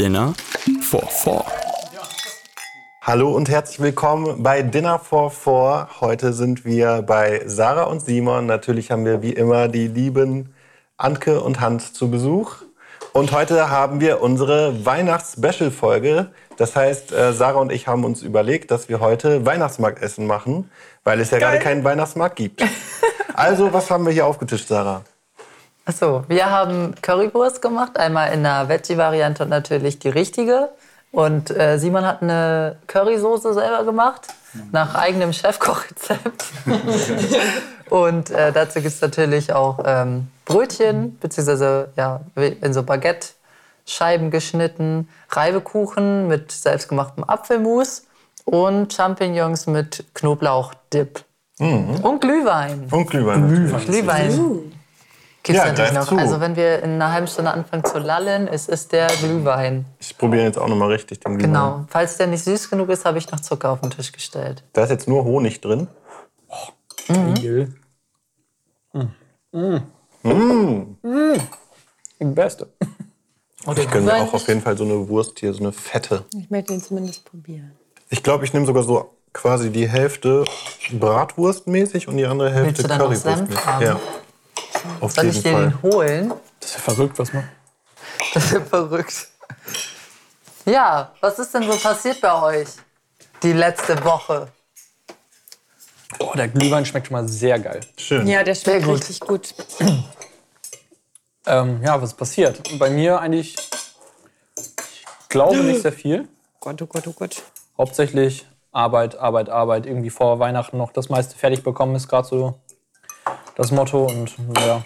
[0.00, 0.32] Dinner
[0.80, 1.44] for Four.
[3.02, 5.90] Hallo und herzlich willkommen bei Dinner for Four.
[6.00, 8.46] Heute sind wir bei Sarah und Simon.
[8.46, 10.54] Natürlich haben wir wie immer die lieben
[10.96, 12.62] Anke und Hans zu Besuch.
[13.12, 16.30] Und heute haben wir unsere Weihnachts-Special-Folge.
[16.56, 20.70] Das heißt, äh, Sarah und ich haben uns überlegt, dass wir heute Weihnachtsmarktessen machen,
[21.04, 22.64] weil es ja gerade keinen Weihnachtsmarkt gibt.
[23.34, 25.02] Also, was haben wir hier aufgetischt, Sarah?
[25.90, 30.68] Achso, wir haben Currywurst gemacht, einmal in der Veggie-Variante und natürlich die richtige.
[31.10, 34.28] Und äh, Simon hat eine Currysoße selber gemacht,
[34.70, 36.44] nach eigenem Chefkochrezept.
[37.90, 45.08] und äh, dazu gibt es natürlich auch ähm, Brötchen, beziehungsweise ja, in so Baguette-Scheiben geschnitten,
[45.30, 48.06] Reibekuchen mit selbstgemachtem Apfelmus
[48.44, 51.24] und Champignons mit Knoblauchdip.
[51.58, 52.86] Und Glühwein.
[52.92, 53.72] Und Glühwein.
[53.72, 53.86] natürlich.
[53.86, 54.72] Glühwein.
[55.52, 56.06] Gibt's Ja, natürlich noch.
[56.08, 56.16] zu.
[56.16, 59.84] Also wenn wir in einer halben Stunde anfangen zu lallen, es ist der Glühwein.
[59.98, 61.52] Ich probiere jetzt auch nochmal richtig den Glühwein.
[61.52, 61.84] Genau.
[61.88, 64.62] Falls der nicht süß genug ist, habe ich noch Zucker auf den Tisch gestellt.
[64.72, 65.88] Da ist jetzt nur Honig drin.
[67.08, 67.74] Igel.
[69.52, 69.76] Mm.
[72.20, 72.68] Beste.
[73.66, 76.24] Oder Ich gönne mir auch auf jeden Fall so eine Wurst hier, so eine fette.
[76.38, 77.72] Ich möchte ihn zumindest probieren.
[78.08, 80.44] Ich glaube, ich nehme sogar so quasi die Hälfte
[80.92, 83.66] Bratwurstmäßig und die andere Hälfte Willst du dann noch Senf Currywurstmäßig.
[83.66, 83.84] haben?
[83.84, 84.00] Ja.
[85.00, 85.70] Auf Soll ich dir Fall.
[85.70, 86.32] den holen?
[86.60, 87.48] Das ist ja verrückt, was man.
[88.34, 89.28] Das ist ja verrückt.
[90.66, 92.68] Ja, was ist denn so passiert bei euch
[93.42, 94.48] die letzte Woche?
[96.18, 97.80] Oh, der Glühwein schmeckt schon mal sehr geil.
[97.96, 98.26] Schön.
[98.26, 98.98] Ja, der schmeckt gut.
[98.98, 99.54] richtig gut.
[101.46, 102.60] Ähm, ja, was ist passiert?
[102.78, 103.56] Bei mir eigentlich,
[104.56, 106.28] ich glaube nicht sehr viel.
[106.60, 107.42] Gott, oh Gott, oh Gott.
[107.78, 109.86] Hauptsächlich Arbeit, Arbeit, Arbeit.
[109.86, 112.60] Irgendwie vor Weihnachten noch das meiste fertig bekommen ist gerade so
[113.60, 114.06] das Motto.
[114.06, 114.82] Und ja,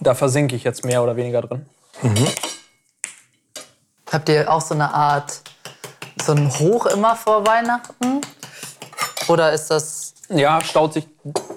[0.00, 1.66] da versinke ich jetzt mehr oder weniger drin.
[4.10, 5.42] Habt ihr auch so eine Art,
[6.24, 8.22] so ein Hoch immer vor Weihnachten?
[9.28, 11.06] Oder ist das Ja, staut sich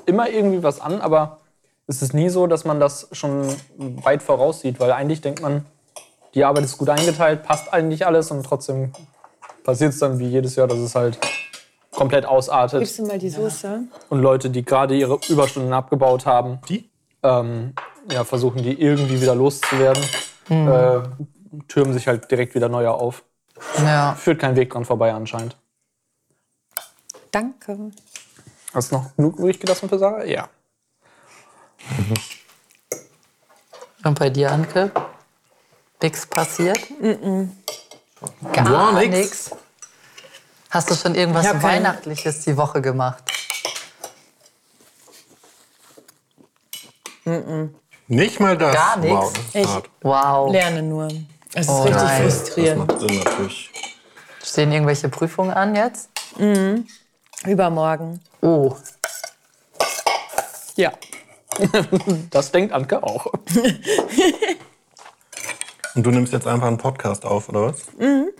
[0.06, 1.38] immer irgendwie was an, aber
[1.88, 5.66] es ist nie so, dass man das schon weit voraussieht, weil eigentlich denkt man,
[6.34, 8.92] die Arbeit ist gut eingeteilt, passt eigentlich alles und trotzdem
[9.64, 11.18] passiert es dann wie jedes Jahr, dass es halt
[12.00, 13.82] komplett ausartet Gibst du mal die Soße?
[14.10, 16.90] und Leute, die gerade ihre Überstunden abgebaut haben, Die?
[17.24, 17.74] ähm,
[18.12, 20.04] ja, versuchen die irgendwie wieder loszuwerden,
[20.50, 21.02] äh,
[21.68, 23.24] türmen sich halt direkt wieder neue auf.
[23.78, 25.56] ja, Führt kein Weg dran vorbei anscheinend.
[27.32, 27.92] Danke.
[28.74, 30.24] Hast du noch genug übrig gelassen für Sarah?
[30.24, 30.50] Ja.
[34.06, 34.92] Und bei dir, Anke?
[36.02, 36.80] Nix passiert?
[38.54, 39.52] Gar, Gar nix.
[40.70, 43.24] Hast du schon irgendwas kein- Weihnachtliches die Woche gemacht?
[48.08, 48.74] Nicht mal das.
[48.76, 49.12] Gar nix.
[49.14, 49.90] Wow, das Ich-.
[50.02, 50.52] Wow.
[50.52, 51.08] Lerne nur.
[51.54, 52.24] Es ist Oh richtig nein.
[52.26, 52.88] Das frustrierend.
[52.88, 53.70] macht Sinn natürlich.
[54.44, 56.10] Stehen irgendwelche Prüfungen an jetzt?
[57.46, 58.20] Übermorgen.
[58.42, 58.76] Oh,
[60.76, 60.92] Ja.
[62.30, 63.26] Das denkt Anke auch.
[66.00, 67.82] Und du nimmst jetzt einfach einen Podcast auf, oder was?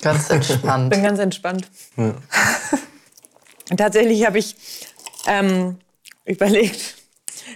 [0.02, 0.92] ganz entspannt.
[0.92, 1.70] Bin ganz entspannt.
[1.98, 2.16] Und
[3.78, 4.56] tatsächlich habe ich
[5.28, 5.76] ähm,
[6.24, 6.96] überlegt,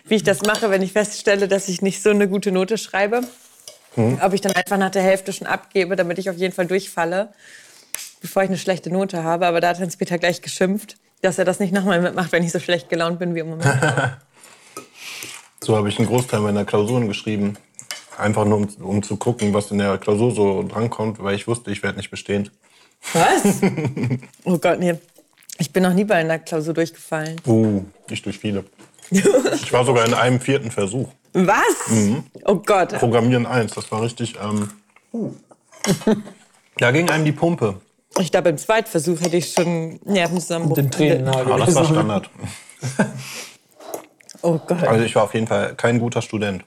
[0.03, 3.21] wie ich das mache, wenn ich feststelle, dass ich nicht so eine gute Note schreibe.
[3.95, 7.31] Ob ich dann einfach nach der Hälfte schon abgebe, damit ich auf jeden Fall durchfalle,
[8.19, 9.47] bevor ich eine schlechte Note habe.
[9.47, 12.59] Aber da hat Hans-Peter gleich geschimpft, dass er das nicht nochmal mitmacht, wenn ich so
[12.59, 13.73] schlecht gelaunt bin wie im Moment.
[15.63, 17.55] So habe ich einen Großteil meiner Klausuren geschrieben.
[18.17, 21.71] Einfach nur, um, um zu gucken, was in der Klausur so drankommt, weil ich wusste,
[21.71, 22.49] ich werde nicht bestehen.
[23.13, 23.61] Was?
[24.45, 24.95] oh Gott, nee.
[25.57, 27.39] Ich bin noch nie bei einer Klausur durchgefallen.
[27.45, 28.65] Uh, ich durch viele.
[29.11, 31.09] Ich war sogar in einem vierten Versuch.
[31.33, 31.91] Was?
[32.45, 32.89] Oh Gott.
[32.99, 34.35] Programmieren 1, das war richtig.
[34.41, 34.69] Ähm,
[36.77, 37.81] da ging einem die Pumpe.
[38.19, 40.75] Ich glaube, im Zweitversuch hätte ich schon Nervenzusammenbruch.
[40.75, 42.29] Den Tränen Aber das war Standard.
[44.43, 44.83] Oh Gott.
[44.83, 46.63] Also ich war auf jeden Fall kein guter Student.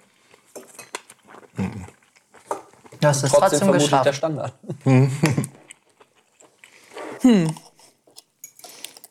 [1.57, 4.19] Du hast es Trotzdem trotzdem vermutlich der geschafft.
[4.19, 4.53] Standard.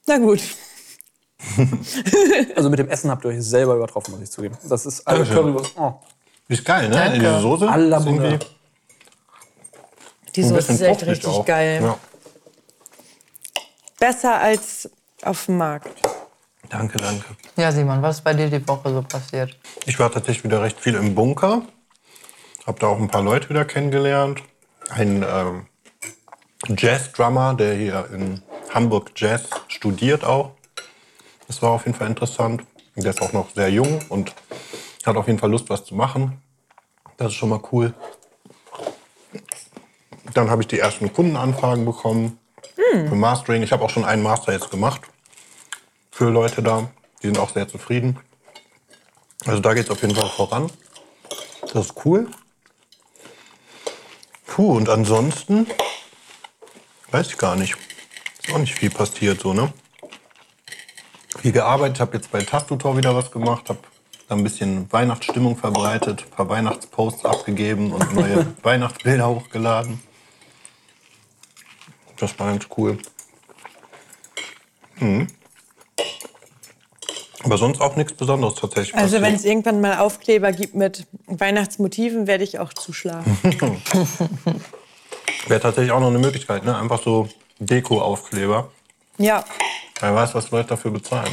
[0.08, 0.42] Na gut.
[2.56, 4.58] Also mit dem Essen habt ihr euch selber übertroffen, muss ich zugeben.
[4.68, 5.44] Das ist alle Dankeschön.
[5.44, 5.78] Currywurst.
[5.78, 5.94] Oh.
[6.48, 6.96] Ist geil, ne?
[6.96, 7.20] Danke.
[7.20, 7.70] Diese Soße.
[7.70, 8.40] À la ist irgendwie.
[10.36, 11.46] Die Soße ist echt richtig auch.
[11.46, 11.81] geil.
[11.81, 11.98] Ja.
[14.00, 14.90] Besser als
[15.24, 15.90] auf dem Markt.
[16.70, 17.25] Danke, danke.
[17.56, 19.58] Ja, Simon, was ist bei dir die Woche so passiert?
[19.86, 21.62] Ich war tatsächlich wieder recht viel im Bunker.
[22.66, 24.42] Hab da auch ein paar Leute wieder kennengelernt.
[24.90, 25.68] Ein ähm,
[26.68, 28.42] Jazz-Drummer, der hier in
[28.74, 30.52] Hamburg Jazz studiert auch.
[31.48, 32.64] Das war auf jeden Fall interessant.
[32.96, 34.34] Der ist auch noch sehr jung und
[35.06, 36.42] hat auf jeden Fall Lust, was zu machen.
[37.18, 37.94] Das ist schon mal cool.
[40.34, 42.40] Dann habe ich die ersten Kundenanfragen bekommen
[42.74, 43.62] für Mastering.
[43.62, 45.02] Ich habe auch schon einen Master jetzt gemacht
[46.10, 46.90] für Leute da.
[47.22, 48.20] Die sind auch sehr zufrieden.
[49.46, 50.72] Also da geht es auf jeden Fall voran.
[51.62, 52.28] Das ist cool.
[54.56, 55.68] Puh, und ansonsten
[57.12, 57.75] weiß ich gar nicht.
[58.42, 59.74] Ist auch nicht viel passiert so, ne?
[61.42, 63.80] Viel gearbeitet, habe jetzt bei Tastutor wieder was gemacht, habe
[64.30, 70.00] da ein bisschen Weihnachtsstimmung verbreitet, ein paar Weihnachtsposts abgegeben und neue Weihnachtsbilder hochgeladen.
[72.16, 72.98] Das war ganz cool.
[75.01, 75.28] Mhm.
[77.46, 78.96] Aber sonst auch nichts Besonderes tatsächlich.
[78.96, 83.38] Also wenn es irgendwann mal Aufkleber gibt mit Weihnachtsmotiven, werde ich auch zuschlagen.
[85.48, 86.76] Wäre tatsächlich auch noch eine Möglichkeit, ne?
[86.76, 88.72] Einfach so Deko-Aufkleber.
[89.18, 89.46] ja.
[90.02, 91.32] Wer weiß, was Leute dafür bezahlen.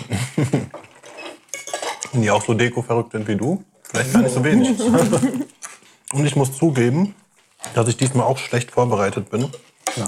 [2.12, 4.78] Wenn die auch so Deko-verrückt sind wie du, vielleicht gar nicht so wenig.
[6.12, 7.16] Und ich muss zugeben,
[7.74, 9.50] dass ich diesmal auch schlecht vorbereitet bin.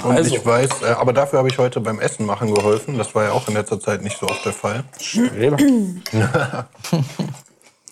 [0.02, 0.34] Und also.
[0.34, 2.96] ich weiß, äh, aber dafür habe ich heute beim Essen machen geholfen.
[2.96, 4.84] Das war ja auch in letzter Zeit nicht so oft der Fall.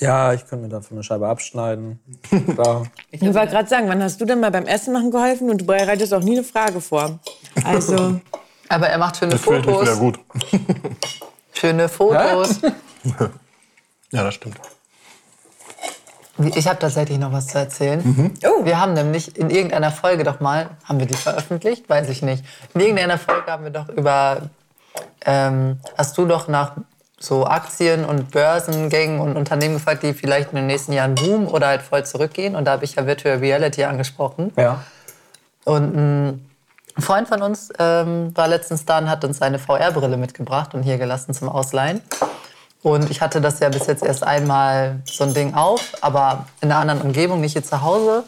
[0.00, 2.00] ja, ich könnte mir dafür eine Scheibe abschneiden.
[2.54, 2.84] Klar.
[3.10, 5.50] Ich wollte gerade sagen, wann hast du denn mal beim Essen machen geholfen?
[5.50, 7.18] Und du bereitest auch nie eine Frage vor.
[7.64, 8.20] Also,
[8.68, 9.98] Aber er macht schöne Das Fotos.
[9.98, 10.18] gut.
[11.52, 12.60] Schöne Fotos.
[14.12, 14.56] Ja, das stimmt.
[16.54, 18.00] Ich habe tatsächlich noch was zu erzählen.
[18.02, 18.34] Mhm.
[18.44, 18.64] Oh.
[18.64, 21.88] Wir haben nämlich in irgendeiner Folge doch mal, haben wir die veröffentlicht?
[21.88, 22.44] Weiß ich nicht.
[22.74, 24.42] In irgendeiner Folge haben wir doch über,
[25.24, 26.72] ähm, hast du doch nach
[27.18, 31.68] so Aktien und Börsengängen und Unternehmen gefragt, die vielleicht in den nächsten Jahren boomen oder
[31.68, 32.56] halt voll zurückgehen.
[32.56, 34.52] Und da habe ich ja Virtual Reality angesprochen.
[34.56, 34.82] Ja.
[35.64, 36.46] Und ein
[36.98, 40.98] Freund von uns ähm, war letztens da und hat uns seine VR-Brille mitgebracht und hier
[40.98, 42.02] gelassen zum Ausleihen.
[42.82, 46.70] Und ich hatte das ja bis jetzt erst einmal so ein Ding auf, aber in
[46.70, 48.24] einer anderen Umgebung, nicht hier zu Hause.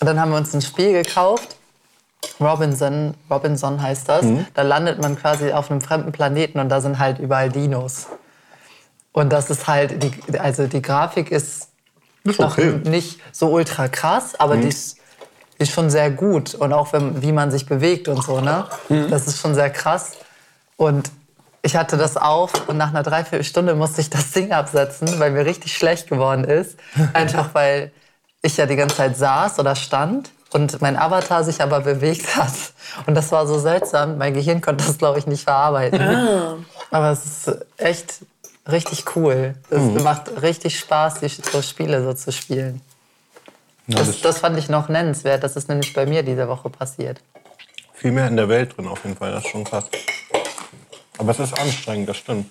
[0.00, 1.56] Und dann haben wir uns ein Spiel gekauft.
[2.40, 4.24] Robinson, Robinson heißt das.
[4.54, 8.06] Da landet man quasi auf einem fremden Planeten und da sind halt überall Dinos.
[9.12, 11.68] Und das ist halt, die, also die Grafik ist
[12.24, 12.72] Ist noch okay.
[12.72, 12.90] Mhm.
[12.90, 14.98] nicht so ultra krass, aber die ist,
[15.58, 16.54] ist schon sehr gut.
[16.54, 18.66] Und auch wenn, wie man sich bewegt und so, ne?
[18.88, 19.10] Mhm.
[19.10, 20.12] Das ist schon sehr krass.
[20.76, 21.10] Und
[21.62, 25.44] ich hatte das auf und nach einer Dreiviertelstunde musste ich das Ding absetzen, weil mir
[25.44, 26.78] richtig schlecht geworden ist.
[27.12, 27.92] Einfach weil
[28.42, 32.52] ich ja die ganze Zeit saß oder stand und mein Avatar sich aber bewegt hat.
[33.06, 34.18] Und das war so seltsam.
[34.18, 36.00] Mein Gehirn konnte das, glaube ich, nicht verarbeiten.
[36.90, 38.14] Aber es ist echt
[38.70, 39.54] richtig cool.
[39.68, 42.80] Es macht richtig Spaß, die so Spiele so zu spielen.
[43.86, 45.42] Das, das fand ich noch nennenswert.
[45.44, 47.20] Das ist nämlich bei mir diese Woche passiert.
[47.92, 49.32] Viel mehr in der Welt drin auf jeden Fall.
[49.32, 49.84] Das ist schon krass.
[51.20, 52.50] Aber es ist anstrengend, das stimmt.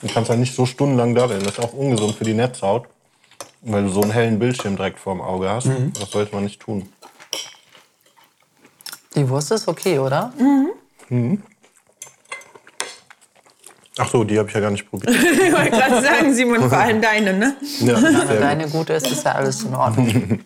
[0.00, 1.40] Du kannst ja nicht so stundenlang da sein.
[1.40, 2.86] Das ist auch ungesund für die Netzhaut.
[3.60, 5.68] Weil du so einen hellen Bildschirm direkt vorm Auge hast.
[6.00, 6.88] Das sollte man nicht tun.
[9.14, 10.32] Die Wurst ist okay, oder?
[13.98, 15.14] Ach so, die habe ich ja gar nicht probiert.
[15.14, 17.56] ich wollte gerade sagen, Simon, vor allem deine, ne?
[17.80, 18.40] Ja, Wenn gut.
[18.40, 20.40] deine gute ist, ist ja alles in Ordnung.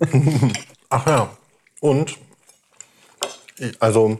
[0.90, 1.30] Ach ja.
[1.78, 2.18] Und,
[3.78, 4.18] also,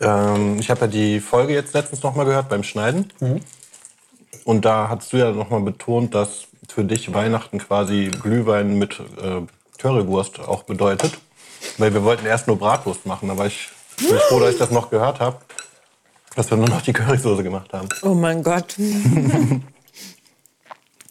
[0.00, 3.12] ähm, ich habe ja die Folge jetzt letztens noch mal gehört beim Schneiden.
[4.44, 9.00] Und da hast du ja noch mal betont, dass für dich Weihnachten quasi Glühwein mit
[9.00, 9.42] äh,
[9.78, 11.12] Currywurst auch bedeutet.
[11.76, 13.36] Weil wir wollten erst nur Bratwurst machen.
[13.36, 15.38] War ich, bin ich froh, dass ich das noch gehört habe.
[16.36, 17.88] Dass wir nur noch die Currysoße gemacht haben.
[18.02, 18.76] Oh mein Gott.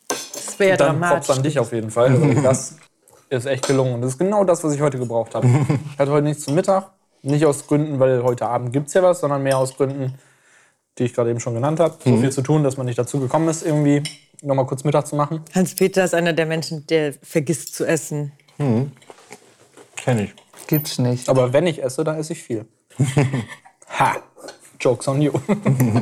[0.08, 1.30] Das wäre Dann Props dramatisch.
[1.30, 2.12] an dich auf jeden Fall.
[2.12, 2.76] Also das
[3.30, 3.96] ist echt gelungen.
[3.96, 5.48] Und das ist genau das, was ich heute gebraucht habe.
[5.94, 6.92] Ich hatte heute nichts zum Mittag.
[7.28, 10.14] Nicht aus Gründen, weil heute Abend gibt es ja was, sondern mehr aus Gründen,
[10.98, 11.98] die ich gerade eben schon genannt habe.
[12.04, 14.02] So viel zu tun, dass man nicht dazu gekommen ist, irgendwie
[14.42, 15.42] noch mal kurz Mittag zu machen.
[15.54, 18.32] Hans-Peter ist einer der Menschen, der vergisst zu essen.
[19.96, 20.34] Kenn ich.
[20.68, 21.30] Gibt's nicht.
[21.30, 22.66] Aber wenn ich esse, dann esse ich viel.
[23.90, 24.18] ha!
[24.80, 25.32] Jokes on you.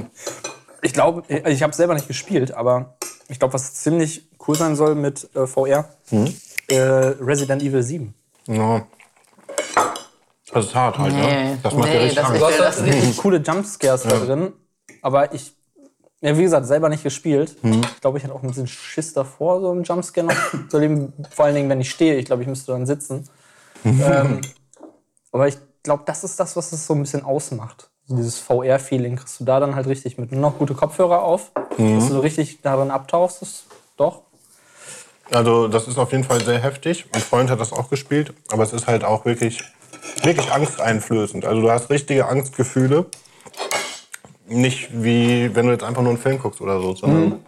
[0.82, 2.98] ich glaube, ich habe selber nicht gespielt, aber
[3.30, 5.90] ich glaube, was ziemlich cool sein soll mit äh, VR,
[6.68, 8.14] äh, Resident Evil 7.
[8.48, 8.86] Ja.
[10.54, 11.22] Das ist hart halt, Nee.
[11.22, 11.60] ne?
[11.64, 12.42] Das macht ja Nee, richtig das Angst.
[12.42, 14.54] Da das richtig coole Jumpscares da drin,
[15.02, 15.54] aber ich,
[16.22, 17.56] ja, wie gesagt, selber nicht gespielt.
[17.64, 20.36] Ich glaube, ich hatte auch ein bisschen Schiss davor, so einen Jumpscare noch
[20.70, 21.14] zu erleben.
[21.32, 22.16] Vor allen Dingen, wenn ich stehe.
[22.16, 23.28] Ich glaube, ich müsste dann sitzen.
[23.84, 24.42] ähm,
[25.32, 27.90] aber ich glaube, das ist das, was es so ein bisschen ausmacht.
[28.08, 30.32] So dieses VR-Feeling kriegst du da dann halt richtig mit.
[30.32, 33.42] Nur noch gute Kopfhörer auf, dass du so richtig darin abtauchst.
[33.42, 33.64] Das,
[33.98, 34.22] doch.
[35.32, 37.06] Also das ist auf jeden Fall sehr heftig.
[37.14, 39.64] Ein Freund hat das auch gespielt, aber es ist halt auch wirklich,
[40.24, 41.46] wirklich angsteinflößend.
[41.46, 43.06] Also du hast richtige Angstgefühle.
[44.48, 47.40] Nicht wie wenn du jetzt einfach nur einen Film guckst oder so, sondern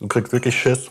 [0.00, 0.90] du kriegst wirklich Schiss.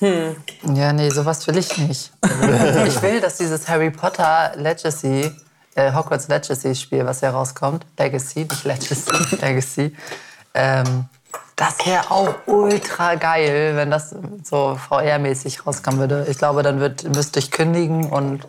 [0.00, 2.12] Ja, nee, sowas will ich nicht.
[2.86, 5.30] ich will, dass dieses Harry Potter Legacy,
[5.74, 9.94] äh, Hogwarts Legacy Spiel, was ja rauskommt, Legacy, nicht Legacy, Legacy,
[10.54, 11.04] ähm,
[11.54, 16.26] das wäre auch ultra geil, wenn das so VR-mäßig rauskommen würde.
[16.30, 18.46] Ich glaube, dann wird, müsste ich kündigen und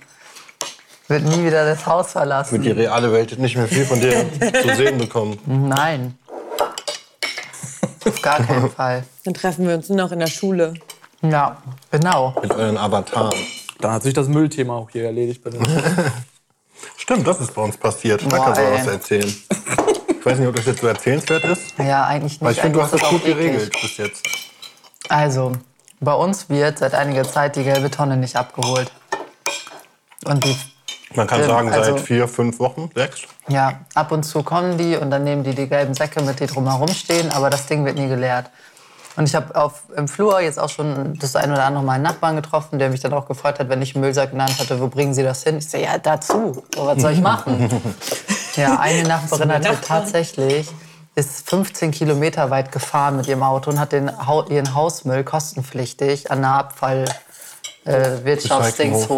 [1.12, 2.54] wird nie wieder das Haus verlassen.
[2.54, 4.26] Wird die reale Welt nicht mehr viel von dir
[4.62, 5.38] zu sehen bekommen.
[5.46, 6.18] Nein.
[8.06, 9.04] Auf gar keinen Fall.
[9.24, 10.74] Dann treffen wir uns nur noch in der Schule.
[11.22, 11.58] Ja,
[11.92, 12.36] genau.
[12.42, 13.38] Mit euren Avataren.
[13.80, 15.44] Dann hat sich das Müllthema auch hier erledigt.
[15.44, 15.66] Bei den
[16.98, 18.24] Stimmt, das ist bei uns passiert.
[18.32, 19.36] Da kannst du was erzählen.
[20.20, 21.78] Ich weiß nicht, ob das jetzt so erzählenswert ist.
[21.78, 22.42] Ja, eigentlich nicht.
[22.42, 24.24] Weil ich finde, du hast das gut geregelt bis jetzt.
[25.10, 25.52] Also,
[26.00, 28.92] bei uns wird seit einiger Zeit die gelbe Tonne nicht abgeholt.
[30.26, 30.56] Und die,
[31.16, 33.22] Man kann Ähm, sagen, also- seit vier, fünf Wochen, sechs.
[33.48, 36.48] ja, ab und zu kommen die und dann nehmen die die gelben Säcke mit, die
[36.48, 38.50] drumherum stehen, aber das Ding wird nie geleert.
[39.18, 42.04] Und ich habe auf im Flur jetzt auch schon das ein oder andere Mal einen
[42.04, 44.88] Nachbarn getroffen, der mich dann auch gefragt hat, wenn ich einen Müllsack Hand hatte, wo
[44.88, 45.58] bringen Sie das hin?
[45.58, 46.64] Ich so, ja, dazu.
[46.74, 47.70] So, was soll ich machen?
[48.56, 50.70] ja, eine Nachbarin hatte tatsächlich
[51.16, 54.10] ist 15 Kilometer weit gefahren mit ihrem Auto und hat den,
[54.50, 57.06] ihren Hausmüll kostenpflichtig an der Abfall
[57.86, 58.26] äh,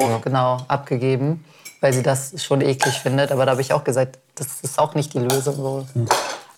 [0.02, 0.18] ja.
[0.24, 1.46] genau abgegeben,
[1.84, 3.34] weil sie das schon eklig findet.
[3.34, 5.56] Aber da habe ich auch gesagt, das ist auch nicht die Lösung.
[5.56, 5.86] So.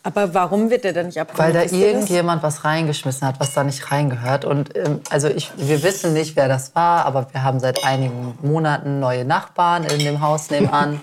[0.03, 1.55] Aber warum wird der denn nicht abgeholt?
[1.55, 4.45] Weil da irgendjemand was reingeschmissen hat, was da nicht reingehört.
[4.45, 8.37] Und ähm, also ich, wir wissen nicht, wer das war, aber wir haben seit einigen
[8.43, 11.01] Monaten neue Nachbarn in dem Haus nebenan.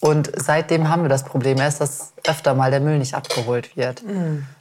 [0.00, 4.02] Und seitdem haben wir das Problem erst, dass öfter mal der Müll nicht abgeholt wird.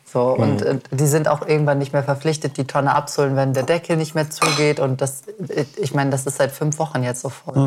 [0.06, 3.64] So, und äh, die sind auch irgendwann nicht mehr verpflichtet, die Tonne abzuholen, wenn der
[3.64, 4.80] Deckel nicht mehr zugeht.
[4.80, 5.24] Und das,
[5.76, 7.58] ich meine, das ist seit fünf Wochen jetzt so voll.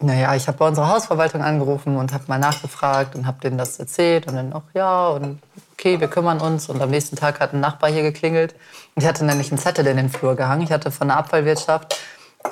[0.00, 3.78] Naja, ich habe bei unserer Hausverwaltung angerufen und habe mal nachgefragt und habe denen das
[3.78, 5.40] erzählt und dann auch ja und
[5.72, 6.68] okay, wir kümmern uns.
[6.68, 8.54] Und am nächsten Tag hat ein Nachbar hier geklingelt.
[8.96, 10.62] Ich hatte nämlich einen Zettel in den Flur gehangen.
[10.62, 11.96] Ich hatte von der Abfallwirtschaft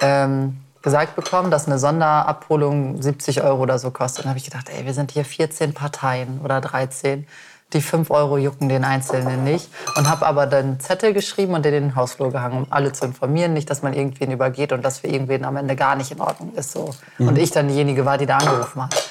[0.00, 4.24] ähm, gesagt bekommen, dass eine Sonderabholung 70 Euro oder so kostet.
[4.24, 7.26] Dann habe ich gedacht, ey, wir sind hier 14 Parteien oder 13.
[7.72, 9.68] Die 5 Euro jucken den Einzelnen nicht.
[9.96, 13.04] Und habe aber dann Zettel geschrieben und den in den Hausflur gehangen, um alle zu
[13.04, 13.54] informieren.
[13.54, 16.54] Nicht, dass man irgendwen übergeht und dass für irgendwen am Ende gar nicht in Ordnung
[16.54, 16.72] ist.
[16.72, 16.94] So.
[17.18, 19.10] Und ich dann diejenige war, die da angerufen hat.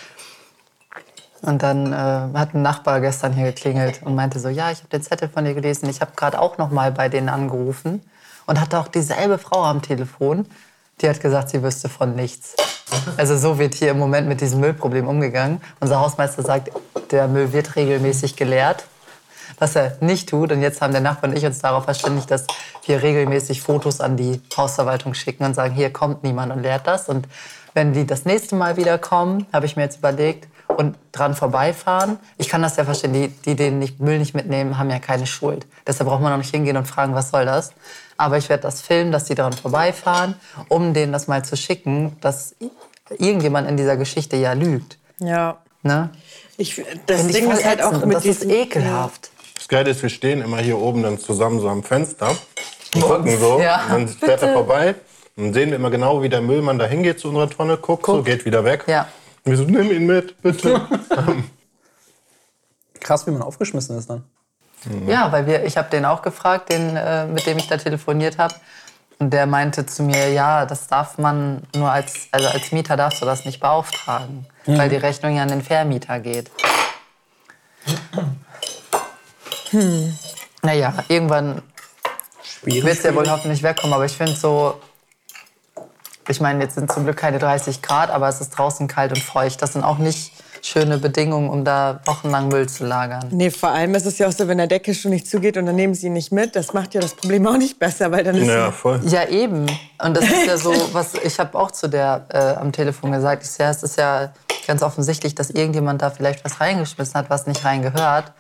[1.42, 4.90] Und dann äh, hat ein Nachbar gestern hier geklingelt und meinte so, ja, ich habe
[4.90, 5.88] den Zettel von dir gelesen.
[5.90, 8.02] Ich habe gerade auch noch mal bei denen angerufen
[8.48, 10.48] und hatte auch dieselbe Frau am Telefon.
[11.02, 12.56] Die hat gesagt, sie wüsste von nichts.
[13.18, 15.62] Also so wird hier im Moment mit diesem Müllproblem umgegangen.
[15.80, 16.70] Unser Hausmeister sagt,
[17.12, 18.86] der Müll wird regelmäßig geleert.
[19.58, 20.52] Was er nicht tut.
[20.52, 22.46] Und jetzt haben der Nachbar und ich uns darauf verständigt, dass
[22.86, 27.08] wir regelmäßig Fotos an die Hausverwaltung schicken und sagen, hier kommt niemand und leert das.
[27.08, 27.28] Und
[27.74, 32.18] wenn die das nächste Mal wieder kommen, habe ich mir jetzt überlegt, und dran vorbeifahren.
[32.38, 35.28] Ich kann das ja verstehen, die, die den nicht, Müll nicht mitnehmen, haben ja keine
[35.28, 35.66] Schuld.
[35.88, 37.72] Deshalb braucht man auch nicht hingehen und fragen, was soll das.
[38.18, 40.36] Aber ich werde das filmen, dass die dran vorbeifahren,
[40.70, 42.56] um denen das mal zu schicken, dass
[43.10, 44.98] irgendjemand in dieser Geschichte ja lügt.
[45.20, 45.58] Ja.
[45.84, 46.10] Ne?
[46.58, 49.30] Ich, das Finde ich Ding ist halt auch mit das ist ekelhaft.
[49.56, 52.36] Das Geile ist, wir stehen immer hier oben dann zusammen so am Fenster
[52.94, 53.60] und gucken so.
[53.60, 54.96] Ja, und dann fährt er vorbei.
[55.36, 58.06] Und dann sehen wir immer genau, wie der Müllmann da hingeht zu unserer Tonne, guckt,
[58.06, 58.86] so, geht wieder weg.
[58.88, 59.08] Ja.
[59.44, 60.88] Und wir so, nimm ihn mit, bitte.
[63.00, 64.24] Krass, wie man aufgeschmissen ist dann.
[65.08, 68.38] Ja, weil wir, ich habe den auch gefragt, den, äh, mit dem ich da telefoniert
[68.38, 68.54] habe.
[69.18, 73.22] Und der meinte zu mir, ja, das darf man nur als, also als Mieter darfst
[73.22, 76.52] du das nicht beauftragen, weil die Rechnung ja an den Vermieter geht.
[79.70, 80.18] Hm.
[80.62, 81.62] Naja, irgendwann
[82.64, 84.82] wird es ja wohl hoffentlich wegkommen, aber ich finde so,
[86.28, 89.22] ich meine, jetzt sind zum Glück keine 30 Grad, aber es ist draußen kalt und
[89.22, 89.62] feucht.
[89.62, 90.32] Das sind auch nicht
[90.66, 93.28] schöne Bedingungen, um da wochenlang Müll zu lagern.
[93.30, 95.68] Nee, vor allem ist es ja auch so, wenn der Deckel schon nicht zugeht und
[95.68, 98.24] dann nehmen sie ihn nicht mit, das macht ja das Problem auch nicht besser, weil
[98.24, 99.00] dann ist Ja, voll.
[99.06, 99.68] Ja, eben.
[100.04, 103.44] Und das ist ja so, was ich habe auch zu der äh, am Telefon gesagt.
[103.44, 104.34] Ich sehe, es ist ja
[104.66, 108.34] ganz offensichtlich, dass irgendjemand da vielleicht was reingeschmissen hat, was nicht reingehört.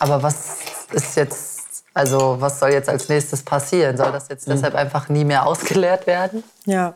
[0.00, 0.56] Aber was
[0.92, 3.96] ist jetzt, also was soll jetzt als nächstes passieren?
[3.96, 6.42] Soll das jetzt deshalb einfach nie mehr ausgeleert werden?
[6.66, 6.94] ja.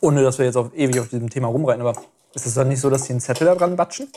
[0.00, 1.94] Ohne dass wir jetzt auf, ewig auf diesem Thema rumreiten, aber
[2.36, 4.08] ist es dann nicht so, dass die einen Zettel da dran batschen?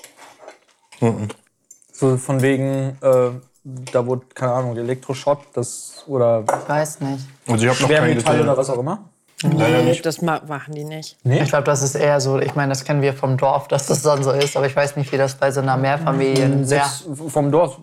[1.92, 3.30] So von wegen, äh,
[3.64, 7.26] da wurde, keine Ahnung, Elektroschrott das, oder Ich weiß nicht.
[7.48, 8.42] Also ich habe noch Schwermetall gesehen.
[8.42, 9.10] oder was auch immer.
[9.42, 10.06] Leider Nee, nicht.
[10.06, 11.16] das ma- machen die nicht.
[11.24, 14.02] Ich glaube, das ist eher so, ich meine, das kennen wir vom Dorf, dass das
[14.02, 14.58] dann so ist.
[14.58, 16.60] Aber ich weiß nicht, wie das bei so einer Mehrfamilien...
[16.60, 16.66] Ja.
[16.66, 17.78] Selbst vom Dorf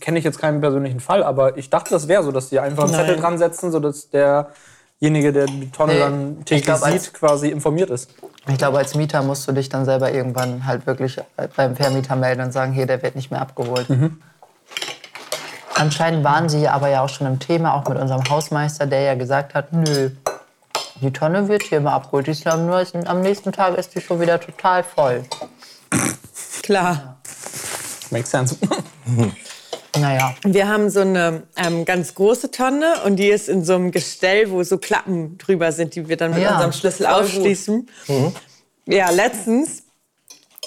[0.00, 2.84] kenne ich jetzt keinen persönlichen Fall, aber ich dachte, das wäre so, dass die einfach
[2.84, 3.06] einen Nein.
[3.06, 7.50] Zettel dran setzen, sodass derjenige, der die Tonne Nee, dann ich täglich glaub, sieht, quasi
[7.50, 8.10] informiert ist.
[8.48, 11.18] Ich glaube, als Mieter musst du dich dann selber irgendwann halt wirklich
[11.56, 13.86] beim Vermieter melden und sagen, hier, der wird nicht mehr abgeholt.
[15.74, 19.14] Anscheinend waren sie aber ja auch schon im Thema, auch mit unserem Hausmeister, der ja
[19.14, 20.10] gesagt hat, nö,
[21.00, 22.26] die Tonne wird hier immer abgeholt.
[22.26, 25.24] Die ist ja nur am nächsten Tag ist die schon wieder total voll.
[26.62, 27.16] Klar.
[28.10, 28.56] Makes sense.
[29.98, 33.90] Naja, Wir haben so eine ähm, ganz große Tonne und die ist in so einem
[33.90, 37.88] Gestell, wo so Klappen drüber sind, die wir dann mit Ja, unserem Schlüssel aufschließen.
[38.86, 39.82] Ja, letztens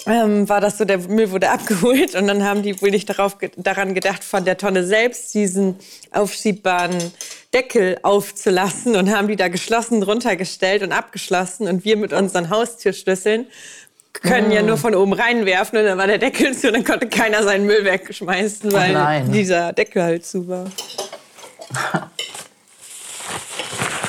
[0.06, 3.38] ähm, war das so, der Müll wurde abgeholt und dann haben die wohl nicht darauf,
[3.56, 5.76] daran gedacht, von der Tonne selbst diesen
[6.10, 6.94] aufschiebbaren
[7.54, 13.46] Deckel aufzulassen und haben die da geschlossen runtergestellt und abgeschlossen und wir mit unseren Haustürschlüsseln
[14.22, 17.08] können ja nur von oben reinwerfen und dann war der Deckel zu und dann konnte
[17.08, 19.32] keiner seinen Müll wegschmeißen, weil nein.
[19.32, 20.66] dieser Deckel halt zu war.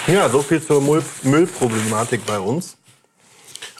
[0.08, 2.78] Ja, so viel zur Müll Müllproblematik bei uns.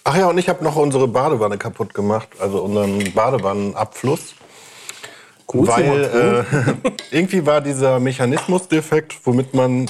[0.03, 4.34] Ach ja, und ich habe noch unsere Badewanne kaputt gemacht, also unseren Badewannenabfluss.
[5.48, 6.46] weil
[6.84, 9.89] äh, irgendwie war dieser Mechanismus defekt, womit man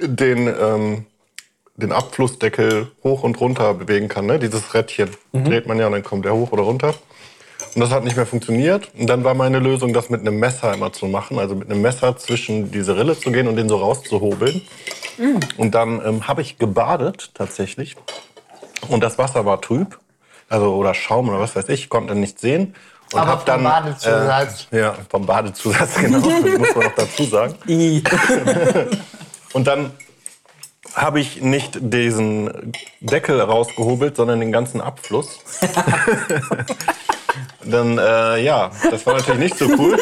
[0.00, 1.06] den, ähm,
[1.76, 4.26] den Abflussdeckel hoch und runter bewegen kann.
[4.26, 4.38] Ne?
[4.38, 6.94] Dieses Rädchen dreht man ja und dann kommt der hoch oder runter.
[7.74, 8.90] Und das hat nicht mehr funktioniert.
[8.98, 11.38] Und dann war meine Lösung, das mit einem Messer immer zu machen.
[11.38, 14.62] Also mit einem Messer zwischen diese Rille zu gehen und den so rauszuhobeln.
[15.58, 17.96] Und dann ähm, habe ich gebadet tatsächlich.
[18.88, 19.98] Und das Wasser war trüb.
[20.48, 21.90] Also oder Schaum oder was weiß ich.
[21.90, 22.74] Konnte nicht sehen.
[23.12, 24.68] Und Aber hab vom dann, Badezusatz.
[24.72, 26.20] Äh, ja, vom Badezusatz, genau.
[26.20, 27.54] Das muss man noch dazu sagen.
[29.52, 29.92] Und dann
[30.96, 35.40] habe ich nicht diesen Deckel rausgehobelt, sondern den ganzen Abfluss.
[37.64, 39.98] dann, äh, ja, das war natürlich nicht so cool.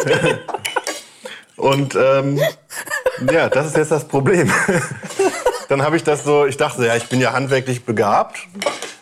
[1.56, 2.40] Und ähm,
[3.30, 4.50] ja, das ist jetzt das Problem.
[5.68, 8.38] dann habe ich das so, ich dachte, ja, ich bin ja handwerklich begabt.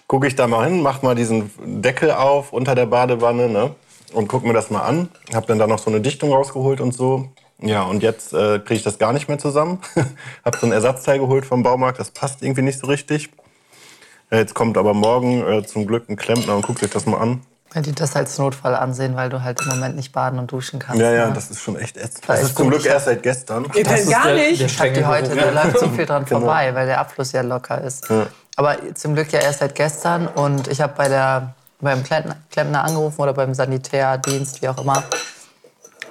[0.07, 1.51] Gucke ich da mal hin, mach mal diesen
[1.83, 3.75] Deckel auf unter der Badewanne ne?
[4.13, 5.09] und guck mir das mal an.
[5.35, 7.29] Hab dann da noch so eine Dichtung rausgeholt und so.
[7.63, 9.81] Ja, und jetzt äh, kriege ich das gar nicht mehr zusammen.
[10.45, 13.31] hab so ein Ersatzteil geholt vom Baumarkt, das passt irgendwie nicht so richtig.
[14.31, 17.19] Ja, jetzt kommt aber morgen äh, zum Glück ein Klempner und guckt sich das mal
[17.19, 17.43] an.
[17.73, 20.79] wenn die das als Notfall ansehen, weil du halt im Moment nicht baden und duschen
[20.79, 21.01] kannst.
[21.01, 21.33] Ja, ja, ne?
[21.35, 22.29] das ist schon echt ätzend.
[22.29, 22.71] Das echt ist zum.
[22.71, 23.65] Glück erst seit gestern.
[23.75, 24.61] Ihr könnt gar der, nicht.
[24.61, 26.41] Der Ich hab die heute, da läuft so viel dran Genau.
[26.41, 28.09] vorbei, weil der Abfluss ja locker ist.
[28.57, 33.21] Aber zum Glück ja erst seit gestern und ich habe bei der beim Klempner angerufen
[33.21, 35.03] oder beim Sanitärdienst, wie auch immer.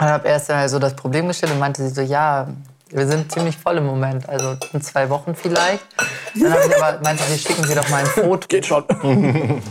[0.01, 2.47] Und habe erst mal so das Problem gestellt und meinte sie so, ja,
[2.89, 5.85] wir sind ziemlich voll im Moment, also in zwei Wochen vielleicht.
[6.33, 8.47] Dann habe ich aber meinte sie, schicken Sie doch mal ein Foto.
[8.47, 8.83] Geht schon.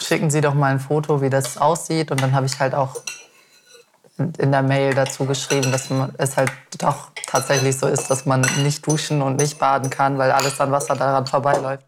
[0.00, 2.10] Schicken Sie doch mal ein Foto, wie das aussieht.
[2.10, 2.96] Und dann habe ich halt auch
[4.18, 8.84] in der Mail dazu geschrieben, dass es halt doch tatsächlich so ist, dass man nicht
[8.84, 11.84] duschen und nicht baden kann, weil alles an Wasser daran vorbeiläuft.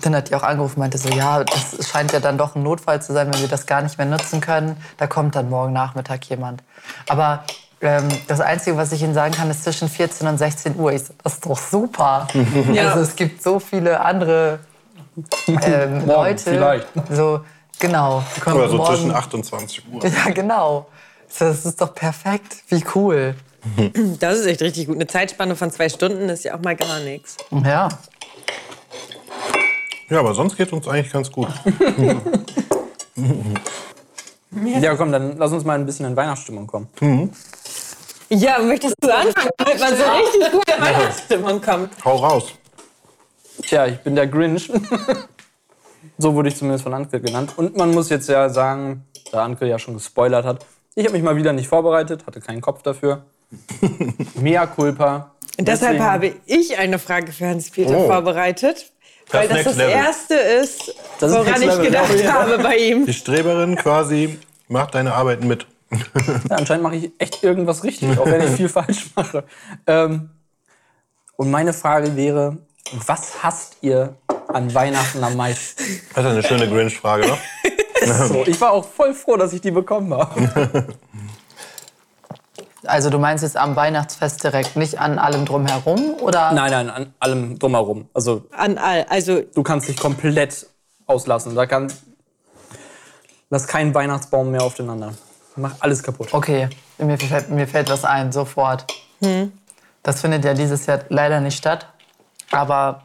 [0.00, 2.62] Dann hat die auch angerufen und meinte so, ja, das scheint ja dann doch ein
[2.62, 4.76] Notfall zu sein, wenn wir das gar nicht mehr nutzen können.
[4.98, 6.62] Da kommt dann morgen Nachmittag jemand.
[7.08, 7.44] Aber
[7.80, 10.92] ähm, das Einzige, was ich Ihnen sagen kann, ist zwischen 14 und 16 Uhr.
[10.92, 12.28] Ich so, das ist doch super.
[12.72, 12.90] Ja.
[12.90, 14.58] Also es gibt so viele andere
[15.46, 16.50] ähm, Leute.
[16.50, 16.86] vielleicht.
[17.10, 17.40] So,
[17.78, 18.22] genau.
[18.44, 20.04] Oder so morgen- zwischen 28 Uhr.
[20.06, 20.86] Ja, genau.
[21.38, 22.56] Das ist doch perfekt.
[22.68, 23.34] Wie cool.
[24.20, 24.94] Das ist echt richtig gut.
[24.96, 27.36] Eine Zeitspanne von zwei Stunden ist ja auch mal gar nichts.
[27.64, 27.88] Ja.
[30.08, 31.48] Ja, aber sonst geht uns eigentlich ganz gut.
[34.80, 36.88] Ja, komm, dann lass uns mal ein bisschen in Weihnachtsstimmung kommen.
[38.30, 41.90] Ja, möchtest du anfangen, damit man so richtig gut in Weihnachtsstimmung kommt?
[42.04, 42.54] Hau raus.
[43.62, 44.70] Tja, ich bin der Grinch.
[46.18, 47.52] so wurde ich zumindest von Anke genannt.
[47.56, 50.64] Und man muss jetzt ja sagen, da Anke ja schon gespoilert hat,
[50.94, 53.24] ich habe mich mal wieder nicht vorbereitet, hatte keinen Kopf dafür.
[54.36, 55.32] Mea culpa.
[55.58, 58.06] Und deshalb Deswegen- habe ich eine Frage für Hans-Peter Oh.
[58.06, 58.90] vorbereitet.
[59.30, 59.92] Weil das Next das Level.
[59.94, 61.84] Erste ist, Das ist woran ich Level.
[61.86, 62.32] gedacht Ja.
[62.34, 63.06] habe bei ihm.
[63.06, 65.66] Die Streberin quasi macht deine Arbeit mit.
[65.90, 69.44] Ja, anscheinend mache ich echt irgendwas richtig, auch wenn ich viel falsch mache.
[69.86, 70.30] Ähm,
[71.36, 72.58] und meine Frage wäre,
[73.06, 74.14] was hasst ihr
[74.48, 75.82] an Weihnachten am meisten?
[76.14, 77.36] Das ist eine schöne Grinch-Frage, ne?
[78.28, 80.86] So, ich war auch voll froh, dass ich die bekommen habe.
[82.88, 86.14] Also du meinst jetzt am Weihnachtsfest direkt, nicht an allem drumherum?
[86.20, 86.52] Oder?
[86.52, 88.08] Nein, nein, an allem drumherum.
[88.14, 90.66] Also An all, also du kannst dich komplett
[91.06, 91.54] auslassen.
[91.54, 91.92] Da kann.
[93.48, 95.16] Lass keinen Weihnachtsbaum mehr auf den anderen.
[95.54, 96.28] Mach alles kaputt.
[96.32, 96.68] Okay,
[96.98, 98.84] mir fällt, mir fällt was ein, sofort.
[100.02, 101.86] Das findet ja dieses Jahr leider nicht statt.
[102.50, 103.04] Aber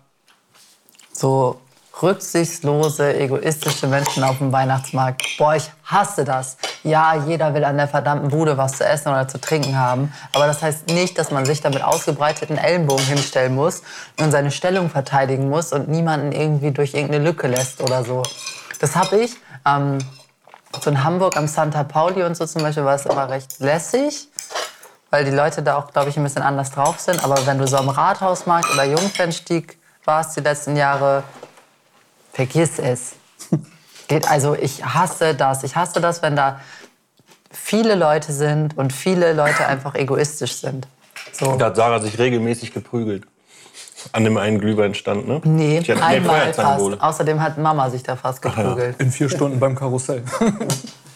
[1.13, 1.60] so
[2.01, 6.57] rücksichtslose, egoistische Menschen auf dem Weihnachtsmarkt, boah, ich hasse das.
[6.83, 10.11] Ja, jeder will an der verdammten Bude was zu essen oder zu trinken haben.
[10.33, 13.83] Aber das heißt nicht, dass man sich da mit ausgebreiteten Ellenbogen hinstellen muss
[14.19, 18.23] und seine Stellung verteidigen muss und niemanden irgendwie durch irgendeine Lücke lässt oder so.
[18.79, 19.35] Das habe ich.
[19.65, 19.99] Ähm,
[20.81, 24.29] so in Hamburg am Santa Pauli und so zum Beispiel war es immer recht lässig.
[25.11, 27.21] weil die Leute da auch, glaube ich, ein bisschen anders drauf sind.
[27.23, 31.23] Aber wenn du so am Rathausmarkt oder Jungfernstieg warst die letzten Jahre,
[32.33, 33.13] vergiss es.
[34.27, 35.63] Also ich hasse das.
[35.63, 36.59] Ich hasse das, wenn da
[37.51, 40.87] viele Leute sind und viele Leute einfach egoistisch sind.
[41.33, 41.55] So.
[41.57, 43.23] Da hat Sarah sich regelmäßig geprügelt.
[44.13, 45.41] An dem einen Glühweinstand, ne?
[45.43, 46.97] Nee, Die hat- nee, einmal Feuerzangenbowle.
[46.97, 47.07] fast.
[47.09, 48.99] Außerdem hat Mama sich da fast geprügelt.
[48.99, 50.23] In vier Stunden beim Karussell.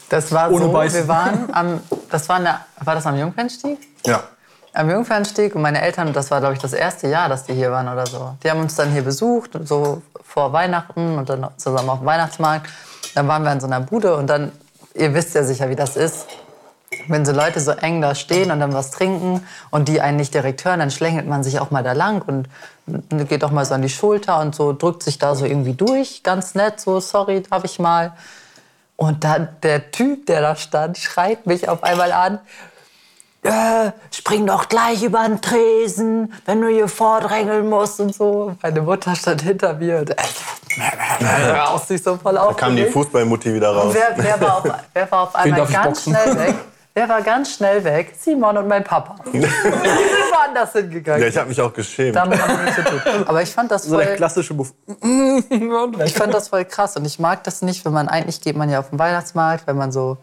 [0.07, 0.99] Das war Ohne so, Beißen.
[0.99, 1.79] wir waren am,
[2.11, 3.79] das war, in der, war das am Jungfernstieg?
[4.05, 4.21] Ja.
[4.71, 7.71] Am Jungfernstieg und meine Eltern, das war glaube ich das erste Jahr, dass die hier
[7.71, 8.35] waren oder so.
[8.43, 10.03] Die haben uns dann hier besucht, so
[10.35, 12.69] vor Weihnachten und dann zusammen auf dem Weihnachtsmarkt.
[13.15, 14.51] Dann waren wir in so einer Bude und dann,
[14.93, 16.27] ihr wisst ja sicher, wie das ist.
[17.07, 20.33] Wenn so Leute so eng da stehen und dann was trinken und die einen nicht
[20.33, 22.49] direkt hören, dann schlängelt man sich auch mal da lang und
[23.29, 26.21] geht auch mal so an die Schulter und so drückt sich da so irgendwie durch,
[26.21, 28.11] ganz nett, so sorry, darf ich mal.
[28.97, 32.39] Und dann der Typ, der da stand, schreit mich auf einmal an.
[33.45, 38.55] Äh, spring doch gleich über den Tresen, wenn du hier vordrängeln musst und so.
[38.61, 40.15] Meine Mutter stand hinter mir und
[41.55, 42.85] raus sich so voll Da kam die.
[42.85, 43.93] Fußballmutti wieder raus.
[43.93, 46.55] Wer, wer, war auf, wer war auf einmal ganz schnell weg?
[46.97, 48.15] Wer war ganz schnell weg?
[48.17, 49.15] Simon und mein Papa.
[49.33, 49.51] Die sind
[50.31, 51.21] woanders hingegangen.
[51.21, 52.15] Ja, ich habe mich auch geschämt.
[52.15, 53.27] Damit haben wir nichts zu tun.
[53.27, 54.73] Aber ich fand das So der voll, klassische Buff.
[56.05, 58.69] ich fand das voll krass und ich mag das nicht, wenn man eigentlich geht man
[58.69, 60.17] ja auf den Weihnachtsmarkt, wenn man so,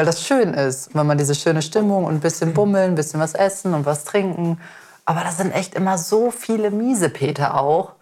[0.00, 3.20] weil das schön ist, wenn man diese schöne Stimmung und ein bisschen bummeln, ein bisschen
[3.20, 4.58] was essen und was trinken.
[5.04, 7.92] Aber da sind echt immer so viele Miesepeter auch,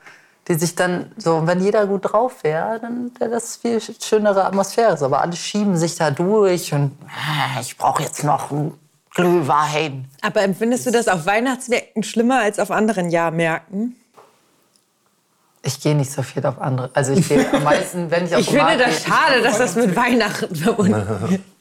[0.46, 4.96] die sich dann so, wenn jeder gut drauf wäre, dann wäre das viel schönere Atmosphäre.
[4.96, 8.78] So, aber alle schieben sich da durch und ah, ich brauche jetzt noch einen
[9.12, 10.04] Glühwein.
[10.22, 13.96] Aber empfindest du das auf Weihnachtsmärkten schlimmer als auf anderen Jahrmärkten?
[15.62, 16.90] Ich gehe nicht so viel auf andere.
[16.94, 19.58] Also ich gehe am meisten, wenn ich auf Ich finde Markt das gehe- schade, dass
[19.58, 21.40] das mit Weihnachten verbunden ist.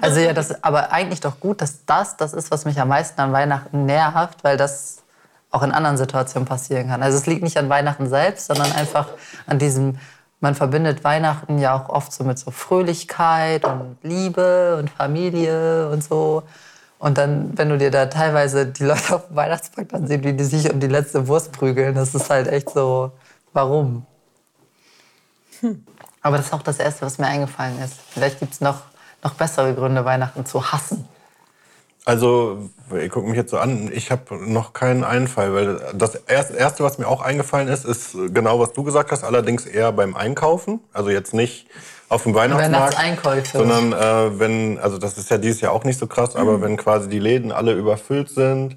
[0.00, 2.88] Also ja, das ist aber eigentlich doch gut, dass das das ist, was mich am
[2.88, 5.02] meisten an Weihnachten nervt, weil das
[5.50, 7.02] auch in anderen Situationen passieren kann.
[7.02, 9.08] Also es liegt nicht an Weihnachten selbst, sondern einfach
[9.46, 9.98] an diesem,
[10.40, 16.02] man verbindet Weihnachten ja auch oft so mit so Fröhlichkeit und Liebe und Familie und
[16.02, 16.42] so.
[16.98, 20.44] Und dann, wenn du dir da teilweise die Leute auf dem Weihnachtsmarkt ansehen, wie die
[20.44, 23.12] sich um die letzte Wurst prügeln, das ist halt echt so,
[23.52, 24.06] warum?
[26.22, 27.94] Aber das ist auch das Erste, was mir eingefallen ist.
[28.10, 28.80] Vielleicht gibt es noch,
[29.24, 31.08] noch bessere Gründe, Weihnachten zu hassen.
[32.06, 36.50] Also, ihr guckt mich jetzt so an, ich habe noch keinen Einfall, weil das erst-
[36.52, 40.14] Erste, was mir auch eingefallen ist, ist genau, was du gesagt hast, allerdings eher beim
[40.14, 40.80] Einkaufen.
[40.92, 41.66] Also jetzt nicht
[42.10, 43.56] auf dem Weihnachtsmarkt, Weihnachtseinkäufe.
[43.56, 46.76] sondern äh, wenn, also das ist ja dieses Jahr auch nicht so krass, aber wenn
[46.76, 48.76] quasi die Läden alle überfüllt sind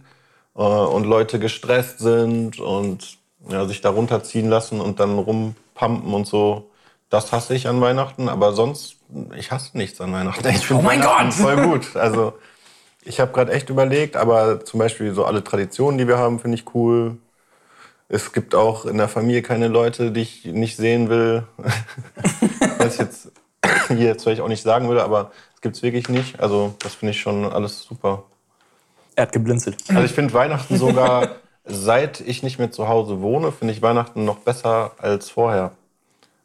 [0.55, 3.17] äh, und Leute gestresst sind und
[3.49, 6.69] ja, sich da runterziehen lassen und dann rumpumpen und so,
[7.09, 8.96] das hasse ich an Weihnachten, aber sonst,
[9.35, 10.47] ich hasse nichts an Weihnachten.
[10.49, 11.87] Ich finde Weihnachten voll gut.
[11.95, 12.33] Also
[13.03, 16.57] ich habe gerade echt überlegt, aber zum Beispiel so alle Traditionen, die wir haben, finde
[16.57, 17.17] ich cool.
[18.09, 21.43] Es gibt auch in der Familie keine Leute, die ich nicht sehen will.
[22.77, 23.31] Was ich jetzt
[23.87, 26.39] hier jetzt vielleicht auch nicht sagen würde, aber es gibt es wirklich nicht.
[26.39, 28.23] Also das finde ich schon alles super.
[29.15, 29.77] Er hat geblinzelt.
[29.89, 34.25] Also ich finde Weihnachten sogar, seit ich nicht mehr zu Hause wohne, finde ich Weihnachten
[34.25, 35.71] noch besser als vorher.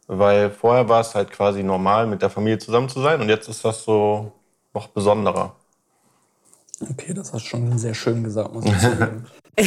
[0.07, 3.49] Weil vorher war es halt quasi normal, mit der Familie zusammen zu sein und jetzt
[3.49, 4.33] ist das so
[4.75, 5.55] noch besonderer.
[6.91, 9.27] Okay, das hast du schon sehr schön gesagt, muss ich sagen.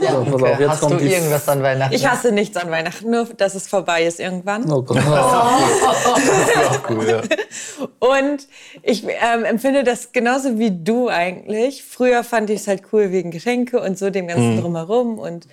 [0.00, 1.94] Ja, pass auf, jetzt Hast du kommt die- irgendwas an Weihnachten?
[1.94, 4.70] Ich hasse nichts an Weihnachten, nur dass es vorbei ist irgendwann.
[4.72, 6.16] Oh, pass auf.
[6.70, 7.20] Auch cool, ja.
[7.98, 8.48] Und
[8.82, 11.84] ich ähm, empfinde das genauso wie du eigentlich.
[11.84, 15.46] Früher fand ich es halt cool wegen Geschenke und so dem ganzen Drumherum und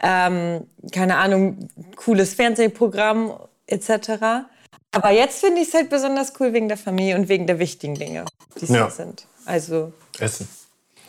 [0.00, 3.32] ähm, keine Ahnung, cooles Fernsehprogramm
[3.70, 4.46] etc.
[4.92, 7.94] Aber jetzt finde ich es halt besonders cool wegen der Familie und wegen der wichtigen
[7.94, 8.24] Dinge,
[8.60, 8.84] die es Ja.
[8.84, 9.26] da sind.
[9.46, 10.48] Also Essen.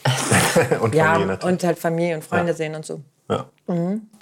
[0.81, 1.53] und ja, Familie natürlich.
[1.53, 2.57] und halt Familie und Freunde Ja.
[2.57, 3.01] sehen und so.
[3.29, 3.45] Ja.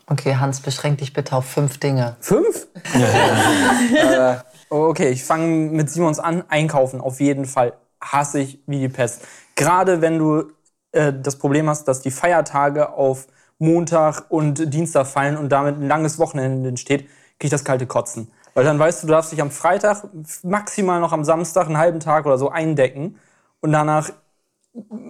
[0.07, 2.15] Okay, Hans, beschränk dich bitte auf fünf Dinge.
[2.19, 2.67] Fünf?
[3.93, 4.35] äh,
[4.69, 6.43] okay, ich fange mit Simons an.
[6.49, 9.21] Einkaufen auf jeden Fall hasse ich wie die Pest.
[9.55, 10.51] Gerade wenn du
[10.91, 13.27] äh, das Problem hast, dass die Feiertage auf
[13.59, 17.07] Montag und Dienstag fallen und damit ein langes Wochenende entsteht,
[17.39, 18.29] krieg ich das kalte Kotzen.
[18.53, 20.03] Weil dann weißt du, du darfst dich am Freitag,
[20.43, 23.17] maximal noch am Samstag, einen halben Tag oder so eindecken.
[23.61, 24.09] Und danach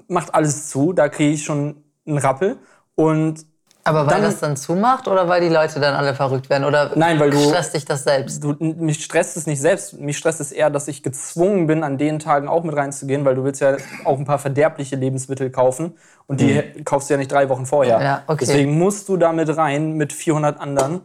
[0.07, 0.93] macht alles zu.
[0.93, 2.57] Da kriege ich schon einen Rappel.
[2.95, 3.45] Und
[3.85, 6.65] Aber weil Dann- das dann zumacht oder weil die Leute dann alle verrückt werden?
[6.65, 8.43] Oder Nein, weil du- stresst dich das selbst?
[8.43, 9.99] du, mich stresst es nicht selbst.
[9.99, 13.35] Mich stresst es eher, dass ich gezwungen bin, an den Tagen auch mit reinzugehen, weil
[13.35, 15.93] du willst ja auch ein paar verderbliche Lebensmittel kaufen
[16.27, 17.99] und die kaufst du ja nicht drei Wochen vorher.
[18.01, 18.39] Ja, okay.
[18.45, 21.01] Deswegen musst du da mit rein mit 400 anderen.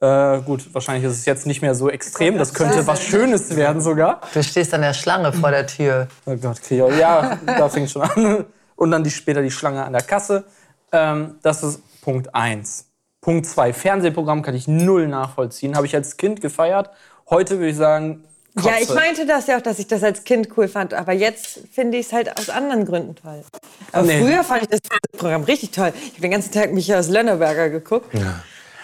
[0.00, 2.38] Äh, gut, wahrscheinlich ist es jetzt nicht mehr so extrem.
[2.38, 4.20] Das könnte was Schönes werden sogar.
[4.32, 6.06] Du stehst an der Schlange vor der Tür.
[6.24, 8.44] Oh Gott, auch- ja, da fängt schon an.
[8.76, 10.44] und dann die, später die Schlange an der Kasse.
[10.92, 12.84] Ähm, das ist Punkt 1.
[13.20, 13.72] Punkt 2.
[13.72, 15.74] Fernsehprogramm kann ich null nachvollziehen.
[15.76, 16.90] Habe ich als Kind gefeiert.
[17.28, 18.24] Heute würde ich sagen,
[18.62, 18.94] Ja, ich Kotze.
[18.94, 20.94] meinte das ja auch, dass ich das als Kind cool fand.
[20.94, 23.42] Aber jetzt finde ich es halt aus anderen Gründen toll.
[23.90, 24.22] Aber Nee.
[24.22, 24.80] früher fand ich das
[25.18, 25.92] Programm richtig toll.
[25.96, 28.14] Ich habe den ganzen Tag Michael Lönneberger geguckt.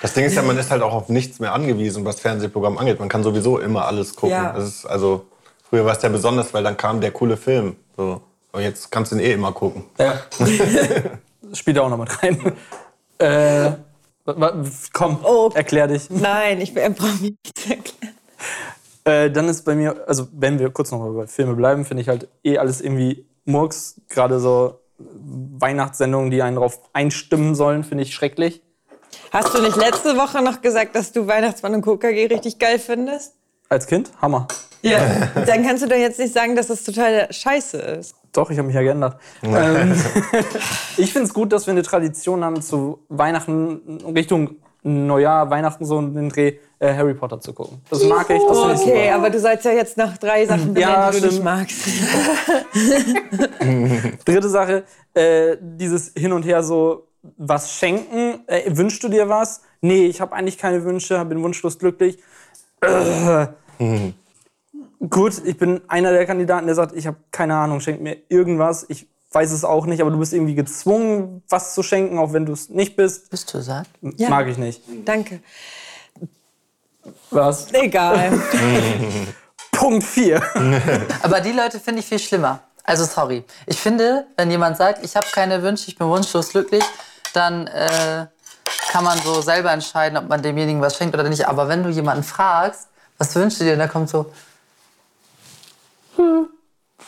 [0.04, 3.00] Das Ding ist ja, man ist halt auch auf nichts mehr angewiesen, was Fernsehprogramm angeht.
[3.00, 4.32] Man kann sowieso immer alles gucken.
[4.36, 4.52] Ja.
[4.52, 5.24] Also
[5.66, 7.76] früher war es ja besonders, weil dann kam der coole Film.
[7.96, 8.20] So.
[8.52, 9.84] Aber jetzt kannst du ihn eh immer gucken.
[9.98, 10.20] Ja.
[11.54, 12.52] Spielt auch noch mit rein.
[13.16, 13.70] Äh,
[14.92, 15.50] komm, Oh.
[15.54, 16.10] erklär dich.
[16.10, 18.14] Nein, ich brauche mich nicht erklären.
[19.04, 22.02] Äh, dann ist bei mir, also wenn wir kurz noch mal bei Filme bleiben, finde
[22.02, 24.02] ich halt eh alles irgendwie Murks.
[24.10, 28.60] Gerade so Weihnachtssendungen, die einen darauf einstimmen sollen, finde ich schrecklich.
[29.34, 33.34] Hast du nicht letzte Woche noch gesagt, dass du Weihnachtsmann und KKG richtig geil findest?
[33.68, 34.46] Als Kind, Hammer.
[34.82, 35.00] Ja.
[35.46, 38.14] Dann kannst du doch jetzt nicht sagen, dass das total scheiße ist.
[38.32, 39.16] Doch, ich habe mich ja geändert.
[39.42, 39.92] ähm,
[40.96, 45.98] ich finde es gut, dass wir eine Tradition haben, zu Weihnachten, Richtung Neujahr, Weihnachten so
[45.98, 47.80] einen Dreh, äh, Harry Potter zu gucken.
[47.90, 49.14] Das mag ich, das ich Okay, super.
[49.16, 51.44] aber du sollst ja jetzt noch drei Sachen benennen, Ja, die du nicht stimmt.
[51.44, 51.88] magst.
[54.24, 59.62] Dritte Sache, äh, dieses Hin und Her so, was schenken, äh, wünschst du dir was?
[59.80, 62.18] Nee, ich habe eigentlich keine Wünsche, bin wunschlos glücklich.
[62.80, 63.46] Äh,
[65.10, 68.86] Gut, ich bin einer der Kandidaten, der sagt, ich habe keine Ahnung, schenk mir irgendwas.
[68.88, 72.46] Ich weiß es auch nicht, aber du bist irgendwie gezwungen, was zu schenken, auch wenn
[72.46, 73.30] du es nicht bist.
[73.30, 73.88] Bist du satt?
[74.16, 74.30] Ja.
[74.30, 74.82] Mag ich nicht.
[75.04, 75.40] Danke.
[77.30, 77.72] Was?
[77.72, 78.40] Egal.
[79.72, 80.40] Punkt 4.
[81.22, 82.60] Aber die Leute finde ich viel schlimmer.
[82.84, 83.44] Also sorry.
[83.66, 86.84] Ich finde, wenn jemand sagt, ich habe keine Wünsche, ich bin wunschlos glücklich,
[87.34, 88.26] dann äh,
[88.90, 91.48] kann man so selber entscheiden, ob man demjenigen was schenkt oder nicht.
[91.48, 94.32] Aber wenn du jemanden fragst, was wünschst du dir, und da kommt so,
[96.16, 96.48] hm,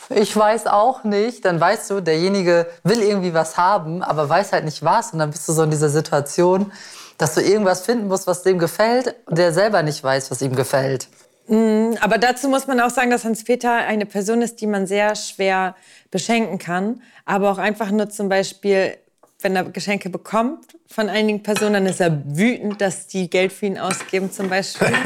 [0.09, 4.65] ich weiß auch nicht, dann weißt du, derjenige will irgendwie was haben, aber weiß halt
[4.65, 5.13] nicht was.
[5.13, 6.71] Und dann bist du so in dieser Situation,
[7.17, 11.07] dass du irgendwas finden musst, was dem gefällt, der selber nicht weiß, was ihm gefällt.
[11.49, 15.75] Aber dazu muss man auch sagen, dass Hans-Peter eine Person ist, die man sehr schwer
[16.11, 17.01] beschenken kann.
[17.25, 18.97] Aber auch einfach nur zum Beispiel,
[19.41, 23.67] wenn er Geschenke bekommt von einigen Personen, dann ist er wütend, dass die Geld für
[23.67, 24.87] ihn ausgeben zum Beispiel.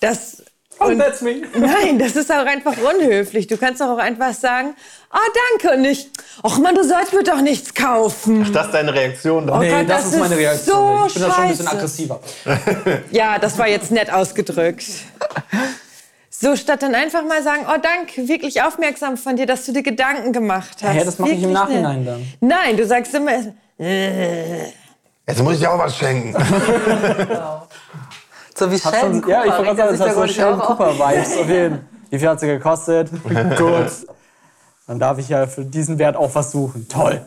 [0.00, 0.42] Das,
[0.78, 1.42] Und that's me.
[1.58, 3.46] nein, das ist auch einfach unhöflich.
[3.46, 4.74] Du kannst doch auch einfach sagen,
[5.10, 5.18] ah,
[5.60, 6.08] danke und nicht,
[6.42, 8.50] ach man, du sollst mir doch nichts kaufen.
[8.50, 9.50] Das ist deine Reaktion?
[9.50, 10.98] Oh Nee, Gott, das, das ist meine Reaktion.
[11.00, 12.20] so ich bin da schon ein bisschen aggressiver.
[13.10, 14.86] Ja, das war jetzt nett ausgedrückt.
[16.42, 19.82] So, statt dann einfach mal sagen, oh danke, wirklich aufmerksam von dir, dass du dir
[19.82, 20.94] Gedanken gemacht hast.
[20.94, 21.52] Hä, das mache ich im nett.
[21.52, 22.32] Nachhinein dann.
[22.40, 23.32] Nein, du sagst immer,
[23.78, 26.34] Jetzt muss ich dir auch was schenken.
[28.56, 30.60] So wie Sheldon schon, ja, ich wollte sagen, sich das hat so Sheldon.
[30.60, 31.78] Cooper-Vibes auf jeden
[32.10, 33.10] Wie viel hat sie gekostet?
[33.56, 33.86] Gut.
[34.86, 36.86] Dann darf ich ja für diesen Wert auch was suchen.
[36.86, 37.22] Toll.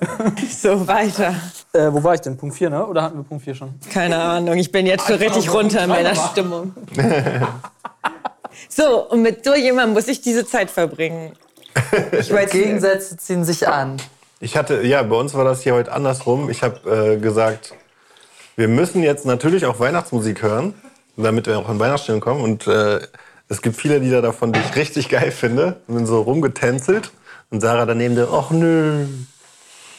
[0.56, 1.34] so weiter.
[1.72, 2.38] Äh, wo war ich denn?
[2.38, 2.86] Punkt 4, ne?
[2.86, 3.74] Oder hatten wir Punkt 4 schon?
[3.92, 6.74] Keine Ahnung, ich bin jetzt schon richtig runter in meiner Stimmung.
[8.70, 11.34] So, und mit so jemandem muss ich diese Zeit verbringen.
[12.20, 13.98] Ich weiß Gegensätze ziehen sich an.
[14.40, 16.50] Ich hatte, ja, bei uns war das hier heute andersrum.
[16.50, 17.74] Ich habe äh, gesagt,
[18.56, 20.74] wir müssen jetzt natürlich auch Weihnachtsmusik hören,
[21.18, 22.42] damit wir auch in Weihnachtsstimmung kommen.
[22.42, 23.00] Und äh,
[23.50, 25.82] es gibt viele Lieder davon, die ich richtig geil finde.
[25.88, 27.12] Und bin so rumgetänzelt.
[27.52, 29.06] Und Sarah daneben, der, ach nö.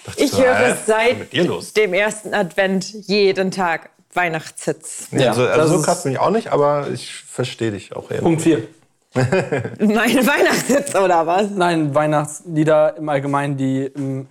[0.05, 0.77] Dachte Ich so, höre hä?
[0.87, 5.09] seit dem ersten Advent jeden Tag Weihnachtshits.
[5.13, 8.11] Ja, also, also so ist- krass bin ich auch nicht, aber ich verstehe dich auch
[8.11, 8.21] eher.
[8.21, 8.63] Punkt 4.
[9.15, 11.51] Meine Weihnachtshits oder was?
[11.51, 14.27] Nein, Weihnachtslieder im Allgemeinen, die im,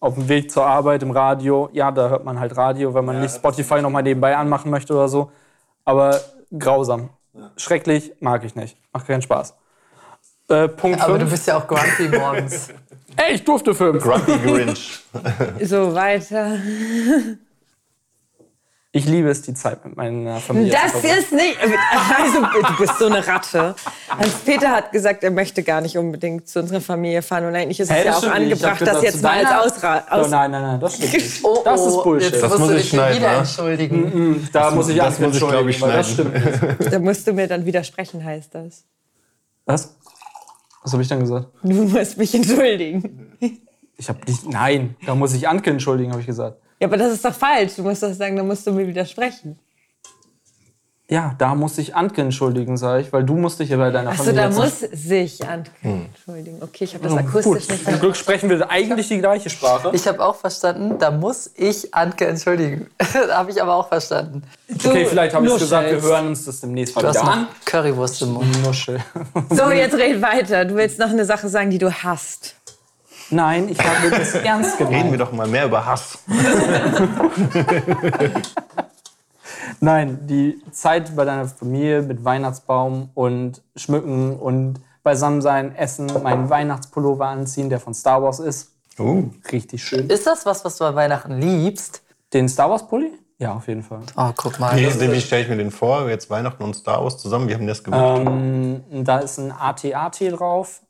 [0.00, 1.70] auf dem Weg zur Arbeit, im Radio.
[1.72, 4.92] Ja, da hört man halt Radio, wenn man nicht Spotify noch mal nebenbei anmachen möchte
[4.92, 5.30] oder so.
[5.84, 6.20] Aber
[6.58, 7.10] grausam.
[7.56, 8.76] Schrecklich, mag ich nicht.
[8.92, 9.54] Macht keinen Spaß.
[10.48, 11.30] Äh, Punkt Aber du 5.
[11.32, 12.68] bist ja auch grumpy morgens.
[13.16, 14.02] Ey, ich durfte 5.
[14.02, 15.00] Grumpy Grinch.
[15.62, 16.58] So weiter.
[18.92, 21.18] Ich liebe es, die Zeit mit meiner Familie Das zu verbringen.
[21.18, 21.58] ist nicht.
[21.60, 23.74] Also, du bist so eine Ratte.
[24.08, 27.44] Hans-Peter hat gesagt, er möchte gar nicht unbedingt zu unserer Familie fahren.
[27.44, 30.04] Und eigentlich ist es ja das auch angebracht, gesagt, das jetzt mal als deiner- Ausra
[30.10, 30.30] Oh, aus.
[30.30, 31.40] nein, nein, nein, das stimmt nicht.
[31.44, 32.32] Oh, Das ist oh, Bullshit.
[32.32, 33.38] Jetzt Das musst muss du ich dich schon schneiden, wieder wa?
[33.38, 34.48] entschuldigen.
[34.52, 36.42] Da muss ich das muss ich, glaub ich, entschuldigen, weil das schneiden.
[36.42, 36.92] stimmt nicht.
[36.92, 38.84] Da musst du mir dann widersprechen, heißt das.
[39.66, 39.94] Was?
[40.82, 41.48] Was habe ich dann gesagt?
[41.62, 43.36] Du musst mich entschuldigen.
[43.98, 44.48] Ich habe nicht.
[44.48, 46.62] Nein, da muss ich Anke entschuldigen, habe ich gesagt.
[46.80, 47.74] Ja, aber das ist doch falsch.
[47.76, 49.58] Du musst doch sagen, da musst du mir widersprechen.
[51.08, 54.10] Ja, da muss ich Anke entschuldigen, sage ich, weil du musst dich ja bei deiner
[54.10, 54.40] Achso, Familie.
[54.42, 55.62] da jetzt- muss sich an.
[55.80, 56.60] Entschuldigen.
[56.60, 58.00] Okay, ich habe das Oh, akustisch Gut, nicht zum verstanden.
[58.00, 59.92] Glück sprechen wir eigentlich die gleiche Sprache.
[59.94, 62.88] Ich habe auch verstanden, da muss ich Anke entschuldigen.
[63.30, 64.42] habe ich aber auch verstanden.
[64.84, 67.36] okay, vielleicht habe ich gesagt, wir hören uns das demnächst mal Du hast wieder noch
[67.36, 67.48] an.
[67.64, 68.64] Currywurst im Mund.
[68.64, 68.98] Nuschel.
[69.50, 70.64] So, jetzt red weiter.
[70.64, 72.55] Du willst noch eine Sache sagen, die du hast.
[73.30, 75.20] Nein, ich habe das ernst Reden wir gemeint.
[75.20, 76.18] doch mal mehr über Hass.
[79.80, 86.50] Nein, die Zeit bei deiner Familie mit Weihnachtsbaum und Schmücken und beisammen sein, essen, meinen
[86.50, 88.72] Weihnachtspullover anziehen, der von Star Wars ist.
[88.98, 90.08] Uh, Richtig schön.
[90.08, 92.02] Ist das was, was du an Weihnachten liebst?
[92.32, 93.12] Den Star Wars Pulli?
[93.38, 94.00] Ja, auf jeden Fall.
[94.16, 94.74] Oh, guck mal.
[94.76, 96.08] wie, wie stelle ich mir den vor?
[96.08, 97.48] Jetzt Weihnachten und Star Wars zusammen.
[97.48, 98.26] Wie haben die das gemacht?
[98.26, 100.80] Ähm, da ist ein AT-AT drauf.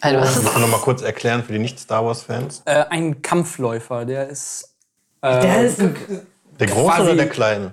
[0.00, 0.34] Ein was?
[0.34, 2.62] Kannst du noch mal kurz erklären für die Nicht-Star Wars-Fans?
[2.64, 4.74] Äh, ein Kampfläufer, der ist.
[5.22, 5.96] Der ist ein,
[6.60, 7.72] Der große oder der kleine?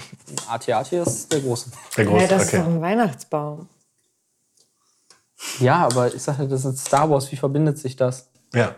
[0.48, 1.70] AT-AT ist der große.
[1.96, 2.68] Der ja, große, das ist doch okay.
[2.68, 3.68] ein Weihnachtsbaum.
[5.60, 7.30] Ja, aber ich sage, das ist Star Wars.
[7.30, 8.28] Wie verbindet sich das?
[8.54, 8.74] Ja.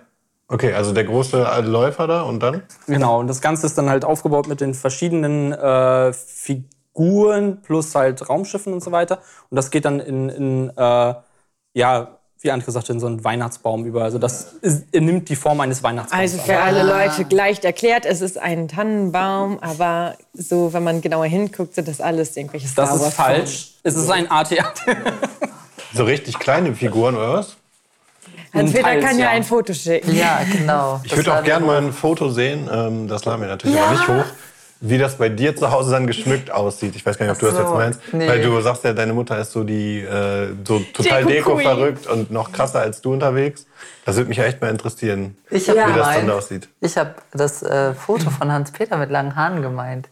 [0.49, 2.63] Okay, also der große Läufer da und dann?
[2.87, 8.29] Genau, und das Ganze ist dann halt aufgebaut mit den verschiedenen äh, Figuren plus halt
[8.29, 9.21] Raumschiffen und so weiter.
[9.51, 11.15] Und das geht dann in, in äh,
[11.75, 12.16] ja,
[12.47, 14.05] wie Anke sagte, so einen Weihnachtsbaum über.
[14.05, 16.23] Also das ist, nimmt die Form eines Weihnachtsbaums.
[16.23, 16.45] Also an.
[16.45, 21.75] für alle Leute gleich erklärt, es ist ein Tannenbaum, aber so, wenn man genauer hinguckt,
[21.75, 23.75] sind das alles irgendwelche Star das ist falsch.
[23.83, 24.81] Es ist ein AT-AT.
[25.93, 27.57] So richtig kleine Figuren oder was?
[28.53, 29.31] Hans-Peter kann ja ja.
[29.31, 30.15] ein Foto schicken.
[30.15, 31.01] Ja, genau.
[31.05, 34.09] Ich würde auch gerne mal ein Foto sehen, ähm, das laden wir natürlich aber nicht
[34.09, 34.25] hoch,
[34.89, 36.95] wie das bei dir zu Hause dann geschmückt aussieht.
[36.97, 38.01] Ich weiß gar nicht, ob du das so, jetzt meinst.
[38.13, 38.29] nee.
[38.29, 42.53] Weil du sagst ja, deine Mutter ist so die äh, so total deko-verrückt und noch
[42.53, 43.67] krasser als du unterwegs.
[44.05, 46.69] Das würde mich ja echt mal interessieren, wie das dann gemeint, aussieht.
[46.81, 50.09] ich habe das äh, Foto von Hans-Peter mit langen Haaren gemeint.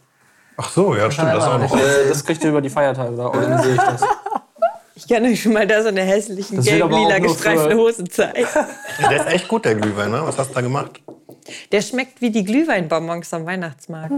[0.57, 1.75] Ach so, ja, stimmt, das auch noch.
[1.77, 4.01] Äh, das kriegt ihr über die Feiertage, da organisiere ich das.
[4.97, 8.47] Ich kann euch schon mal da so eine hässlichen Das gelb-lila gestreifte Hose zeigen.
[8.99, 10.21] Der ist echt gut, der Glühwein, ne?
[10.23, 11.01] Was hast du da gemacht?
[11.71, 14.13] Der schmeckt wie die Glühweinbonbons am Weihnachtsmarkt.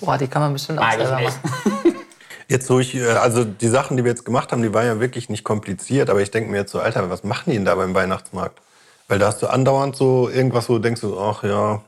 [0.00, 1.94] Boah, die kann man bestimmt auch selber machen.
[2.48, 5.00] Jetzt, wo ich, äh, also die Sachen, die wir jetzt gemacht haben, die waren ja
[5.00, 7.74] wirklich nicht kompliziert, aber ich denke mir jetzt so, Alter, was machen die denn da
[7.74, 8.60] beim Weihnachtsmarkt?
[9.08, 11.82] Weil da hast du andauernd so irgendwas, wo du denkst, so, ach ja,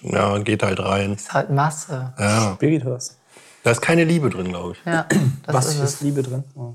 [0.00, 1.14] ja, geht halt rein.
[1.14, 2.14] Ist halt Masse.
[2.18, 2.54] Ja.
[2.54, 3.18] Spiritus.
[3.64, 4.90] Da ist keine Liebe drin, glaube ich.
[4.90, 5.06] Ja,
[5.44, 6.00] das Was ist ist es.
[6.00, 6.44] Liebe drin?
[6.54, 6.74] Oh.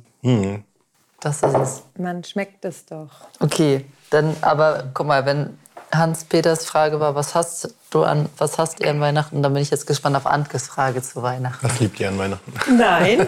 [1.19, 1.83] Das ist es.
[1.97, 3.09] Man schmeckt es doch.
[3.39, 5.57] Okay, dann aber guck mal, wenn
[5.93, 9.62] Hans Peters Frage war, was hast du an, was hast ihr an Weihnachten, dann bin
[9.62, 11.67] ich jetzt gespannt auf Antjes Frage zu Weihnachten.
[11.67, 12.53] Das liebt ihr an Weihnachten.
[12.77, 13.27] Nein.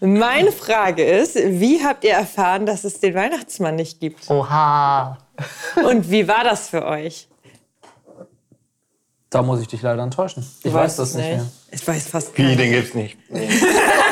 [0.00, 4.30] Meine Frage ist, wie habt ihr erfahren, dass es den Weihnachtsmann nicht gibt?
[4.30, 5.18] Oha.
[5.86, 7.28] Und wie war das für euch?
[9.30, 10.48] Da muss ich dich leider enttäuschen.
[10.62, 11.46] Ich weiß das nicht mehr.
[11.72, 12.92] Ich weiß fast Wie, gar den nicht.
[12.92, 13.18] gibt's nicht.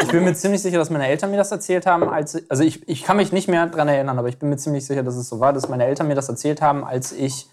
[0.00, 2.86] Ich bin mir ziemlich sicher, dass meine Eltern mir das erzählt haben, als also ich,
[2.88, 5.28] ich kann mich nicht mehr dran erinnern, aber ich bin mir ziemlich sicher, dass es
[5.28, 7.48] so war, dass meine Eltern mir das erzählt haben, als ich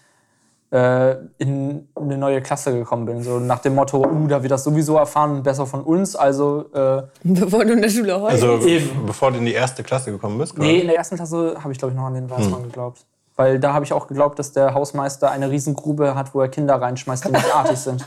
[0.74, 3.22] äh, in eine neue Klasse gekommen bin.
[3.22, 6.16] So nach dem Motto, uh, da wird das sowieso erfahren und besser von uns.
[6.16, 8.42] Also äh, Bevor du in der Schule heulst.
[8.42, 9.06] Also, Eben.
[9.06, 10.58] bevor du in die erste Klasse gekommen bist?
[10.58, 13.06] nee, in der ersten Klasse habe ich glaube ich noch an den Weißmann geglaubt.
[13.36, 16.80] Weil da habe ich auch geglaubt, dass der Hausmeister eine Riesengrube hat, wo er Kinder
[16.80, 18.06] reinschmeißt, die nicht artig sind.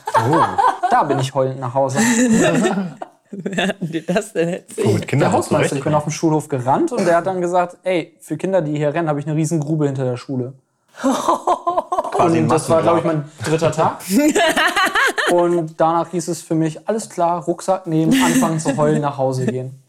[0.90, 2.00] Da bin ich heulend nach Hause.
[3.32, 5.08] Wer hat dir das denn erzählt?
[5.08, 8.16] Kinder Der Hausmeister, ich bin auf dem Schulhof gerannt und der hat dann gesagt, ey,
[8.20, 10.54] für Kinder, die hier rennen, habe ich eine riesen Grube hinter der Schule.
[11.02, 14.02] Quasi Und das war, glaube ich, mein dritter Tag.
[15.32, 19.46] und danach hieß es für mich, alles klar, Rucksack nehmen, anfangen zu heulen, nach Hause
[19.46, 19.84] gehen.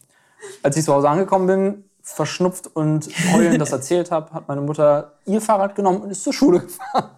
[0.61, 5.13] Als ich zu Hause angekommen bin, verschnupft und heulend das erzählt habe, hat meine Mutter
[5.25, 7.09] ihr Fahrrad genommen und ist zur Schule gefahren.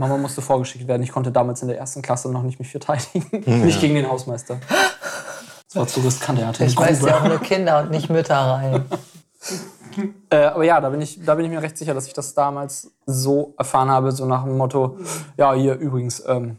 [0.00, 1.02] Mama musste vorgeschickt werden.
[1.02, 3.44] Ich konnte damals in der ersten Klasse noch nicht mich verteidigen.
[3.64, 4.58] Nicht gegen den Hausmeister.
[5.68, 8.36] Das war zu riskant, er hatte Ich weiß ja auch nur Kinder und nicht Mütter
[8.36, 8.84] rein.
[10.30, 12.32] Äh, aber ja, da bin, ich, da bin ich mir recht sicher, dass ich das
[12.32, 14.98] damals so erfahren habe, so nach dem Motto,
[15.36, 16.58] ja, hier übrigens, ähm,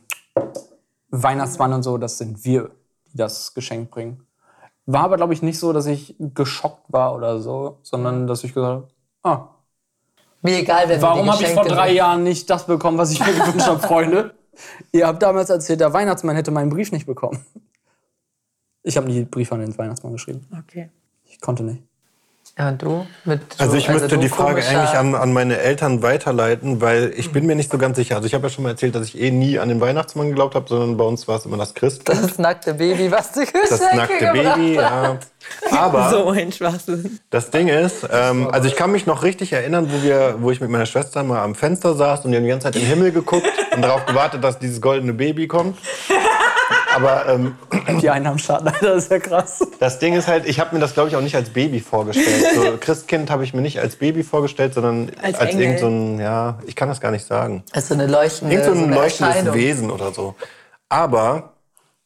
[1.12, 2.72] Weihnachtsmann und so, das sind wir,
[3.06, 4.28] die das Geschenk bringen.
[4.86, 8.54] War aber, glaube ich, nicht so, dass ich geschockt war oder so, sondern dass ich
[8.54, 8.88] gesagt habe,
[9.24, 9.48] ah,
[10.42, 11.98] Mir egal, wer warum habe ich vor drei bringt.
[11.98, 14.36] Jahren nicht das bekommen, was ich mir gewünscht habe, Freunde?
[14.92, 17.46] Ihr habt damals erzählt, der Weihnachtsmann hätte meinen Brief nicht bekommen.
[18.84, 20.48] Ich habe nie Briefe an den Weihnachtsmann geschrieben.
[20.58, 20.90] Okay.
[21.26, 21.84] Ich konnte nicht.
[22.58, 23.08] Ja, du?
[23.24, 27.46] Mit, Also ich müsste die Frage eigentlich an, an meine Eltern weiterleiten, weil ich bin
[27.46, 28.16] mir nicht so ganz sicher.
[28.16, 30.56] Also ich habe ja schon mal erzählt, dass ich eh nie an den Weihnachtsmann geglaubt
[30.56, 32.22] habe, sondern bei uns war es immer das Christkind.
[32.22, 35.18] Das nackte Baby, was du Geschenke Das nackte Baby, ja.
[35.72, 37.20] Aber So ein Schwachsinn.
[37.30, 40.62] das Ding ist, ähm, also ich kann mich noch richtig erinnern, wo, wir, wo ich
[40.62, 42.90] mit meiner Schwester mal am Fenster saß und wir haben die ganze Zeit in den
[42.90, 45.78] Himmel geguckt und darauf gewartet, dass dieses goldene Baby kommt.
[46.96, 47.56] Aber ähm,
[48.02, 49.66] Die Einnahmenstart, leider ist ja krass.
[49.80, 52.46] das Ding ist halt, ich habe mir das, glaube ich, auch nicht als Baby vorgestellt.
[52.56, 56.20] So, Christkind habe ich mir nicht als Baby vorgestellt, sondern Als als, irgend so ein,
[56.20, 57.64] ja, ich kann das gar nicht sagen.
[57.72, 59.54] Also eine leuchtende, Irgend so ein eine leuchtendes.
[59.54, 60.36] Wesen oder so.
[60.90, 61.54] Aber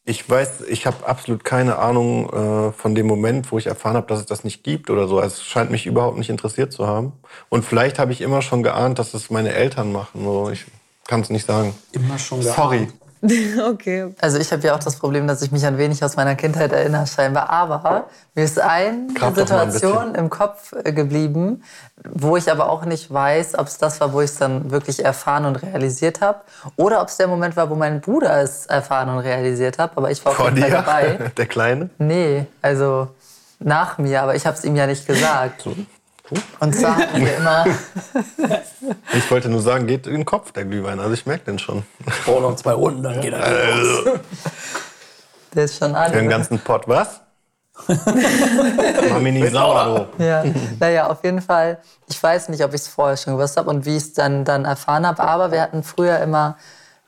[0.08, 4.06] Ich weiß, ich habe absolut keine Ahnung äh, von dem Moment, wo ich erfahren habe,
[4.06, 5.18] dass es das nicht gibt oder so.
[5.18, 7.12] Also es scheint mich überhaupt nicht interessiert zu haben.
[7.48, 10.22] Und vielleicht habe ich immer schon geahnt, dass es meine Eltern machen.
[10.22, 10.64] So, ich
[11.08, 11.74] kann es nicht sagen.
[11.90, 12.86] Immer schon Sorry.
[13.68, 14.14] okay.
[14.20, 16.72] Also ich habe ja auch das Problem, dass ich mich an wenig aus meiner Kindheit
[16.72, 17.50] erinnere scheinbar.
[17.50, 21.62] Aber mir ist eine Grab mal ein Situation im Kopf äh, geblieben,
[22.08, 25.04] wo ich aber auch nicht weiß, ob es das war, wo ich es dann wirklich
[25.04, 26.40] erfahren und realisiert habe.
[26.76, 29.92] Oder ob es der Moment war, wo mein Bruder es erfahren und realisiert hat.
[29.96, 31.30] Aber ich war auf Vor jeden Fall dir, dabei.
[31.36, 31.90] der Kleine.
[31.98, 33.08] Nee, also
[33.58, 35.66] nach mir, aber ich habe es ihm ja nicht gesagt.
[36.60, 37.66] Und zwar wir immer...
[39.12, 41.00] Ich wollte nur sagen, geht in den Kopf, der Glühwein.
[41.00, 41.84] Also ich merke den schon.
[42.26, 44.20] Oh, noch zwei Runden, dann geht er.
[45.54, 47.20] Der ist schon Für den ganzen Pott, was?
[47.88, 50.24] Mach mich nicht sauer, du.
[50.24, 50.44] Ja,
[50.80, 51.78] naja, auf jeden Fall.
[52.08, 54.44] Ich weiß nicht, ob ich es vorher schon gewusst habe und wie ich es dann,
[54.44, 55.22] dann erfahren habe.
[55.22, 56.56] Aber wir hatten früher immer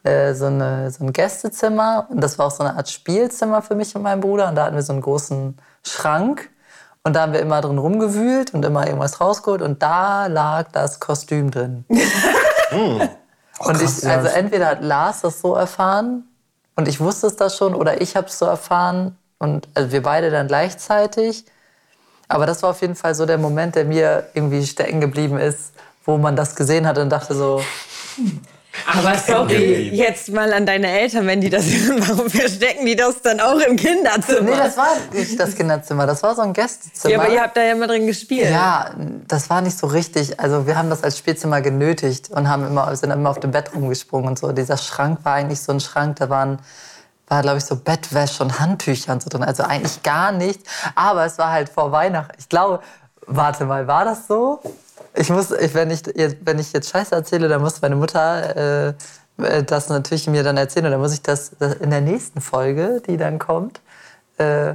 [0.03, 2.07] äh, so, eine, so ein Gästezimmer.
[2.11, 4.49] Und das war auch so eine Art Spielzimmer für mich und meinen Bruder.
[4.49, 6.51] Und da hatten wir so einen großen Schrank.
[7.09, 9.63] Und da haben wir immer drin rumgewühlt und immer irgendwas rausgeholt.
[9.63, 11.87] Und da lag das Kostüm drin.
[13.61, 16.25] und ich, also entweder hat Lars das so erfahren
[16.77, 20.03] und ich wusste es da schon oder ich habe es so erfahren und also wir
[20.03, 21.47] beide dann gleichzeitig.
[22.29, 25.73] Aber das war auf jeden Fall so der Moment, der mir irgendwie stecken geblieben ist,
[26.05, 27.63] wo man das gesehen hat und dachte so,
[28.87, 33.21] Aber sorry, jetzt mal an deine Eltern, wenn die das hören, warum verstecken die das
[33.23, 34.51] dann auch im Kinderzimmer?
[34.51, 37.13] nee, das war nicht das Kinderzimmer, das war so ein Gästezimmer.
[37.13, 38.51] ja, aber ihr habt da ja immer drin gespielt.
[38.51, 38.91] Ja,
[39.27, 40.39] das war nicht so richtig.
[40.41, 43.75] Also wir haben das als Spielzimmer genötigt und haben immer, sind immer auf dem Bett
[43.75, 44.53] rumgesprungen und so.
[44.53, 46.59] Dieser Schrank war eigentlich so ein Schrank, da waren,
[47.29, 49.43] war glaube ich so Bettwäsche und Handtücher und so drin.
[49.43, 50.61] Also eigentlich gar nicht.
[50.95, 52.33] Aber es war halt vor Weihnachten.
[52.39, 52.81] Ich glaube,
[53.27, 54.61] warte mal, war das so?
[55.19, 58.57] Ich muss, ich, wenn, ich, jetzt- wenn ich jetzt Scheiße erzähle, dann muss meine Mutter
[58.57, 58.95] äh,
[59.43, 60.87] äh, das natürlich mir dann erzählen.
[60.87, 63.81] Und dann muss ich das, das in der nächsten Folge, die dann kommt,
[64.39, 64.75] äh,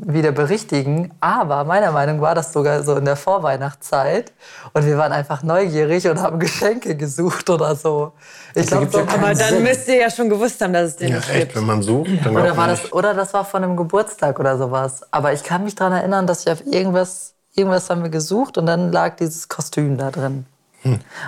[0.00, 1.12] wieder berichtigen.
[1.20, 4.32] Aber meiner Meinung war das sogar so in der Vorweihnachtszeit.
[4.72, 8.12] Und wir waren einfach neugierig und haben Geschenke gesucht oder so.
[8.54, 9.62] Ich glaube, ergibt ja so keinen Aber dann Sinn.
[9.64, 11.56] müsst ihr ja schon gewusst haben, dass es den Ja, nicht echt, gibt.
[11.56, 12.92] wenn man sucht, dann oder, war man das, nicht.
[12.94, 15.02] oder das war von einem Geburtstag oder sowas.
[15.10, 18.66] Aber ich kann mich daran erinnern, dass ich auf irgendwas, irgendwas haben wir gesucht und
[18.66, 20.46] dann lag dieses Kostüm da drin.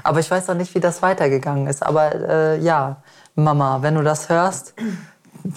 [0.05, 1.83] Aber ich weiß auch nicht, wie das weitergegangen ist.
[1.83, 3.03] Aber äh, ja,
[3.35, 4.74] Mama, wenn du das hörst,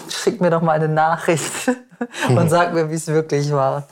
[0.08, 1.70] schick mir doch mal eine Nachricht
[2.28, 3.86] und sag mir, wie es wirklich war.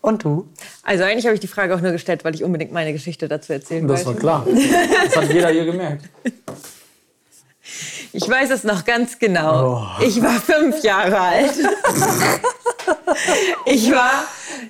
[0.00, 0.48] Und du?
[0.82, 3.52] Also eigentlich habe ich die Frage auch nur gestellt, weil ich unbedingt meine Geschichte dazu
[3.52, 4.20] erzählen Das war wollte.
[4.20, 4.46] klar.
[5.04, 6.04] Das hat jeder hier gemerkt.
[8.12, 9.86] Ich weiß es noch ganz genau.
[10.00, 11.52] Ich war fünf Jahre alt.
[13.66, 14.24] ich war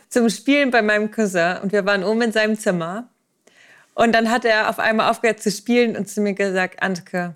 [0.09, 3.09] zum Spielen bei meinem Cousin und wir waren oben in seinem Zimmer.
[3.95, 7.35] Und dann hat er auf einmal aufgehört zu spielen und zu mir gesagt, Antke,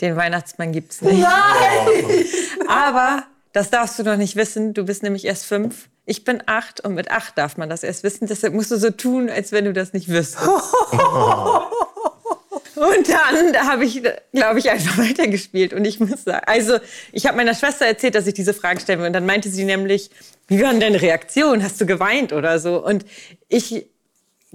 [0.00, 1.20] den Weihnachtsmann gibt's nicht.
[1.20, 2.24] Nein!
[2.68, 4.74] Aber das darfst du noch nicht wissen.
[4.74, 5.88] Du bist nämlich erst fünf.
[6.04, 8.26] Ich bin acht und mit acht darf man das erst wissen.
[8.26, 10.38] Deshalb musst du so tun, als wenn du das nicht wüsstest.
[12.76, 14.02] Und dann da habe ich,
[14.32, 15.72] glaube ich, einfach weitergespielt.
[15.72, 16.78] Und ich muss sagen, also
[17.12, 19.06] ich habe meiner Schwester erzählt, dass ich diese Frage stellen will.
[19.06, 20.10] Und dann meinte sie nämlich,
[20.48, 21.62] wie war denn deine Reaktion?
[21.62, 22.84] Hast du geweint oder so?
[22.84, 23.04] Und
[23.48, 23.86] ich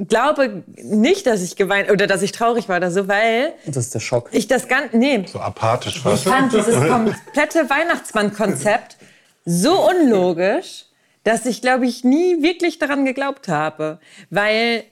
[0.08, 3.94] glaube nicht, dass ich geweint oder dass ich traurig war oder so, weil Das ist
[3.94, 4.30] der Schock.
[4.32, 6.24] ich das ganz, nee, So apathisch ich fast.
[6.24, 8.98] fand dieses komplette Weihnachtsmann-Konzept
[9.46, 10.86] so unlogisch,
[11.24, 14.00] dass ich, glaube ich, nie wirklich daran geglaubt habe.
[14.30, 14.84] Weil,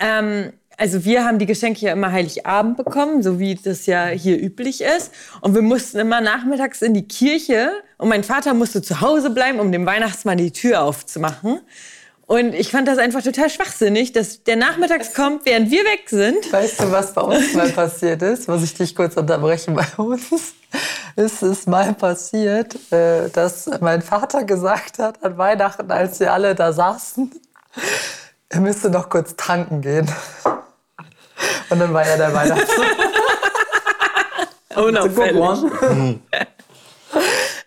[0.00, 4.40] ähm, also wir haben die Geschenke ja immer Heiligabend bekommen, so wie das ja hier
[4.40, 5.12] üblich ist.
[5.40, 9.60] Und wir mussten immer nachmittags in die Kirche und mein Vater musste zu Hause bleiben,
[9.60, 11.60] um dem Weihnachtsmann die Tür aufzumachen.
[12.26, 16.50] Und ich fand das einfach total schwachsinnig, dass der nachmittags kommt, während wir weg sind.
[16.50, 18.48] Weißt du, was bei uns mal passiert ist?
[18.48, 19.74] Muss ich dich kurz unterbrechen?
[19.74, 20.54] Bei uns
[21.16, 26.54] ist es mal passiert, äh, dass mein Vater gesagt hat an Weihnachten, als wir alle
[26.54, 27.30] da saßen,
[28.52, 30.08] er müsste noch kurz tanken gehen.
[31.70, 32.86] Und dann war er der Weihnachtsmann.
[34.84, 35.42] Unauffällig.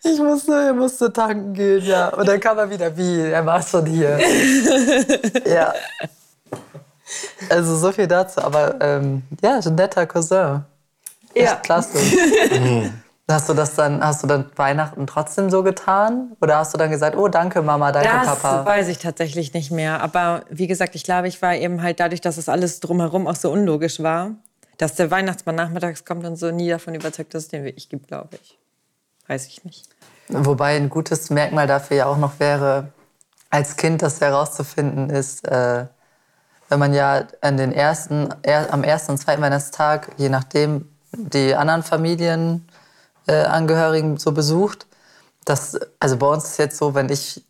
[0.04, 2.10] Ich musste, er musste tanken gehen, ja.
[2.10, 4.20] Und dann kam er wieder, wie, er war schon hier.
[5.46, 5.74] ja.
[7.50, 10.64] Also so viel dazu, aber ähm, ja, ein netter Cousin.
[11.34, 11.56] Echt Ja.
[11.56, 11.98] klasse.
[13.28, 16.34] Hast du das dann, hast du dann Weihnachten trotzdem so getan?
[16.42, 18.66] Oder hast du dann gesagt, oh danke Mama, danke Das Papa?
[18.66, 20.02] weiß ich tatsächlich nicht mehr.
[20.02, 23.36] Aber wie gesagt, ich glaube, ich war eben halt dadurch, dass es alles drumherum auch
[23.36, 24.32] so unlogisch war,
[24.78, 28.10] dass der Weihnachtsmann nachmittags kommt und so nie davon überzeugt, dass es den wirklich gibt,
[28.10, 28.60] glaube ich.
[29.28, 29.90] Weiß ich nicht.
[30.30, 32.90] Wobei ein gutes Merkmal dafür ja auch noch wäre,
[33.50, 35.86] als Kind das herauszufinden ist, äh,
[36.70, 41.56] wenn man ja an den ersten, er, am ersten und zweiten Weihnachtstag, je nachdem, die
[41.56, 42.68] anderen Familien
[43.34, 44.88] Angehörigen so besucht.
[45.46, 47.44] Das, also bei uns ist jetzt so, wenn ich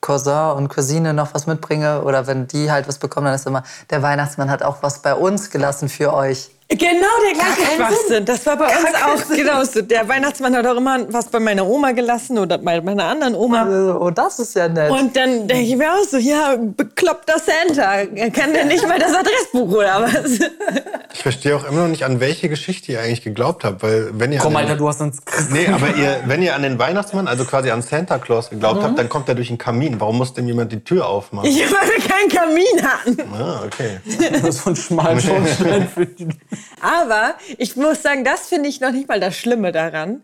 [0.00, 3.62] Cousin und Cousine noch was mitbringe oder wenn die halt was bekommen, dann ist immer,
[3.90, 6.50] der Weihnachtsmann hat auch was bei uns gelassen für euch.
[6.68, 8.24] Genau der gleiche Schwachsinn.
[8.24, 9.82] Das war bei uns auch genauso.
[9.82, 13.62] Der Weihnachtsmann hat auch immer was bei meiner Oma gelassen oder bei meiner anderen Oma.
[13.62, 14.90] Also, oh, das ist ja nett.
[14.90, 18.04] Und dann denke ich mir auch so, ja, bekloppter Santa.
[18.32, 20.40] Kann der nicht mal das Adressbuch oder was?
[21.14, 23.84] Ich verstehe auch immer noch nicht, an welche Geschichte ihr eigentlich geglaubt habt.
[23.84, 25.18] Weil wenn ihr Komm, den, Alter, du hast uns.
[25.50, 28.84] Nee, aber ihr, wenn ihr an den Weihnachtsmann, also quasi an Santa Claus geglaubt Mhm.
[28.84, 30.00] habt, dann kommt er durch den Kamin.
[30.00, 31.48] Warum muss denn jemand die Tür aufmachen?
[31.48, 33.32] Ich weil wir keinen Kamin hatten.
[33.40, 34.00] Ah, okay.
[34.32, 36.26] Das ist von schmalen Schornstein für die.
[36.80, 40.22] Aber ich muss sagen, das finde ich noch nicht mal das Schlimme daran.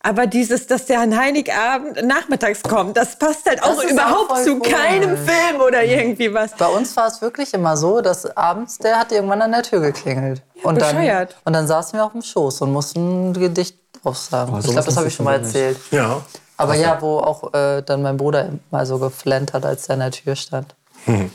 [0.00, 4.44] Aber dieses, dass der an Heiligabend nachmittags kommt, das passt halt auch auch überhaupt voll
[4.44, 4.62] zu cool.
[4.62, 6.52] keinem Film oder irgendwie was.
[6.52, 9.80] Bei uns war es wirklich immer so, dass abends der hat irgendwann an der Tür
[9.80, 10.42] geklingelt.
[10.62, 10.96] und, dann,
[11.44, 14.56] und dann saßen wir auf dem Schoß und mussten ein Gedicht aufsagen.
[14.58, 15.76] ich glaube, das habe ich schon mal erzählt.
[15.90, 16.22] Ja.
[16.56, 20.00] Aber ja, wo auch äh, dann mein Bruder mal so geflennt hat, als er an
[20.00, 20.74] der Tür stand.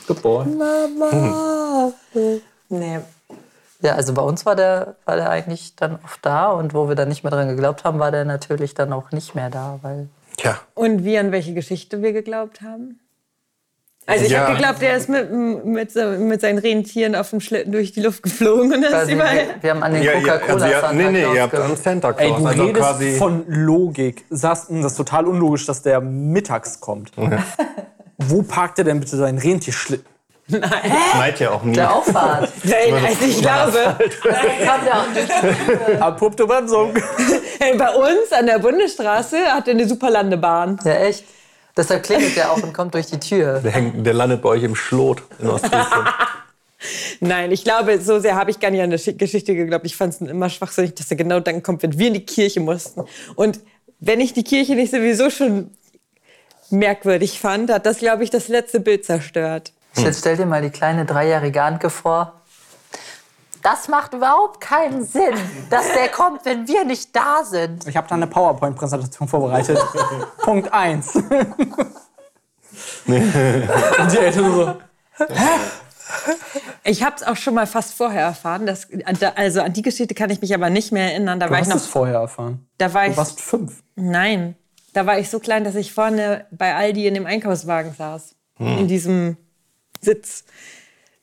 [0.07, 0.45] Good boy.
[2.69, 2.99] Nee.
[3.83, 6.95] Ja, also bei uns war der, war der eigentlich dann oft da und wo wir
[6.95, 10.07] dann nicht mehr dran geglaubt haben, war der natürlich dann auch nicht mehr da, weil
[10.37, 10.57] Tja.
[10.73, 12.99] Und wie an welche Geschichte wir geglaubt haben?
[14.05, 14.45] Also ich Ja.
[14.47, 18.23] habe geglaubt, er ist mit, mit, mit seinen Rentieren auf dem Schlitten durch die Luft
[18.23, 19.35] geflogen und das überall.
[19.35, 22.09] wir, wir haben an den Ja, ihr, also Coca-Cola nee, nee, ihr habt an Santa
[22.11, 22.41] Ey, Claus.
[22.41, 23.17] du also redest quasi.
[23.17, 24.25] von Logik.
[24.29, 27.11] Sagst, hm, das ist total unlogisch, dass der mittags kommt.
[28.17, 30.12] Wo parkt er denn bitte seinen Rentierschlitten?
[30.61, 31.73] Schneit ja auch nie.
[31.73, 32.51] der Auffahrt.
[32.63, 33.79] Nein, also ich glaube,
[35.99, 36.93] Abrupte Bremsung.
[37.59, 40.79] hey, bei uns an der Bundesstraße hat er eine super Landebahn.
[40.83, 41.25] ja, echt.
[41.75, 43.59] Deshalb klingelt der auch und kommt durch die Tür.
[43.59, 46.07] Der, hängt, der landet bei euch im Schlot in Ostfriesland.
[47.19, 49.85] Nein, ich glaube, so sehr habe ich gar nicht an der Schi- Geschichte geglaubt.
[49.85, 52.59] Ich fand es immer schwachsinnig, dass er genau dann kommt, wenn wir in die Kirche
[52.59, 53.05] mussten.
[53.35, 53.59] Und
[53.99, 55.71] wenn ich die Kirche nicht sowieso schon
[56.69, 59.71] merkwürdig fand, hat das, glaube ich, das letzte Bild zerstört.
[59.95, 62.41] Jetzt stell dir mal die kleine dreijährige Anke vor.
[63.61, 65.35] Das macht überhaupt keinen Sinn,
[65.69, 67.87] dass der kommt, wenn wir nicht da sind.
[67.87, 69.79] Ich habe da eine PowerPoint-Präsentation vorbereitet.
[70.39, 71.15] Punkt 1.
[71.15, 71.23] Und
[73.07, 74.75] die Eltern so.
[76.83, 78.65] Ich habe es auch schon mal fast vorher erfahren.
[78.65, 78.87] Dass,
[79.35, 81.39] also an die Geschichte kann ich mich aber nicht mehr erinnern.
[81.39, 81.77] Da Du war ich hast noch.
[81.77, 82.67] es vorher erfahren.
[82.77, 83.17] Da war Du ich.
[83.17, 83.81] warst fünf.
[83.95, 84.55] Nein,
[84.93, 88.35] da war ich so klein, dass ich vorne bei Aldi in dem Einkaufswagen saß.
[88.59, 89.37] In diesem
[90.03, 90.43] Sitz.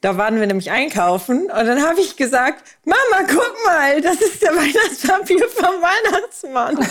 [0.02, 4.40] Da waren wir nämlich einkaufen und dann habe ich gesagt, Mama, guck mal, das ist
[4.40, 6.78] der Weihnachtspapier vom Weihnachtsmann.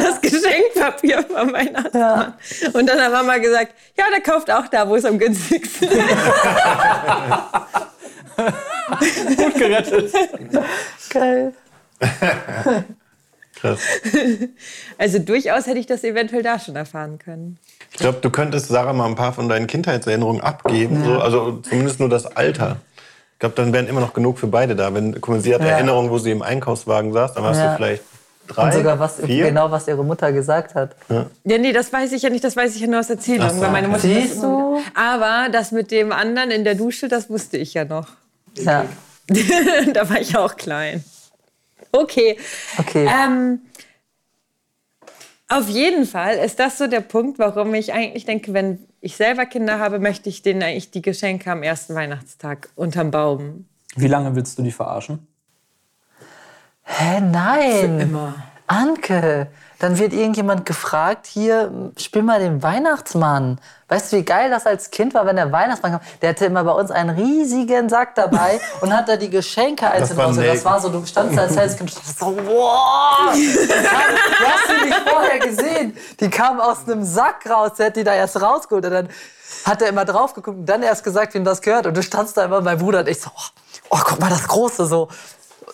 [0.00, 2.34] Das Geschenkpapier vom Weihnachtsmann.
[2.74, 5.98] Und dann hat Mama gesagt, ja, der kauft auch da, wo es am günstigsten ist.
[9.36, 10.14] Gut gerettet.
[11.10, 11.52] Geil.
[13.60, 13.80] Krass.
[14.96, 17.58] Also durchaus hätte ich das eventuell da schon erfahren können.
[17.92, 21.04] Ich glaube, du könntest Sarah mal ein paar von deinen Kindheitserinnerungen abgeben.
[21.04, 22.76] So, also zumindest nur das Alter.
[23.34, 24.92] Ich glaube, dann wären immer noch genug für beide da.
[24.94, 25.68] Wenn, guck mal, sie hat Ja.
[25.68, 27.70] Erinnerungen, wo sie im Einkaufswagen saß, dann warst Ja.
[27.72, 28.02] du vielleicht
[28.46, 29.46] drei, Und sogar was, vier.
[29.46, 30.96] genau, was ihre Mutter gesagt hat.
[31.08, 33.46] Ja, nee, das weiß ich ja nicht, das weiß ich ja nur aus Erzählung.
[33.48, 33.60] Ach so.
[33.60, 34.80] Weil meine Mutter Siehst du?
[34.94, 38.08] Aber das mit dem anderen in der Dusche, das wusste ich ja noch.
[38.56, 38.84] Ja.
[39.92, 41.04] da war ich auch klein.
[41.92, 42.38] Okay.
[42.78, 43.06] Okay.
[43.08, 43.60] Ähm,
[45.48, 49.46] auf jeden Fall ist das so der Punkt, warum ich eigentlich denke, wenn ich selber
[49.46, 53.66] Kinder habe, möchte ich denen eigentlich die Geschenke am ersten Weihnachtstag unterm Baum.
[53.96, 55.26] Wie lange willst du die verarschen?
[56.82, 58.00] Hä, nein.
[58.00, 58.34] Immer.
[58.66, 59.48] Anke,
[59.78, 63.60] dann wird irgendjemand gefragt, hier, spiel mal den Weihnachtsmann.
[63.88, 66.00] Weißt du, wie geil das als Kind war, wenn der Weihnachtsmann kam?
[66.20, 69.86] Der hatte immer bei uns einen riesigen Sack dabei und hat da die Geschenke.
[69.86, 69.92] Und
[70.36, 70.52] Nate.
[70.52, 73.32] Das war so, du standst da als kleines Kind und dachtest so, wow!
[73.32, 75.96] Du hast sie nicht vorher gesehen.
[76.20, 79.08] Die kam aus einem Sack raus, der hat die da erst rausgeholt und dann
[79.64, 81.86] hat er immer drauf geguckt und dann erst gesagt, wem das gehört.
[81.86, 83.42] Und du standst da immer, mein Bruder und ich so, oh,
[83.90, 85.08] oh guck mal, das Große so.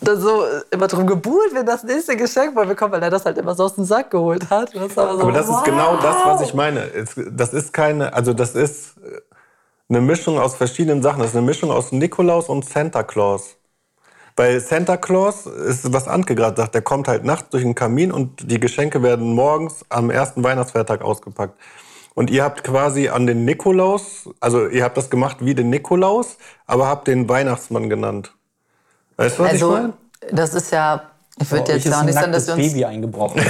[0.04, 3.24] Und dann so immer drum gebuhlt, wenn das nächste Geschenk mal bekommt, weil er das
[3.24, 4.74] halt immer so aus dem Sack geholt hat.
[4.74, 5.58] Das war so, Aber das wow.
[5.58, 6.90] ist genau das, was ich meine.
[7.32, 9.20] Das ist keine, also das ist äh,
[9.88, 11.20] eine Mischung aus verschiedenen Sachen.
[11.20, 13.56] Das ist eine Mischung aus Nikolaus und Santa Claus.
[14.36, 18.12] Bei Santa Claus ist, was Antke gerade sagt, der kommt halt nachts durch den Kamin
[18.12, 21.58] und die Geschenke werden morgens am ersten Weihnachtsfeiertag ausgepackt.
[22.14, 26.36] Und ihr habt quasi an den Nikolaus, also ihr habt das gemacht wie den Nikolaus,
[26.66, 28.34] aber habt den Weihnachtsmann genannt.
[29.16, 29.92] Weißt du, was ich Also, meine?
[30.32, 31.02] das ist ja,
[31.40, 32.62] ich würde jetzt auch nicht sagen, dass wir uns.
[32.72, 33.42] Baby eingebrochen.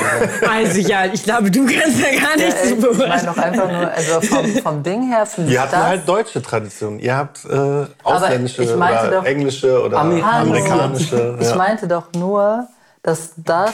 [0.51, 3.27] Also ja, ich glaube, du kannst ja gar Ja, nichts ich meine beurteilen.
[3.27, 5.83] doch einfach nur, also vom, vom Ding her finde ich Ihr habt das.
[5.83, 6.99] halt deutsche Tradition.
[6.99, 10.65] Ihr habt äh, ausländische ich oder doch- englische oder Amerikanische.
[10.65, 11.37] amerikanische.
[11.41, 11.57] Ich ja.
[11.57, 12.67] meinte doch nur,
[13.03, 13.73] dass das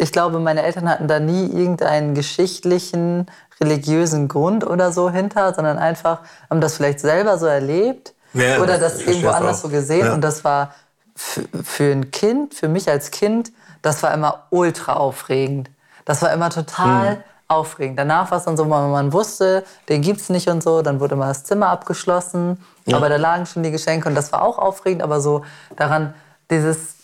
[0.00, 3.26] ich glaube, meine Eltern hatten da nie irgendeinen geschichtlichen,
[3.60, 8.78] religiösen Grund oder so hinter, sondern einfach haben das vielleicht selber so erlebt Ja, oder
[8.78, 9.62] das das irgendwo ich anders auch.
[9.62, 10.06] so gesehen.
[10.06, 10.12] Ja.
[10.14, 10.72] Und das war
[11.18, 13.52] für ein Kind, für mich als Kind,
[13.82, 15.70] das war immer ultra aufregend.
[16.04, 17.22] Das war immer total Hm.
[17.48, 17.98] aufregend.
[17.98, 21.16] Danach war es dann so, wenn man wusste, den gibt's nicht und so, dann wurde
[21.16, 22.62] mal das Zimmer abgeschlossen.
[22.92, 25.02] Aber da lagen schon die Geschenke und das war auch aufregend.
[25.02, 25.42] Aber so
[25.76, 26.14] daran,
[26.50, 26.94] dieses,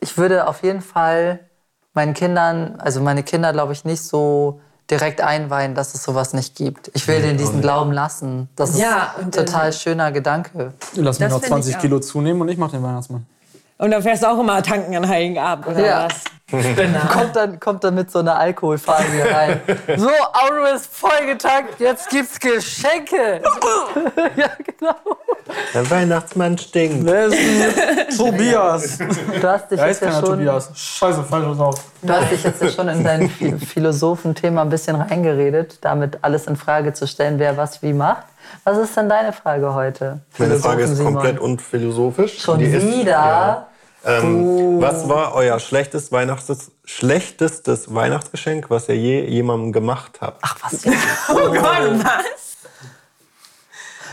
[0.00, 1.40] ich würde auf jeden Fall
[1.94, 6.56] meinen Kindern, also meine Kinder, glaube ich, nicht so direkt einweihen, dass es sowas nicht
[6.56, 6.90] gibt.
[6.94, 8.48] Ich will denen diesen Glauben lassen.
[8.56, 10.74] Das Ja, ist ein und dann- total schöner Gedanke.
[10.96, 11.80] Lass mich noch find ich 20 auch.
[11.80, 13.26] Kilo zunehmen und ich mach den Weihnachtsmann.
[13.82, 16.04] Und dann fährst du auch immer tanken an Heiligen Abend, oder Ja.
[16.06, 16.22] was?
[17.12, 19.60] kommt dann, kommt dann mit so einer Alkoholfahne hier rein.
[19.96, 23.40] So, Auto ist vollgetankt, jetzt gibt's Geschenke.
[24.36, 24.94] ja, genau.
[25.74, 27.04] Der Weihnachtsmann stinkt.
[27.06, 28.98] Wer ist denn Tobias?
[28.98, 30.70] Du hast dich Da jetzt ist ja schon, Tobias.
[30.74, 31.74] Scheiße, falsch drauf.
[32.02, 36.46] du hast dich jetzt ja schon in dein Phi- Philosophenthema ein bisschen reingeredet, damit alles
[36.46, 38.24] in Frage zu stellen, wer was wie macht.
[38.64, 40.20] Was ist denn deine Frage heute?
[40.38, 42.40] Meine Frage ist komplett unphilosophisch.
[42.42, 43.10] Schon Die ist- wieder?
[43.12, 43.66] Ja.
[44.04, 50.38] Ähm, Was war euer schlechtes Weihnachts schlechtestes Weihnachtsgeschenk, was ihr je jemandem gemacht habt?
[50.42, 50.92] Ach, was wir,
[51.30, 52.56] Oh Gott, was?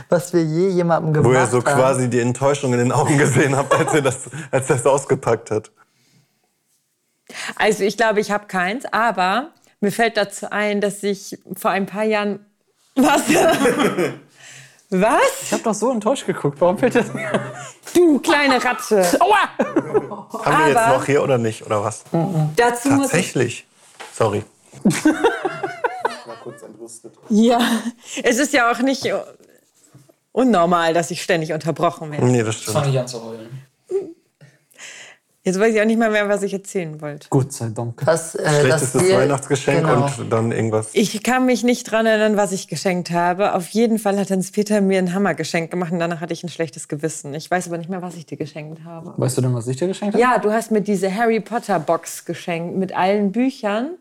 [0.09, 1.75] was wir je jemandem gemacht Wo ihr so haben.
[1.75, 5.49] quasi die Enttäuschung in den Augen gesehen habt, als er das, als er das ausgepackt
[5.51, 5.71] hat.
[7.55, 11.85] Also ich glaube, ich habe keins, aber mir fällt dazu ein, dass ich vor ein
[11.85, 12.45] paar Jahren...
[12.95, 13.21] Was?
[14.91, 15.43] Was?
[15.43, 16.59] Ich hab doch so enttäuscht geguckt.
[16.59, 17.05] Warum fällt das?
[17.93, 19.01] Du kleine Ratze.
[19.19, 19.49] Aua!
[20.45, 21.63] Haben wir jetzt noch hier oder nicht?
[21.65, 22.03] Oder was?
[22.55, 23.67] Dazu muss ich Tatsächlich.
[24.13, 24.43] Sorry.
[27.29, 27.59] Ja,
[28.23, 29.07] es ist ja auch nicht
[30.31, 32.25] unnormal, dass ich ständig unterbrochen werde.
[32.25, 32.87] Nee, das stimmt.
[32.87, 33.68] ich an zu heulen.
[35.43, 37.27] Jetzt weiß ich auch nicht mal mehr, was ich erzählen wollte.
[37.29, 38.05] Gott sei Dank.
[38.05, 40.09] was, äh, Schlechtestes wir, Weihnachtsgeschenk genau.
[40.17, 40.89] und dann irgendwas.
[40.91, 43.55] Ich kann mich nicht dran erinnern, was ich geschenkt habe.
[43.55, 46.89] Auf jeden Fall hat Hans-Peter mir ein Hammergeschenk gemacht und danach hatte ich ein schlechtes
[46.89, 47.33] Gewissen.
[47.33, 49.13] Ich weiß aber nicht mehr, was ich dir geschenkt habe.
[49.15, 50.21] Weißt du denn, was ich dir geschenkt habe?
[50.21, 53.91] Ja, du hast mir diese Harry Potter Box geschenkt mit allen Büchern.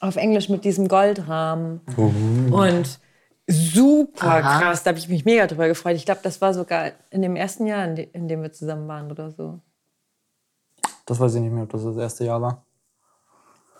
[0.00, 1.82] Auf Englisch mit diesem Goldrahmen.
[2.50, 2.98] Und
[3.46, 4.60] super Aha.
[4.60, 5.96] krass, da habe ich mich mega drüber gefreut.
[5.96, 9.30] Ich glaube, das war sogar in dem ersten Jahr, in dem wir zusammen waren oder
[9.30, 9.60] so.
[11.10, 12.64] Das weiß ich nicht mehr, ob das das erste Jahr war.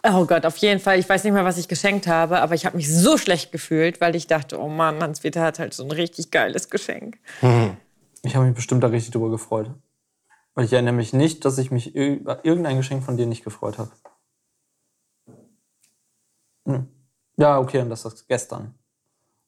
[0.03, 0.99] Oh Gott, auf jeden Fall.
[0.99, 4.01] Ich weiß nicht mehr, was ich geschenkt habe, aber ich habe mich so schlecht gefühlt,
[4.01, 7.21] weil ich dachte, oh Mann, Hans-Peter hat halt so ein richtig geiles Geschenk.
[8.23, 9.71] Ich habe mich bestimmt da richtig drüber gefreut.
[10.55, 13.79] Weil ich erinnere mich nicht, dass ich mich über irgendein Geschenk von dir nicht gefreut
[13.79, 13.93] habe.
[16.67, 16.89] Hm.
[17.37, 18.75] Ja, okay, und das ist gestern.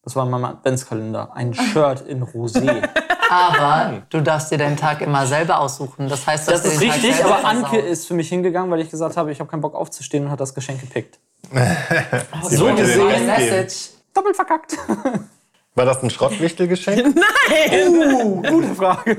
[0.02, 1.34] Das war in meinem Adventskalender.
[1.34, 2.88] Ein Shirt in Rosé.
[3.32, 6.08] Aber du darfst dir deinen Tag immer selber aussuchen.
[6.08, 8.70] Das heißt, du Das ist dir den Tag richtig, aber Anke ist für mich hingegangen,
[8.70, 11.18] weil ich gesagt habe, ich habe keinen Bock aufzustehen und hat das Geschenk gepickt.
[12.48, 13.26] Sie so gesehen-.
[13.26, 13.90] Message.
[14.14, 14.76] Doppelt verkackt.
[15.74, 17.14] War das ein Schrottwichtelgeschenk?
[18.48, 19.16] Gute Frage.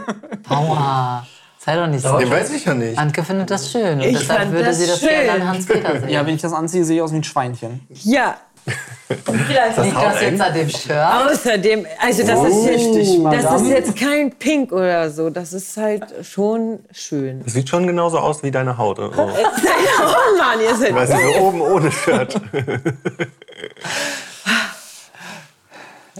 [0.47, 1.25] Aua.
[1.57, 2.17] Sei doch nicht so.
[2.17, 2.97] Den weiß ich ja nicht.
[2.97, 3.99] Anke findet das schön.
[3.99, 5.09] Und Ich deshalb fand würde das sie das schön.
[5.09, 6.09] gerne an Hans-Peter sehen.
[6.09, 7.87] Ja, wenn ich das anziehe, sehe ich aus wie ein Schweinchen.
[8.03, 8.35] Ja.
[9.47, 10.91] Vielleicht Liegt das jetzt an dem Shirt?
[10.91, 15.29] Außerdem, also das, Oh, ist richtig, jetzt, das ist jetzt kein Pink oder so.
[15.29, 17.43] Das ist halt schon schön.
[17.45, 18.99] Es sieht schon genauso aus wie deine Haut.
[18.99, 19.11] Oh.
[20.05, 22.39] Oh Mann, ihr seid Weißt du, so oben ohne Shirt.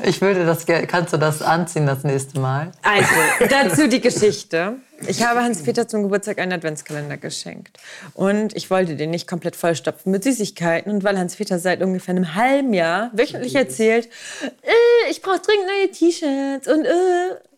[0.02, 0.88] Ich würde das gerne.
[0.88, 2.72] Kannst du das anziehen das nächste Mal?
[2.82, 4.78] Also, dazu die Geschichte.
[5.08, 7.78] Ich habe Hans-Peter zum Geburtstag einen Adventskalender geschenkt.
[8.14, 10.91] Und ich wollte den nicht komplett vollstopfen mit Süßigkeiten.
[10.91, 14.08] Und weil Hans-Peter seit ungefähr einem halben Jahr wöchentlich erzählt,
[14.41, 17.53] äh, ich brauche dringend neue T-Shirts und äh,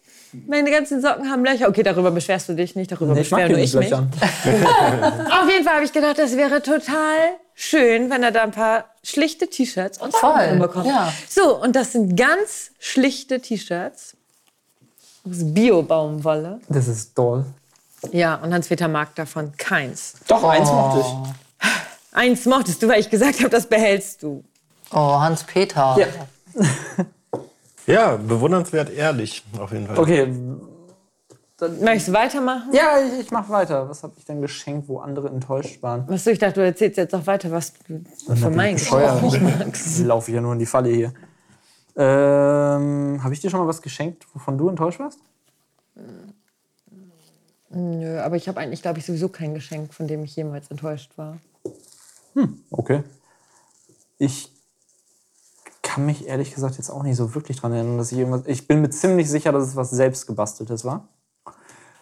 [0.48, 1.68] meine ganzen Socken haben Löcher.
[1.70, 3.90] Okay, darüber beschwerst du dich nicht, darüber beschwere die nur nicht ich mich.
[3.90, 4.12] löchern.
[4.22, 7.18] Auf jeden Fall habe ich gedacht, das wäre total
[7.54, 10.86] schön, wenn er da ein paar schlichte T-Shirts und Socken Voll, hinbekommt.
[10.88, 11.12] ja.
[11.30, 14.16] So, und das sind ganz schlichte T-Shirts
[15.28, 16.60] aus Bio-Baumwolle.
[16.70, 17.46] Das ist toll.
[18.12, 20.14] Ja, und Hans-Peter mag davon keins.
[20.28, 21.68] Doch, eins mochte ich.
[22.12, 24.44] Eins mochtest du, weil ich gesagt habe, das behältst du.
[24.92, 25.98] Oh, Hans-Peter.
[25.98, 26.08] Ja.
[27.88, 30.00] Ja, bewundernswert ehrlich, auf jeden Fall.
[30.00, 30.34] Okay,
[31.62, 32.74] Möchtest du weitermachen?
[32.74, 33.88] ja, ich, ich mach weiter.
[33.88, 36.04] Was habe ich denn geschenkt, wo andere enttäuscht waren?
[36.08, 38.04] Was du, ich dachte, du erzählst jetzt noch weiter, was du
[38.36, 38.76] von meinen.
[38.76, 40.00] Geschenken nicht magst.
[40.00, 41.14] Ich laufe ja nur in die Falle hier.
[41.96, 45.20] Ähm, habe ich dir schon mal was geschenkt, wovon du enttäuscht warst?
[47.70, 51.18] Nö, aber ich habe eigentlich, glaube ich, sowieso kein Geschenk, von dem ich jemals enttäuscht
[51.18, 51.38] war.
[52.70, 53.04] Okay.
[54.18, 54.52] Ich
[55.96, 58.42] kann mich ehrlich gesagt jetzt auch nicht so wirklich dran erinnern, dass ich irgendwas.
[58.48, 61.08] Ich bin mir ziemlich sicher, dass es was selbstgebasteltes war.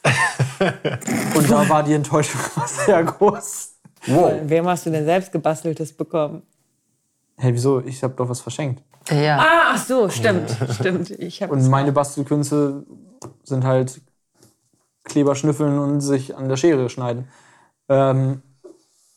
[1.36, 3.76] Und da war die Enttäuschung sehr groß.
[4.08, 4.34] Wow.
[4.46, 6.42] Wem hast du denn selbst gebasteltes bekommen?
[7.38, 7.82] Hey, wieso?
[7.82, 8.84] Ich habe doch was verschenkt.
[9.12, 9.38] Ja.
[9.38, 11.12] Ah, ach so, stimmt, stimmt.
[11.12, 12.86] Ich habe Und meine Bastelkünste
[13.44, 14.02] sind halt
[15.04, 17.28] Kleber schnüffeln und sich an der Schere schneiden.
[17.90, 18.42] Ähm,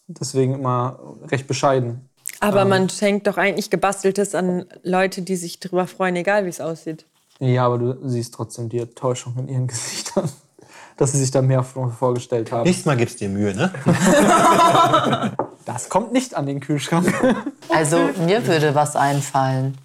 [0.06, 0.98] deswegen immer
[1.30, 2.05] recht bescheiden.
[2.40, 6.60] Aber man schenkt doch eigentlich gebasteltes an Leute, die sich drüber freuen, egal wie es
[6.60, 7.04] aussieht.
[7.38, 10.28] Ja, aber du siehst trotzdem die Enttäuschung in ihren Gesichtern,
[10.96, 12.64] dass sie sich da mehr vor- vorgestellt haben.
[12.64, 13.70] Nächstes Mal gibst dir Mühe, ne?
[15.64, 17.12] Das kommt nicht an den Kühlschrank.
[17.68, 19.76] Also mir würde was einfallen,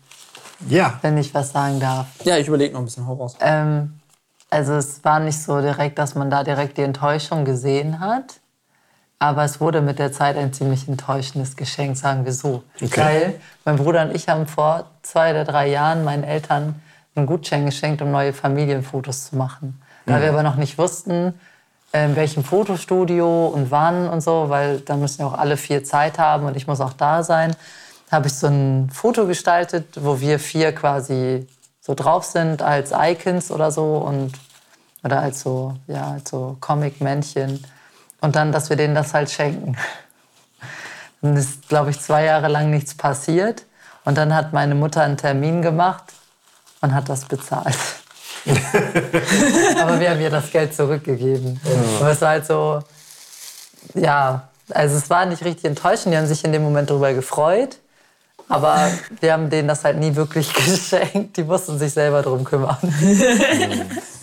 [0.70, 1.00] Ja.
[1.02, 2.06] wenn ich was sagen darf.
[2.24, 3.32] ja, ich überlege noch ein bisschen Horror.
[3.40, 3.94] Ähm,
[4.52, 8.41] also es war nicht so direkt, dass man da direkt die Enttäuschung gesehen hat.
[9.22, 12.64] Aber es wurde mit der Zeit ein ziemlich enttäuschendes Geschenk, sagen wir so.
[13.04, 16.82] Weil mein Bruder und ich haben vor zwei oder drei Jahren meinen Eltern
[17.14, 19.80] einen Gutschein geschenkt, um neue Familienfotos zu machen.
[20.08, 21.40] Da wir aber noch nicht wussten,
[21.94, 26.18] in welchem Fotostudio und wann und so, weil da müssen ja auch alle vier Zeit
[26.18, 27.56] haben und ich muss auch da sein,
[28.12, 31.46] habe ich so ein Foto gestaltet, wo wir vier quasi
[31.80, 34.32] so drauf sind als Icons oder so und
[35.04, 37.64] oder als so ja als so Comic-Männchen
[38.22, 39.76] und dann, dass wir denen das halt schenken.
[41.22, 43.66] Dann ist, glaube ich, zwei Jahre lang nichts passiert
[44.06, 46.04] und dann hat meine Mutter einen Termin gemacht
[46.82, 47.78] und hat das bezahlt.
[49.80, 51.60] Aber wir haben ihr das Geld zurückgegeben.
[52.00, 52.82] Und es war halt so,
[53.94, 56.14] ja, also es war nicht richtig enttäuschend.
[56.14, 57.78] Die haben sich in dem Moment darüber gefreut.
[58.52, 58.90] Aber
[59.20, 61.38] wir haben denen das halt nie wirklich geschenkt.
[61.38, 62.78] Die mussten sich selber drum kümmern.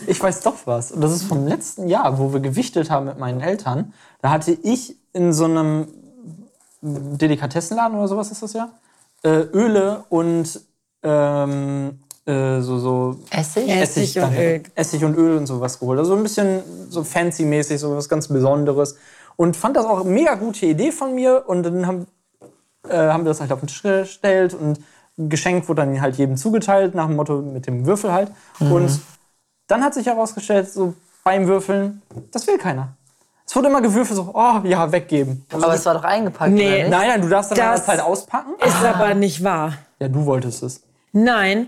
[0.07, 0.91] Ich weiß doch was.
[0.91, 3.93] Und das ist vom letzten Jahr, wo wir gewichtet haben mit meinen Eltern.
[4.21, 5.87] Da hatte ich in so einem
[6.81, 8.69] Delikatessenladen oder sowas ist das ja,
[9.23, 10.61] äh, Öle und
[11.03, 13.69] ähm, äh, so, so Essig?
[13.69, 14.55] Essig und danke.
[14.55, 14.63] Öl.
[14.75, 15.99] Essig und Öl und sowas geholt.
[15.99, 18.95] Also ein bisschen so fancy-mäßig, so was ganz Besonderes.
[19.35, 21.43] Und fand das auch eine mega gute Idee von mir.
[21.47, 22.07] Und dann haben,
[22.89, 24.79] äh, haben wir das halt auf den Tisch gestellt und
[25.17, 28.31] ein Geschenk wurde dann halt jedem zugeteilt, nach dem Motto mit dem Würfel halt.
[28.59, 28.99] Und
[29.67, 32.89] dann hat sich herausgestellt, so beim Würfeln, das will keiner.
[33.45, 35.43] Es wurde immer gewürfelt, so, oh ja, weggeben.
[35.51, 36.87] Aber es war doch eingepackt, Nee.
[36.87, 38.51] Nein, nein, du darfst dann Das- halt auspacken.
[38.65, 39.73] Ist aber nicht wahr.
[39.99, 40.83] Ja, du wolltest es.
[41.11, 41.67] Nein,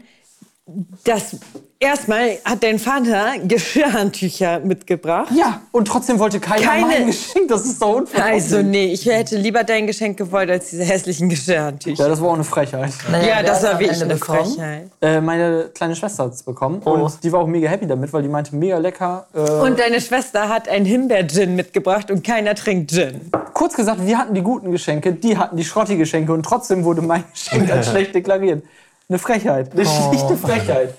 [1.03, 1.37] das
[1.81, 5.31] erstmal hat dein Vater Geschirrhandtücher mitgebracht.
[5.35, 7.47] Ja, und trotzdem wollte keiner Keine- mein Geschenk.
[7.49, 8.23] Das ist doch unfair.
[8.25, 12.03] Also nee, ich hätte lieber dein Geschenk gewollt als diese hässlichen Geschirrhandtücher.
[12.03, 12.93] Ja, das war auch eine Frechheit.
[13.11, 14.45] Naja, Ja, das war wirklich eine bekommen?
[14.45, 14.89] Frechheit.
[15.01, 16.91] Äh, meine kleine Schwester hat es bekommen Oh.
[16.91, 19.27] und die war auch mega happy damit, weil die meinte, mega lecker.
[19.33, 23.21] Äh, Und deine Schwester hat einen Himbeer-Gin mitgebracht und keiner trinkt Gin.
[23.53, 27.23] kurz gesagt, wir hatten die guten Geschenke, die hatten die Schrotti-Geschenke und trotzdem wurde mein
[27.33, 28.63] Geschenk als schlecht deklariert.
[29.09, 29.71] Eine Frechheit.
[29.73, 30.93] Eine schlichte Frechheit.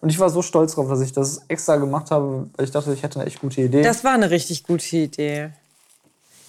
[0.00, 2.92] Und ich war so stolz drauf, dass ich das extra gemacht habe, weil ich dachte,
[2.92, 3.82] ich hätte eine echt gute Idee.
[3.82, 5.50] Das war eine richtig gute Idee.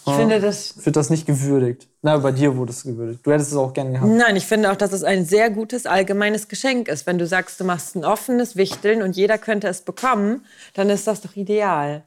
[0.08, 0.84] Ich finde das.
[0.84, 1.88] wird das nicht gewürdigt.
[2.02, 3.20] Na, bei dir wurde es gewürdigt.
[3.24, 4.12] Du hättest es auch gerne gehabt.
[4.12, 7.06] Nein, ich finde auch, dass es ein sehr gutes allgemeines Geschenk ist.
[7.06, 10.44] Wenn du sagst, du machst ein offenes Wichteln und jeder könnte es bekommen,
[10.74, 12.04] dann ist das doch ideal.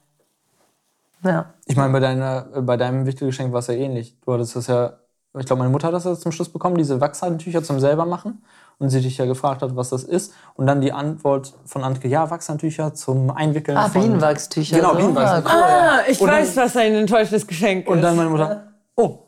[1.23, 1.55] Ja.
[1.67, 4.17] Ich meine, bei, deiner, äh, bei deinem Wichtelgeschenk war es ja ähnlich.
[4.25, 4.99] Du hattest das ja,
[5.39, 8.43] ich glaube, meine Mutter hat das ja zum Schluss bekommen, diese Wachshandtücher zum selber machen.
[8.79, 10.33] Und sie dich ja gefragt hat, was das ist.
[10.55, 14.03] Und dann die Antwort von Antke, ja, Wachshandtücher zum Einwickeln Ah, von...
[14.03, 14.77] Bienenwachstücher.
[14.77, 14.97] Genau, so.
[14.99, 15.47] Bienenwachstücher.
[15.49, 15.63] Ah, cool.
[15.65, 17.91] Ah, ich Und dann- weiß, was ein enttäuschendes Geschenk ist.
[17.93, 19.19] Und dann meine Mutter, oh.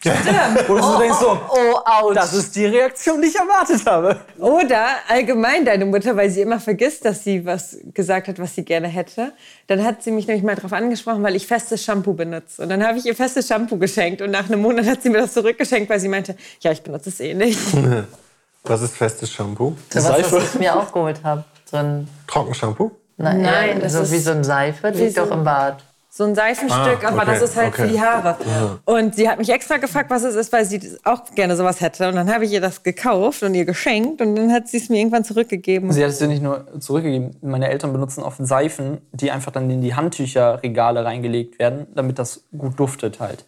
[0.00, 0.68] Stimmt.
[0.68, 2.12] Und du denkst so, Oh, ouch.
[2.12, 4.20] das ist die Reaktion, die ich erwartet habe.
[4.38, 8.64] Oder allgemein deine Mutter, weil sie immer vergisst, dass sie was gesagt hat, was sie
[8.66, 9.32] gerne hätte.
[9.66, 12.60] Dann hat sie mich nämlich mal darauf angesprochen, weil ich festes Shampoo benutze.
[12.60, 14.20] Und dann habe ich ihr festes Shampoo geschenkt.
[14.20, 17.08] Und nach einem Monat hat sie mir das zurückgeschenkt, weil sie meinte, ja, ich benutze
[17.08, 17.58] es eh nicht.
[18.66, 19.76] Was ist festes Shampoo?
[19.92, 20.36] was, Seife.
[20.36, 21.44] was ich mir auch geholt habe.
[21.66, 22.92] So ein, Trockenshampoo?
[23.18, 25.82] nein, Nein, ja, das so ist wie so ein Seife, liegt so- doch im Bad.
[26.16, 27.82] So ein Seifenstück, Ah, aber das ist halt okay.
[27.82, 28.36] für die Haare.
[28.84, 31.80] Und sie hat mich extra gefragt, was es ist, weil sie das auch gerne sowas
[31.80, 32.06] hätte.
[32.08, 34.20] Und dann habe ich ihr das gekauft und ihr geschenkt.
[34.20, 35.90] Und dann hat sie es mir irgendwann zurückgegeben.
[35.90, 37.34] Sie hat es ja nicht nur zurückgegeben.
[37.42, 42.44] Meine Eltern benutzen oft Seifen, die einfach dann in die Handtücherregale reingelegt werden, damit das
[42.56, 43.44] gut duftet halt.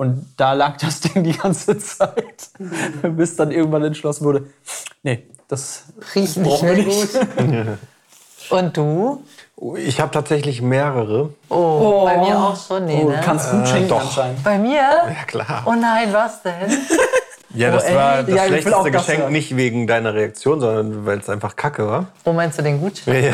[0.00, 2.48] Und da lag das Ding die ganze Zeit,
[3.02, 4.46] bis dann irgendwann entschlossen wurde,
[5.02, 5.82] nee, das
[6.14, 7.12] Riecht nicht mehr nicht.
[7.12, 7.26] gut.
[8.48, 9.22] Und du?
[9.76, 11.34] Ich habe tatsächlich mehrere.
[11.50, 12.86] Oh, bei mir auch schon.
[12.86, 13.16] Nee, Oh, ne?
[13.18, 14.00] du kannst gut schenken doch.
[14.00, 14.42] anscheinend.
[14.42, 14.72] Bei mir?
[14.80, 15.64] Ja, klar.
[15.66, 16.70] Oh nein, was denn?
[17.54, 17.94] Ja, das ey.
[17.94, 19.32] war das Ja, ich schlechteste das Geschenk, hören.
[19.32, 22.06] nicht wegen deiner Reaktion, sondern weil es einfach kacke war.
[22.24, 23.24] Wo meinst du den Gutschein?
[23.24, 23.32] Ja.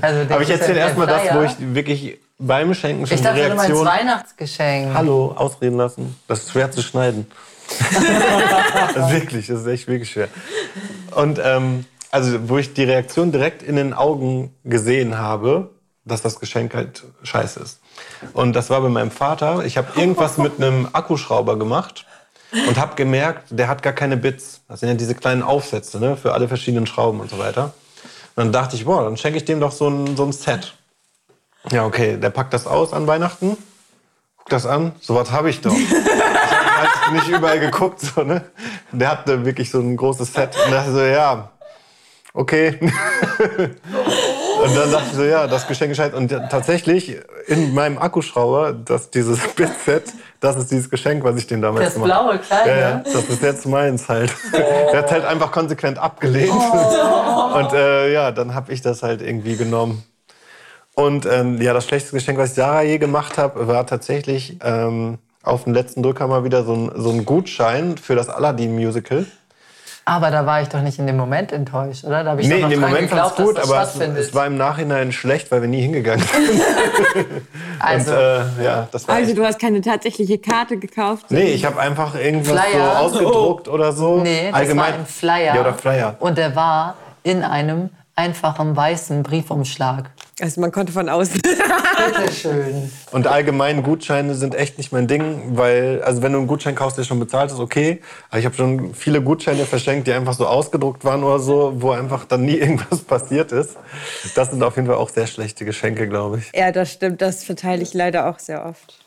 [0.00, 3.26] Also den Aber ich erzähle erstmal das, wo ich wirklich beim Schenken schon Ich die
[3.26, 3.86] dachte, du meinst Reaktion...
[3.86, 4.94] Weihnachtsgeschenk.
[4.94, 6.16] Hallo, ausreden lassen.
[6.28, 7.26] Das ist schwer zu schneiden.
[9.10, 10.28] wirklich, das ist echt wirklich schwer.
[11.12, 15.70] Und ähm, also, wo ich die Reaktion direkt in den Augen gesehen habe,
[16.04, 17.80] dass das Geschenk halt scheiße ist.
[18.34, 19.64] Und das war bei meinem Vater.
[19.64, 22.04] Ich habe irgendwas mit einem Akkuschrauber gemacht
[22.68, 24.60] und habe gemerkt, der hat gar keine Bits.
[24.68, 27.74] Das sind ja diese kleinen Aufsätze ne, für alle verschiedenen Schrauben und so weiter.
[28.36, 30.74] Und dann dachte ich, boah, dann schenke ich dem doch so ein, so ein Set.
[31.70, 33.56] Ja, okay, der packt das aus an Weihnachten.
[34.36, 35.74] Guck das an, sowas habe ich doch.
[36.76, 38.00] Ich habe halt nicht überall geguckt.
[38.00, 38.44] So, ne?
[38.90, 40.56] Der hatte wirklich so ein großes Set.
[40.66, 41.50] Und dachte so, ja,
[42.32, 42.80] okay.
[44.64, 46.16] Und dann dachte ich so, ja, das Geschenk ist scheiße.
[46.16, 50.04] Und tatsächlich in meinem Akkuschrauber, das, dieses Bitset,
[50.40, 52.70] das ist dieses Geschenk, was ich den damals Das gemacht blaue kleine.
[52.70, 54.34] Ja, ja, das ist jetzt meins halt.
[54.52, 56.52] Der hat halt einfach konsequent abgelehnt.
[56.52, 60.04] Und äh, ja, dann habe ich das halt irgendwie genommen.
[60.94, 65.18] Und ähm, ja, das schlechteste Geschenk, was ich Sarah je gemacht habe, war tatsächlich ähm,
[65.42, 69.26] auf den letzten Drücker mal wieder so ein, so ein Gutschein für das Aladdin-Musical.
[70.06, 72.24] Aber da war ich doch nicht in dem Moment enttäuscht, oder?
[72.24, 74.46] Da habe ich Nee, in dem Moment fand geglaubt, es gut, das aber es, war
[74.46, 77.26] im Nachhinein schlecht, weil wir nie hingegangen sind.
[77.78, 81.26] also, Und äh, ja, das war Also echt du hast keine tatsächliche Karte gekauft?
[81.30, 82.90] Nee, ich habe einfach irgendwas Flyer.
[82.92, 84.18] so ausgedruckt oder so.
[84.20, 84.92] nee, das Allgemein.
[84.92, 85.54] war ein Flyer.
[85.54, 86.16] Ja, oder Flyer.
[86.20, 90.10] Und der war in einem einfachen weißen Briefumschlag.
[90.40, 91.40] Also man konnte von außen.
[91.40, 92.90] Bitteschön.
[93.12, 96.98] Und allgemein Gutscheine sind echt nicht mein Ding, weil, also wenn du einen Gutschein kaufst,
[96.98, 98.00] der schon bezahlt ist, okay.
[98.30, 101.92] Aber ich habe schon viele Gutscheine verschenkt, die einfach so ausgedruckt waren oder so, wo
[101.92, 103.76] einfach dann nie irgendwas passiert ist.
[104.34, 106.50] Das sind auf jeden Fall auch sehr schlechte Geschenke, glaube ich.
[106.52, 107.22] Ja, das stimmt.
[107.22, 108.98] Das verteile ich leider auch sehr oft.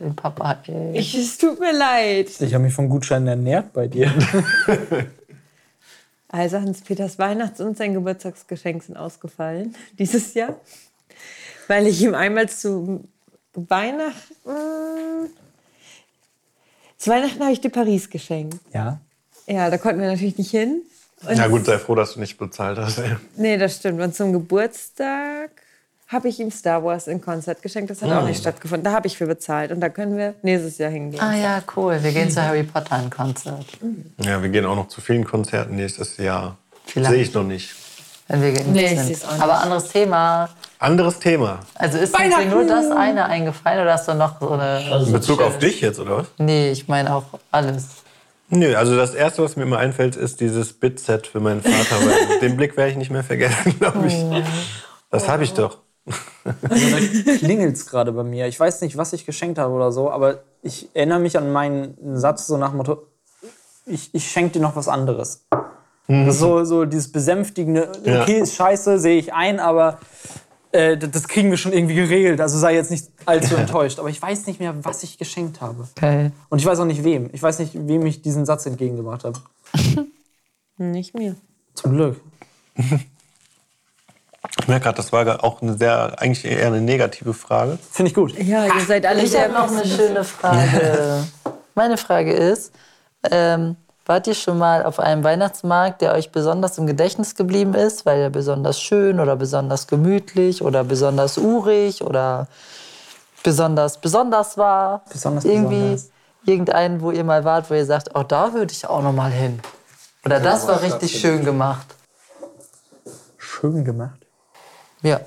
[0.00, 0.98] Den Papa, ey.
[0.98, 2.28] Ich, es tut mir leid.
[2.40, 4.12] Ich habe mich von Gutscheinen ernährt bei dir.
[6.32, 10.60] Also Hans-Peters Weihnachts- und sein Geburtstagsgeschenk sind ausgefallen dieses Jahr,
[11.68, 13.04] weil ich ihm einmal zu
[13.54, 15.30] Weihnachten...
[16.96, 18.60] Zu Weihnachten habe ich dir Paris geschenkt.
[18.72, 19.00] Ja.
[19.46, 20.82] Ja, da konnten wir natürlich nicht hin.
[21.28, 22.98] Ja gut, sei froh, dass du nicht bezahlt hast.
[22.98, 23.16] Ey.
[23.36, 24.00] Nee, das stimmt.
[24.00, 25.50] Und zum Geburtstag
[26.12, 27.90] habe ich ihm Star Wars in Konzert geschenkt.
[27.90, 28.84] Das hat auch nicht stattgefunden.
[28.84, 29.70] Da habe ich für bezahlt.
[29.70, 31.20] Und da können wir nächstes Jahr hingehen.
[31.20, 32.02] Ah ja, cool.
[32.02, 33.64] Wir gehen zu Harry Potter ein Konzert.
[34.18, 36.56] Ja, wir gehen auch noch zu vielen Konzerten nächstes Jahr.
[36.86, 37.10] Vielleicht.
[37.12, 37.74] Sehe ich noch nicht.
[38.26, 39.24] Wenn wir geimpft Nee, ich sind.
[39.28, 39.42] auch nicht.
[39.42, 40.48] Aber anderes Thema.
[40.80, 41.60] Anderes Thema.
[41.74, 45.04] Also ist dir nur das eine eingefallen oder hast du noch so eine.
[45.06, 46.26] In Bezug auf dich jetzt, oder was?
[46.38, 47.86] Nee, ich meine auch alles.
[48.48, 52.04] Nö, also das Erste, was mir immer einfällt, ist dieses Bit-Set für meinen Vater.
[52.04, 54.14] weil den Blick werde ich nicht mehr vergessen, glaube ich.
[55.10, 55.78] Das habe ich doch.
[57.38, 58.46] Klingelt es gerade bei mir.
[58.46, 61.96] Ich weiß nicht, was ich geschenkt habe oder so, aber ich erinnere mich an meinen
[62.16, 63.06] Satz so nach dem Motto,
[63.86, 65.46] ich, ich schenke dir noch was anderes.
[66.06, 68.22] Das ist so, so dieses besänftigende, Ja.
[68.22, 70.00] okay, ist scheiße, sehe ich ein, aber
[70.72, 72.40] äh, das das kriegen wir schon irgendwie geregelt.
[72.40, 73.98] Also sei jetzt nicht allzu enttäuscht.
[74.00, 75.86] Aber ich weiß nicht mehr, was ich geschenkt habe.
[75.96, 76.32] Okay.
[76.48, 77.30] Und ich weiß auch nicht wem.
[77.32, 79.38] Ich weiß nicht, wem ich diesen Satz entgegengebracht habe.
[80.78, 81.36] Nicht mir.
[81.74, 82.20] Zum Glück.
[84.58, 87.78] Ich merke gerade, das war auch eine sehr, eigentlich eher eine negative Frage.
[87.90, 88.36] Finde ich gut.
[88.38, 91.24] Ja, ihr seid alle Ich habe noch eine schöne Frage.
[91.74, 92.72] Meine Frage ist,
[93.30, 93.76] ähm,
[94.06, 98.20] wart ihr schon mal auf einem Weihnachtsmarkt, der euch besonders im Gedächtnis geblieben ist, weil
[98.20, 102.48] er besonders schön oder besonders gemütlich oder besonders urig oder
[103.42, 105.04] besonders besonders war?
[105.10, 106.10] Besonders Irgendwie besonders.
[106.44, 109.30] irgendeinen, wo ihr mal wart, wo ihr sagt, oh, da würde ich auch noch mal
[109.30, 109.60] hin.
[110.24, 111.86] Oder das war richtig schön gemacht.
[113.38, 114.19] Schön gemacht.
[115.02, 115.20] Ja.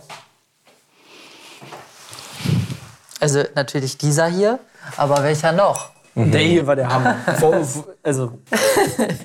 [3.20, 4.60] Also natürlich dieser hier,
[4.98, 5.92] aber welcher noch?
[6.16, 7.16] Der hier war der Hammer.
[8.04, 8.38] Also,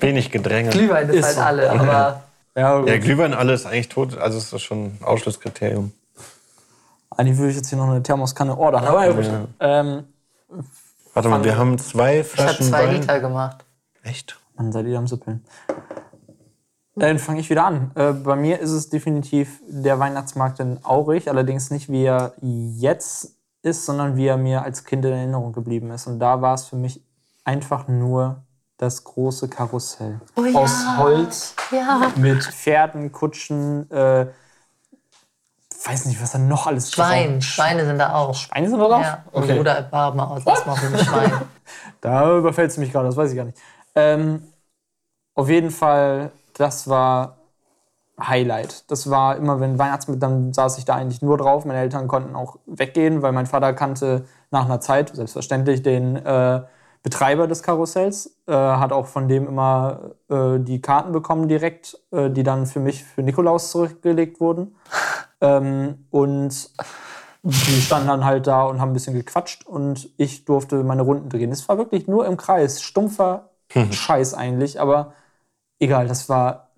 [0.00, 0.70] Wenig Gedränge.
[0.70, 1.40] Glühwein ist, Ist halt so.
[1.42, 2.22] alle, aber
[2.56, 4.16] ja, Ja, Glühwein, alles eigentlich tot.
[4.16, 5.92] Also ist das schon ein Ausschlusskriterium.
[7.16, 8.84] eigentlich würde ich jetzt hier noch eine Thermoskanne ordern.
[8.86, 9.28] Aber ja, gut.
[9.60, 10.04] Ähm,
[11.12, 13.00] Warte mal, wir haben zwei ich habe Flaschen zwei Wein.
[13.00, 13.64] Liter gemacht.
[14.04, 14.38] Echt?
[14.56, 15.44] Mann, seid ihr am Süppeln.
[16.98, 17.90] Dann fange ich wieder an.
[17.94, 23.32] Äh, bei mir ist es definitiv der Weihnachtsmarkt in Aurich, allerdings nicht wie er jetzt
[23.62, 26.06] ist, sondern wie er mir als Kind in Erinnerung geblieben ist.
[26.06, 27.02] Und da war es für mich
[27.44, 28.42] einfach nur
[28.76, 30.20] das große Karussell.
[30.36, 30.58] ja.
[30.58, 32.12] Aus Holz, Ja.
[32.16, 34.26] mit Pferden, Kutschen, äh,
[35.84, 37.40] weiß nicht, was da noch alles Schwein.
[37.42, 38.34] Schweine sind da auch.
[38.34, 39.02] Schweine sind da drauf?
[39.02, 39.24] Ja.
[39.32, 41.32] Und Bruder, war mal aus, was mal für ein Schwein.
[42.00, 43.58] Da überfällst du mich gerade, das weiß ich gar nicht.
[43.96, 44.42] Ähm,
[45.34, 47.38] auf jeden Fall, das war
[48.20, 48.90] Highlight.
[48.90, 51.64] Das war immer, wenn Weihnachtsmarkt, dann saß ich da eigentlich nur drauf.
[51.64, 56.62] Meine Eltern konnten auch weggehen, weil mein Vater kannte nach einer Zeit, selbstverständlich, den äh,
[57.02, 58.38] Betreiber des Karussells.
[58.46, 62.80] Äh, hat auch von dem immer äh, die Karten bekommen direkt, äh, die dann für
[62.80, 64.76] mich, für Nikolaus zurückgelegt wurden.
[65.40, 66.70] Ähm, und
[67.44, 71.28] die standen dann halt da und haben ein bisschen gequatscht und ich durfte meine Runden
[71.28, 71.52] drehen.
[71.52, 72.82] Es war wirklich nur im Kreis.
[72.82, 73.50] Stumpfer
[73.92, 75.12] Scheiß eigentlich, aber
[75.78, 76.70] egal, das war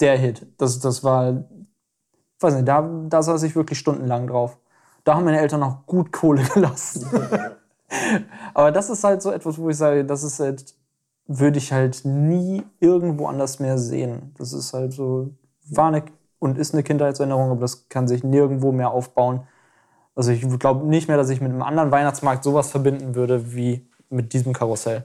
[0.00, 0.46] der Hit.
[0.58, 1.44] Das, das war
[2.42, 4.58] weiß nicht, da, da saß ich wirklich stundenlang drauf.
[5.04, 7.06] Da haben meine Eltern auch gut Kohle gelassen.
[8.54, 10.74] Aber das ist halt so etwas, wo ich sage, das ist halt,
[11.26, 14.34] würde ich halt nie irgendwo anders mehr sehen.
[14.38, 15.30] Das ist halt so,
[15.68, 16.04] war eine
[16.38, 19.46] und ist eine Kindheitserinnerung, aber das kann sich nirgendwo mehr aufbauen.
[20.16, 23.86] Also ich glaube nicht mehr, dass ich mit einem anderen Weihnachtsmarkt sowas verbinden würde wie
[24.10, 25.04] mit diesem Karussell.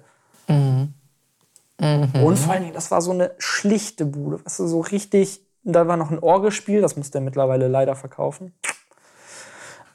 [1.79, 4.43] Und vor allen Dingen, das war so eine schlichte Bude.
[4.43, 8.53] Weißt du, so richtig, da war noch ein Orgelspiel, das musste er mittlerweile leider verkaufen.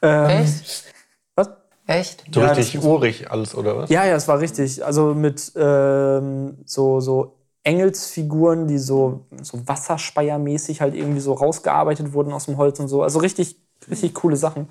[0.01, 0.93] Ähm, Echt?
[1.35, 1.49] Was?
[1.87, 2.23] Echt?
[2.33, 3.89] So Ja, richtig das- urig alles, oder was?
[3.89, 4.83] Ja, ja, es war richtig.
[4.85, 12.33] Also mit ähm, so, so Engelsfiguren, die so, so Wasserspeiermäßig halt irgendwie so rausgearbeitet wurden
[12.33, 13.03] aus dem Holz und so.
[13.03, 13.57] Also richtig,
[13.89, 14.69] richtig coole Sachen.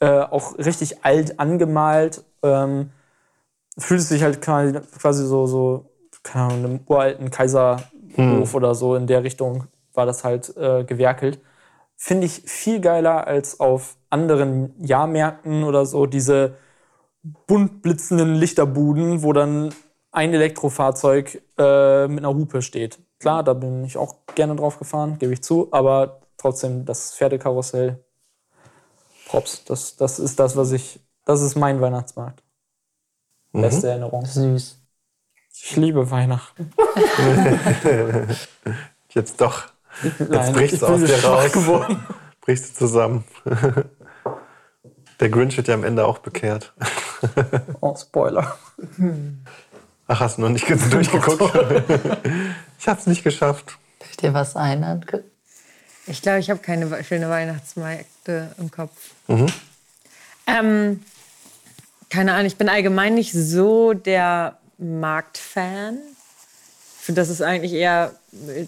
[0.00, 2.24] Äh, auch richtig alt angemalt.
[2.42, 2.90] Ähm,
[3.78, 5.86] fühlt es sich halt quasi, quasi so, so,
[6.22, 9.64] keine Ahnung, einem uralten Kaiserhof oder so in der Richtung
[9.94, 11.40] war das halt äh, gewerkelt.
[11.96, 16.56] Finde ich viel geiler als auf anderen Jahrmärkten oder so diese
[17.22, 19.72] bunt blitzenden Lichterbuden, wo dann
[20.10, 22.98] ein Elektrofahrzeug äh, mit einer Hupe steht.
[23.18, 28.04] Klar, da bin ich auch gerne drauf gefahren, gebe ich zu, aber trotzdem das Pferdekarussell,
[29.28, 32.42] Props, das, das ist das, was ich, das ist mein Weihnachtsmarkt.
[33.52, 34.24] Beste Erinnerung.
[34.24, 34.81] Süß.
[35.64, 36.72] Ich liebe Weihnachten.
[39.10, 39.66] Jetzt doch.
[40.02, 41.52] Jetzt Nein, brichst ich du bin aus dir raus.
[41.52, 42.04] geworden.
[42.40, 43.22] Brichst du zusammen.
[45.20, 46.72] Der Grinch wird ja am Ende auch bekehrt.
[47.80, 48.58] Oh, Spoiler.
[50.08, 51.54] Ach, hast du noch nicht ganz durchgeguckt?
[52.80, 53.78] ich hab's nicht geschafft.
[54.00, 55.22] Fällt dir was ein, Anke?
[56.08, 59.10] Ich glaube, ich habe keine schöne Weihnachtsmärkte im Kopf.
[60.48, 61.04] Ähm,
[62.10, 65.98] keine Ahnung, ich bin allgemein nicht so der Marktfan.
[66.98, 68.14] Ich finde, das ist eigentlich eher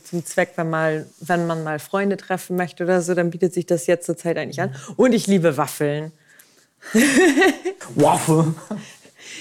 [0.05, 3.67] zum Zweck, wenn, mal, wenn man mal Freunde treffen möchte oder so, dann bietet sich
[3.67, 4.75] das jetzt zur Zeit eigentlich an.
[4.97, 6.13] Und ich liebe Waffeln.
[7.95, 8.55] Waffel.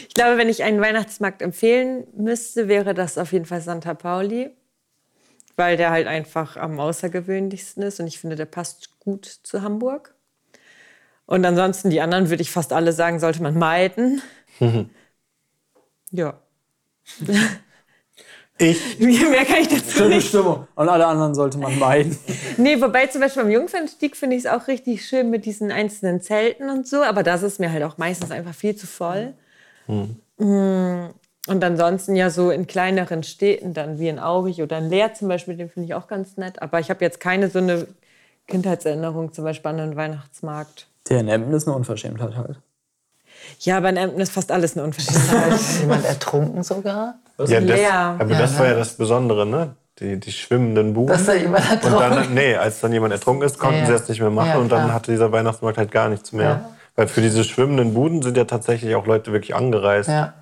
[0.08, 4.52] Ich glaube, wenn ich einen Weihnachtsmarkt empfehlen müsste, wäre das auf jeden Fall Santa Pauli,
[5.56, 10.14] weil der halt einfach am außergewöhnlichsten ist und ich finde, der passt gut zu Hamburg.
[11.26, 14.22] Und ansonsten die anderen würde ich fast alle sagen, sollte man meiden.
[16.12, 16.40] ja.
[18.58, 20.28] Ich, Mehr kann ich dazu Schöne nicht.
[20.28, 20.68] Stimmung.
[20.76, 22.18] Und alle anderen sollte man meiden.
[22.58, 26.22] Nee, wobei zum Beispiel beim Jungfernstieg finde ich es auch richtig schön mit diesen einzelnen
[26.22, 29.34] Zelten und so, aber das ist mir halt auch meistens einfach viel zu voll.
[29.88, 31.08] Mm,
[31.48, 35.30] Und ansonsten ja so in kleineren Städten, dann wie in Aurich oder in Leer zum
[35.30, 36.62] Beispiel, den finde ich auch ganz nett.
[36.62, 37.88] Aber ich habe jetzt keine so eine
[38.48, 40.88] Kindheitserinnerung zum Beispiel an einen Weihnachtsmarkt.
[41.10, 42.60] Der in Emden ist eine Unverschämtheit halt.
[43.60, 45.60] Ja, aber in Emden ist fast alles eine Unverschämtheit.
[45.82, 47.16] Jemand ertrunken sogar?
[47.40, 48.16] ja, das, leer.
[48.20, 49.76] aber das war ja das Besondere, ne?
[50.00, 51.10] Die, die schwimmenden Buden.
[51.16, 53.92] Dass da jemand Und ertrunken dann, nee, als dann jemand ertrunken ist, konnten Ja, sie
[53.92, 53.98] ja.
[54.00, 56.50] das nicht mehr machen Ja, und dann hatte dieser Weihnachtsmarkt halt gar nichts mehr.
[56.50, 56.70] Ja.
[56.96, 60.10] Weil für diese schwimmenden Buden sind ja tatsächlich auch Leute wirklich angereist.
[60.10, 60.34] Ja,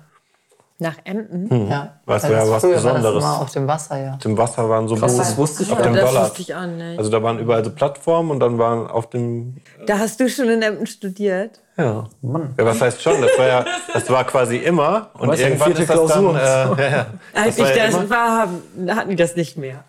[0.78, 1.68] Nach Emden?
[1.70, 1.92] ja.
[2.06, 3.22] Was Weil wäre das was Besonderes.
[3.22, 4.18] War auf dem Wasser, ja.
[4.24, 5.18] Im Wasser waren so Krass, Buden.
[5.26, 6.24] das wusste ich auf dem das Dollar.
[6.24, 6.98] wusste ich auch nicht.
[6.98, 10.48] Also da waren überall so Plattformen und dann waren auf dem da hast du schon
[10.48, 11.60] in Emden studiert?
[11.76, 12.06] Ja.
[12.20, 12.54] Mann.
[12.58, 12.64] ja.
[12.64, 13.20] Was heißt schon?
[13.22, 15.10] Das war ja, das war quasi immer.
[15.14, 16.78] Und weißt irgendwann ist das Klausur dann.
[16.78, 17.06] Äh, ja, ja.
[17.32, 18.48] Als war ich ja das immer- war,
[18.96, 19.84] hatten die das nicht mehr.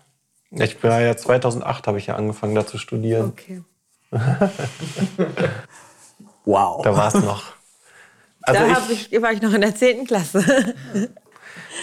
[0.50, 3.32] Ich bin ja 2008 habe ich ja angefangen da zu studieren.
[3.32, 3.62] Okay.
[6.44, 6.82] Wow.
[6.82, 7.42] Da war es noch.
[8.42, 10.06] Also da ich, ich, war ich noch in der 10.
[10.06, 10.74] Klasse.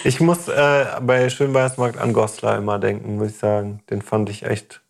[0.04, 3.82] ich muss äh, bei Schönweißmarkt an Goslar immer denken, muss ich sagen.
[3.90, 4.80] Den fand ich echt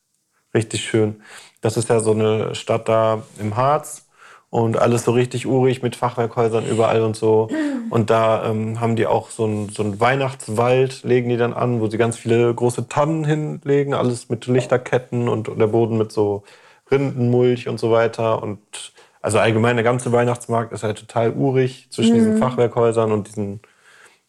[0.55, 1.23] richtig schön.
[1.63, 4.07] Das ist ja so eine Stadt da im Harz
[4.53, 7.49] und alles so richtig urig mit Fachwerkhäusern überall und so.
[7.89, 11.87] Und da ähm, haben die auch so einen so Weihnachtswald, legen die dann an, wo
[11.89, 16.43] sie ganz viele große Tannen hinlegen, alles mit Lichterketten und der Boden mit so
[16.91, 18.43] Rindenmulch und so weiter.
[18.43, 18.93] Und
[19.23, 23.61] also allgemein der ganze Weihnachtsmarkt ist halt total urig zwischen diesen Fachwerkhäusern und diesen,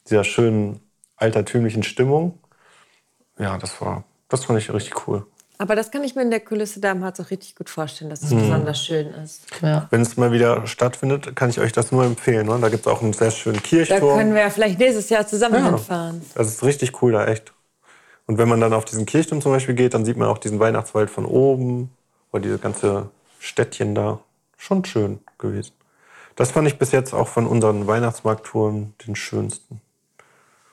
[0.09, 0.80] dieser schönen
[1.17, 2.39] altertümlichen Stimmung.
[3.38, 5.26] Ja, das war, das fand ich richtig cool.
[5.64, 8.09] Aber das kann ich mir in der Kulisse da am Harz auch richtig gut vorstellen,
[8.09, 9.43] dass es besonders schön ist.
[9.61, 9.88] ja.
[9.91, 12.47] Wenn es mal wieder stattfindet, kann ich euch das nur empfehlen.
[12.47, 12.59] Ne?
[12.59, 14.18] Da gibt es auch einen sehr schönen Da Kirchturm.
[14.18, 15.66] können wir ja vielleicht nächstes Jahr zusammen Ja.
[15.70, 16.22] hinfahren.
[16.36, 17.53] Das ist richtig cool da, echt.
[18.28, 20.59] Und wenn man dann auf diesen Kirchturm zum Beispiel geht, dann sieht man auch diesen
[20.59, 21.91] Weihnachtswald von oben
[22.34, 23.09] oder diese ganze
[23.39, 24.20] Städtchen da.
[24.57, 25.72] Schon schön gewesen.
[26.36, 29.80] Das fand ich bis jetzt auch von unseren Weihnachtsmarkttouren den schönsten.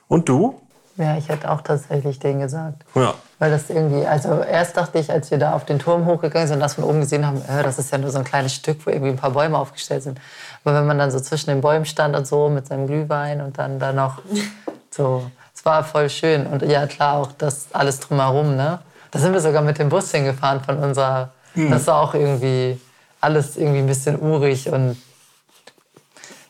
[0.09, 0.59] Und du?
[0.97, 2.83] ja, ich hätte auch tatsächlich den gesagt.
[2.93, 3.13] Ja.
[3.41, 6.57] Weil das irgendwie, also erst dachte ich, als wir da auf den Turm hochgegangen sind
[6.57, 8.85] und das von oben gesehen haben, äh, das ist ja nur so ein kleines Stück,
[8.85, 10.21] wo irgendwie ein paar Bäume aufgestellt sind.
[10.63, 13.57] Aber wenn man dann so zwischen den Bäumen stand und so mit seinem Glühwein und
[13.57, 14.21] dann da noch
[14.91, 16.45] so, es war voll schön.
[16.45, 18.77] Und ja, klar, auch das alles drumherum, ne?
[19.09, 22.79] Da sind wir sogar mit dem Bus hingefahren von unserer Das war auch irgendwie
[23.21, 25.01] alles irgendwie ein bisschen urig und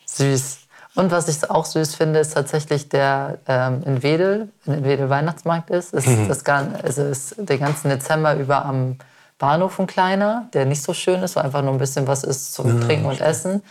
[0.08, 0.58] süß.
[0.96, 5.10] Und was ich auch süß finde, ist tatsächlich der ähm, in Wedel, wenn in Wedel
[5.10, 8.98] Weihnachtsmarkt ist, ist, das, gan- also ist den ganzen Dezember über am
[9.40, 12.54] Bahnhof ein kleiner, der nicht so schön ist, wo einfach nur ein bisschen was ist
[12.54, 13.64] zum Trinken und Essen.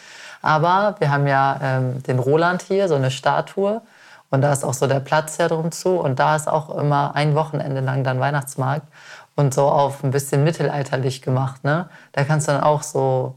[0.42, 3.82] Aber wir haben ja ähm, den Roland hier, so eine Statue.
[4.30, 5.90] Und da ist auch so der Platz ja drum zu.
[5.90, 8.86] Und da ist auch immer ein Wochenende lang dann Weihnachtsmarkt.
[9.36, 11.64] Und so auf ein bisschen mittelalterlich gemacht.
[11.64, 11.88] Ne?
[12.12, 13.34] Da kannst du dann auch so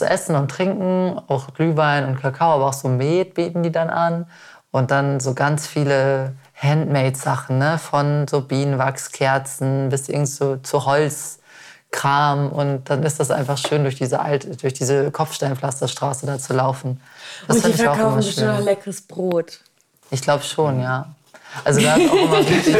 [0.00, 3.90] was essen und trinken, auch Glühwein und Kakao, aber auch so Met bieten die dann
[3.90, 4.26] an.
[4.70, 7.78] Und dann so ganz viele Handmade-Sachen, ne?
[7.78, 12.50] von so Bienenwachskerzen bis irgend so zu Holzkram.
[12.50, 17.00] Und dann ist das einfach schön, durch diese alte, durch diese Kopfsteinpflasterstraße da zu laufen.
[17.46, 19.60] Das Und die verkaufen bestimmt auch leckeres Brot.
[20.10, 21.06] Ich glaube schon, ja.
[21.62, 22.76] Also da ist auch immer richtig,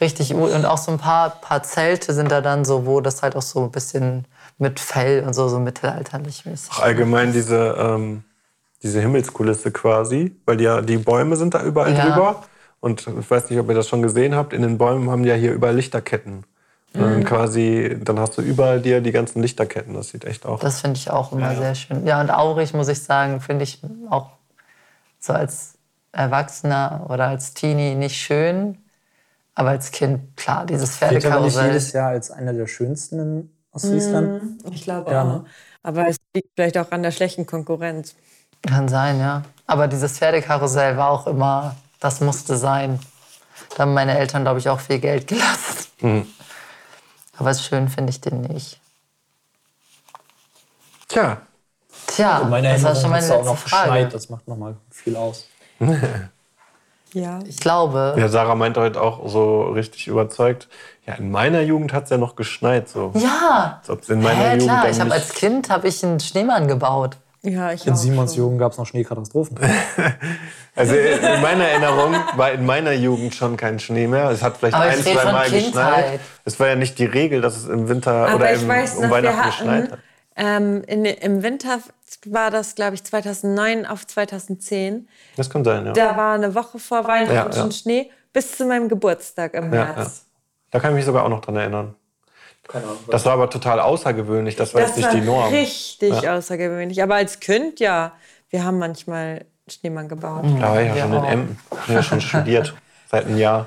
[0.00, 3.34] richtig und auch so ein paar, paar Zelte sind da dann so, wo das halt
[3.34, 4.26] auch so ein bisschen
[4.62, 6.72] mit Fell und so, so mittelalterlich mäßig.
[6.78, 8.24] Allgemein diese, ähm,
[8.82, 12.04] diese Himmelskulisse quasi, weil die, ja, die Bäume sind da überall Ja.
[12.06, 12.42] drüber.
[12.80, 15.28] Und ich weiß nicht, ob ihr das schon gesehen habt, in den Bäumen haben die
[15.28, 16.44] ja hier überall Lichterketten.
[16.94, 17.04] Und Mhm.
[17.04, 19.94] dann quasi, dann hast du überall dir die ganzen Lichterketten.
[19.94, 20.60] Das sieht echt auch.
[20.60, 22.06] Das finde ich auch immer sehr schön.
[22.06, 24.30] Ja, und aurig, muss ich sagen, finde ich auch
[25.18, 25.74] so als
[26.12, 28.78] Erwachsener oder als Teenie nicht schön.
[29.54, 31.68] Aber als Kind, klar, dieses Pferdekarussell.
[31.68, 34.64] jedes Jahr als einer der schönsten in Ostfriesland.
[34.72, 35.26] Ich glaube Ja, auch.
[35.26, 35.44] ne?
[35.82, 38.14] Aber es liegt vielleicht auch an der schlechten Konkurrenz.
[38.66, 39.42] Kann sein, ja.
[39.66, 43.00] Aber dieses Pferdekarussell war auch immer, das musste sein.
[43.76, 46.26] Da haben meine Eltern, glaube ich, auch viel Geld gelassen.
[47.38, 48.78] Aber schön finde ich den nicht.
[51.08, 51.42] Tja,
[52.06, 53.90] Tja, In meiner das war schon meine es auch letzte noch Frage.
[53.90, 54.14] geschneit.
[54.14, 55.46] Das macht nochmal viel aus.
[57.14, 57.40] Ja.
[57.46, 60.68] Ich glaube, ja, Sarah meinte heute auch so richtig überzeugt,
[61.06, 62.88] ja, in meiner Jugend hat es ja noch geschneit.
[62.88, 63.12] So.
[63.14, 63.80] ja.
[63.86, 67.16] Als in meiner Hä, Jugend klar, ich habe als Kind habe ich einen Schneemann gebaut.
[67.44, 68.44] Ja, ich In Simons schon.
[68.44, 69.58] Jugend gab es noch Schneekatastrophen.
[70.74, 74.30] Also in meiner Erinnerung war in meiner Jugend schon kein Schnee mehr.
[74.30, 75.62] Es hat vielleicht Aber ein, zwei Mal geschneit.
[75.72, 76.20] Kindheit.
[76.46, 78.94] Es war ja nicht die Regel, dass es im Winter Aber oder ich im, weiß
[78.94, 79.98] um noch, wir Weihnachten geschneit hatten hat.
[80.36, 81.80] ähm, in, im Winter
[82.24, 85.08] war das, glaube ich, 2009 auf 2010.
[85.36, 85.92] Das kann sein, ja.
[85.92, 87.76] Da war eine Woche vor Weihnachten Ja, schon ja.
[87.76, 89.92] Schnee bis zu meinem Geburtstag im Ja, ja.
[89.92, 90.24] März.
[90.72, 91.94] Da kann ich mich sogar auch noch dran erinnern.
[92.66, 92.98] Keine Ahnung.
[93.10, 94.56] Das war aber total außergewöhnlich.
[94.56, 95.52] Das war Das jetzt nicht war die Norm.
[95.52, 96.36] richtig Ja.
[96.36, 97.02] außergewöhnlich.
[97.02, 98.12] Aber als Kind, ja,
[98.50, 100.44] wir haben manchmal Schneemann gebaut.
[100.60, 101.30] Da war ich ja Ja, schon in auch.
[101.30, 101.58] Emden.
[101.70, 102.74] Ich habe ja schon studiert.
[103.10, 103.66] Seit einem Jahr.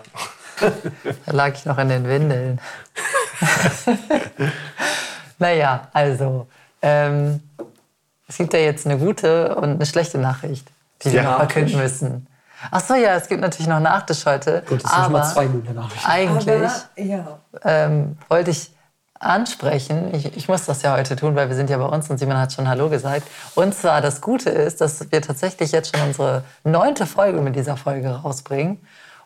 [1.26, 2.60] Da lag ich noch in den Windeln.
[5.39, 6.47] naja, also,
[6.82, 7.41] ähm,
[8.28, 10.68] es gibt ja jetzt eine gute und eine schlechte Nachricht,
[11.03, 11.32] die wir Ja.
[11.32, 12.28] noch verkünden müssen.
[12.72, 14.64] Ach so, ja, es gibt natürlich noch Nachtisch heute.
[14.68, 16.08] Gut, das sind schon mal aber zwei gute Nachrichten.
[16.08, 17.39] eigentlich ja.
[17.64, 18.72] ähm, wollte ich
[19.20, 22.18] ansprechen, ich, ich muss das ja heute tun, weil wir sind ja bei uns und
[22.18, 23.28] Simon hat schon Hallo gesagt.
[23.56, 27.78] Und zwar das Gute ist, dass wir tatsächlich jetzt schon unsere neunte Folge mit dieser
[27.78, 28.86] Folge rausbringen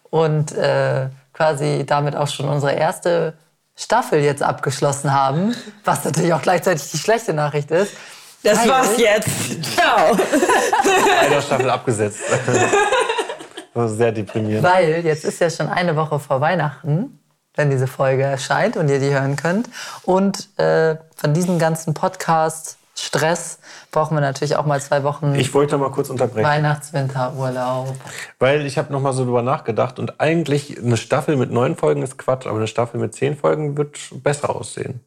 [0.10, 3.34] und äh, quasi damit auch schon unsere erste
[3.76, 5.56] Staffel jetzt abgeschlossen haben,
[5.86, 7.94] was natürlich auch gleichzeitig die schlechte Nachricht ist.
[8.44, 9.30] Das Weil- war's jetzt.
[9.76, 10.18] Ciao.
[11.22, 12.20] Einer Staffel abgesetzt.
[13.74, 14.64] Das war sehr deprimierend.
[14.64, 17.20] Weil jetzt ist ja schon eine Woche vor Weihnachten,
[17.56, 19.70] wenn diese Folge erscheint und ihr die hören könnt.
[20.04, 23.60] Und äh, von diesem ganzen Podcast-Stress
[23.92, 26.48] brauchen wir natürlich auch mal zwei Wochen Ich wollte mal kurz unterbrechen.
[26.48, 27.96] Weihnachtswinterurlaub.
[28.40, 32.02] Weil ich habe noch mal so drüber nachgedacht und eigentlich eine Staffel mit neun Folgen
[32.02, 35.02] ist Quatsch, aber eine Staffel mit zehn Folgen wird besser aussehen.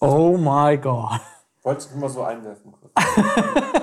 [0.00, 1.20] Oh my God.
[1.62, 2.74] Wolltest du mal so einwerfen?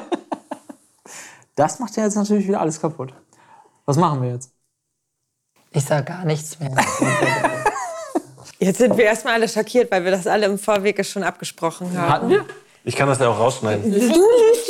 [1.60, 3.14] Das macht ja jetzt natürlich wieder alles kaputt.
[3.90, 4.52] Was machen wir jetzt?
[5.72, 6.70] Ich sage gar nichts mehr.
[8.60, 12.14] Jetzt sind wir erstmal alle schockiert, weil wir das alle im Vorwege schon abgesprochen haben.
[12.14, 12.46] Hatten wir?
[12.84, 13.92] Ich kann das ja auch rausschneiden.
[13.92, 14.14] Du liest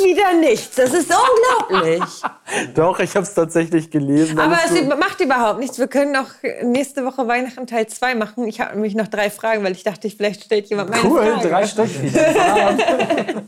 [0.02, 0.74] wieder nichts.
[0.74, 2.02] Das ist unglaublich.
[2.74, 4.38] Doch, ich habe es tatsächlich gelesen.
[4.38, 5.78] Aber es macht überhaupt nichts.
[5.78, 6.30] Wir können auch
[6.62, 8.48] nächste Woche Weihnachten Teil 2 machen.
[8.48, 11.46] Ich habe nämlich noch drei Fragen, weil ich dachte, vielleicht stellt jemand meine cool, Frage.
[11.46, 11.90] drei Stück.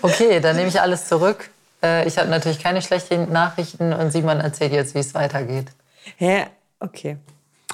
[0.00, 1.50] Okay, dann nehme ich alles zurück.
[1.82, 5.66] Äh, ich habe natürlich keine schlechten Nachrichten und Simon erzählt jetzt, wie es weitergeht.
[6.16, 6.46] Hä?
[6.80, 7.16] Okay.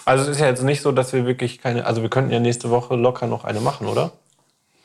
[0.04, 1.84] Also es ist ja jetzt nicht so, dass wir wirklich keine.
[1.84, 4.12] Also wir könnten ja nächste Woche locker noch eine machen, oder?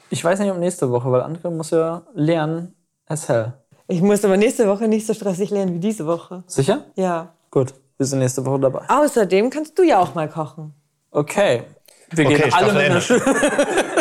[0.09, 2.73] Ich weiß nicht, ob nächste Woche, weil André muss ja lernen
[3.07, 3.53] as hell.
[3.87, 6.43] Ich muss aber nächste Woche nicht so stressig lernen wie diese Woche.
[6.47, 6.85] Sicher?
[6.95, 7.29] Ja.
[7.49, 8.81] Gut, wir sind nächste Woche dabei.
[8.87, 10.73] Außerdem kannst du ja auch mal kochen.
[11.11, 11.63] Okay.
[12.09, 13.21] Wir Okay, gehen alle mit einer, Ende.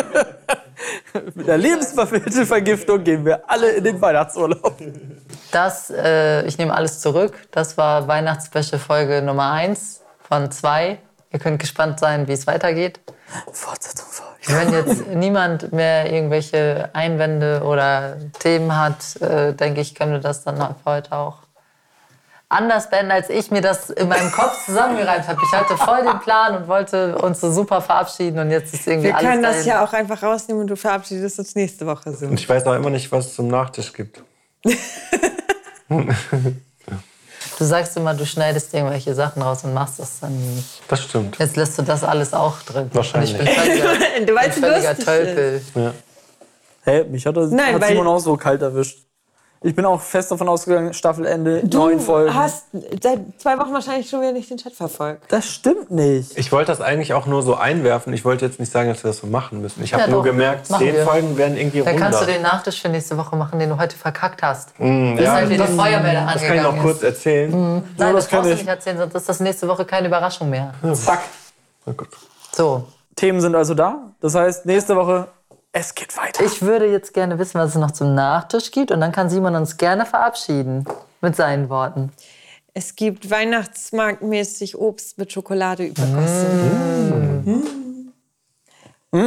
[1.35, 4.77] mit einer Lebensmittelvergiftung gehen wir alle in den Weihnachtsurlaub.
[5.51, 7.33] Das, äh, ich nehme alles zurück.
[7.51, 10.97] Das war Weihnachtsspecial Folge Nummer 1 von 2.
[11.31, 12.99] Ihr könnt gespannt sein, wie es weitergeht.
[13.51, 14.31] Fortsetzung folgt.
[14.47, 20.43] Wenn jetzt niemand mehr irgendwelche Einwände oder Themen hat, äh, denke ich, können wir das
[20.43, 21.37] dann heute auch
[22.51, 25.39] anders beenden, als ich mir das in meinem Kopf zusammengereimt habe.
[25.43, 29.09] Ich hatte voll den Plan und wollte uns so super verabschieden und jetzt ist irgendwie
[29.09, 29.67] Wir alles können das dahin.
[29.69, 32.25] ja auch einfach rausnehmen und du verabschiedest uns nächste Woche so.
[32.25, 34.23] Und ich weiß auch immer nicht, was es zum Nachtisch gibt.
[37.57, 40.81] Du sagst immer, du schneidest irgendwelche Sachen raus und machst das dann nicht.
[40.87, 41.37] Das stimmt.
[41.37, 42.89] Jetzt lässt du das alles auch drin.
[42.93, 43.37] Wahrscheinlich.
[43.37, 43.89] Und ich bin völliger,
[44.25, 45.61] Du weißt, bin völliger Tölpel.
[46.83, 49.05] Hey, mich hat, das, Nein, hat Simon auch so kalt erwischt.
[49.63, 52.29] Ich bin auch fest davon ausgegangen, Staffelende, neun Folgen.
[52.31, 52.65] Du hast
[53.03, 55.31] seit zwei Wochen wahrscheinlich schon wieder nicht den Chat verfolgt.
[55.31, 56.35] das stimmt nicht.
[56.35, 58.11] Ich wollte das eigentlich auch nur so einwerfen.
[58.11, 59.83] Ich wollte jetzt nicht sagen, dass wir das so machen müssen.
[59.83, 60.23] Ich habe Ja, nur doch.
[60.31, 61.05] gemerkt, zehn wir.
[61.05, 62.03] Folgen werden irgendwie Dann runter.
[62.05, 64.73] kannst du den Nachtisch für nächste Woche machen, den du heute verkackt hast.
[64.79, 67.51] Mm, Bis halt wieder die Feuerwehr das kann ich noch kurz erzählen.
[67.51, 68.59] Nein, das das kann brauchst du ich.
[68.61, 70.73] nicht erzählen, sonst ist das nächste Woche keine Überraschung mehr.
[70.93, 71.21] Zack.
[71.85, 72.09] Oh Gott.
[72.51, 72.85] So,
[73.15, 74.11] Themen sind also da.
[74.21, 75.27] Das heißt, nächste Woche,
[75.73, 76.43] es geht weiter.
[76.43, 79.55] ich würde jetzt gerne wissen, was es noch zum Nachtisch gibt und dann kann Simon
[79.55, 80.85] uns gerne verabschieden
[81.21, 82.11] mit seinen Worten.
[82.73, 87.51] Es gibt weihnachtsmarktmäßig Obst mit Schokolade übergossen.
[89.13, 89.21] Ja,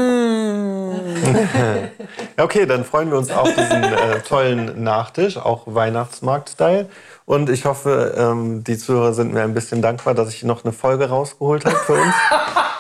[2.39, 6.89] Okay, dann freuen wir uns auf diesen äh, tollen Nachtisch, auch Weihnachtsmarkt-Style.
[7.27, 10.73] Und ich hoffe, ähm, die Zuhörer sind mir ein bisschen dankbar, dass ich noch eine
[10.73, 12.15] Folge rausgeholt habe für uns.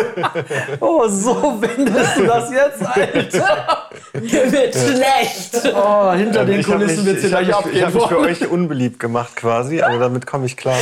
[0.80, 3.88] Oh, so wendest du das jetzt, Alter.
[4.12, 5.74] Wird schlecht.
[5.74, 7.94] Oh, hinter den ich habe mich, Kulissen wird ich hier hab gleich mich, ich hab
[7.94, 8.30] mich für abgehen.
[8.30, 10.78] euch unbeliebt gemacht quasi, aber damit komme ich klar.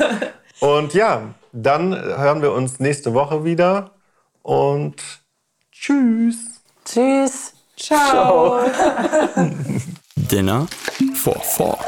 [0.60, 1.22] Und ja,
[1.52, 3.90] dann hören wir uns nächste Woche wieder
[4.42, 4.94] und
[5.72, 6.36] tschüss.
[6.84, 7.54] Tschüss.
[7.76, 8.60] Ciao.
[10.16, 10.68] Dinner
[11.14, 11.78] for Four.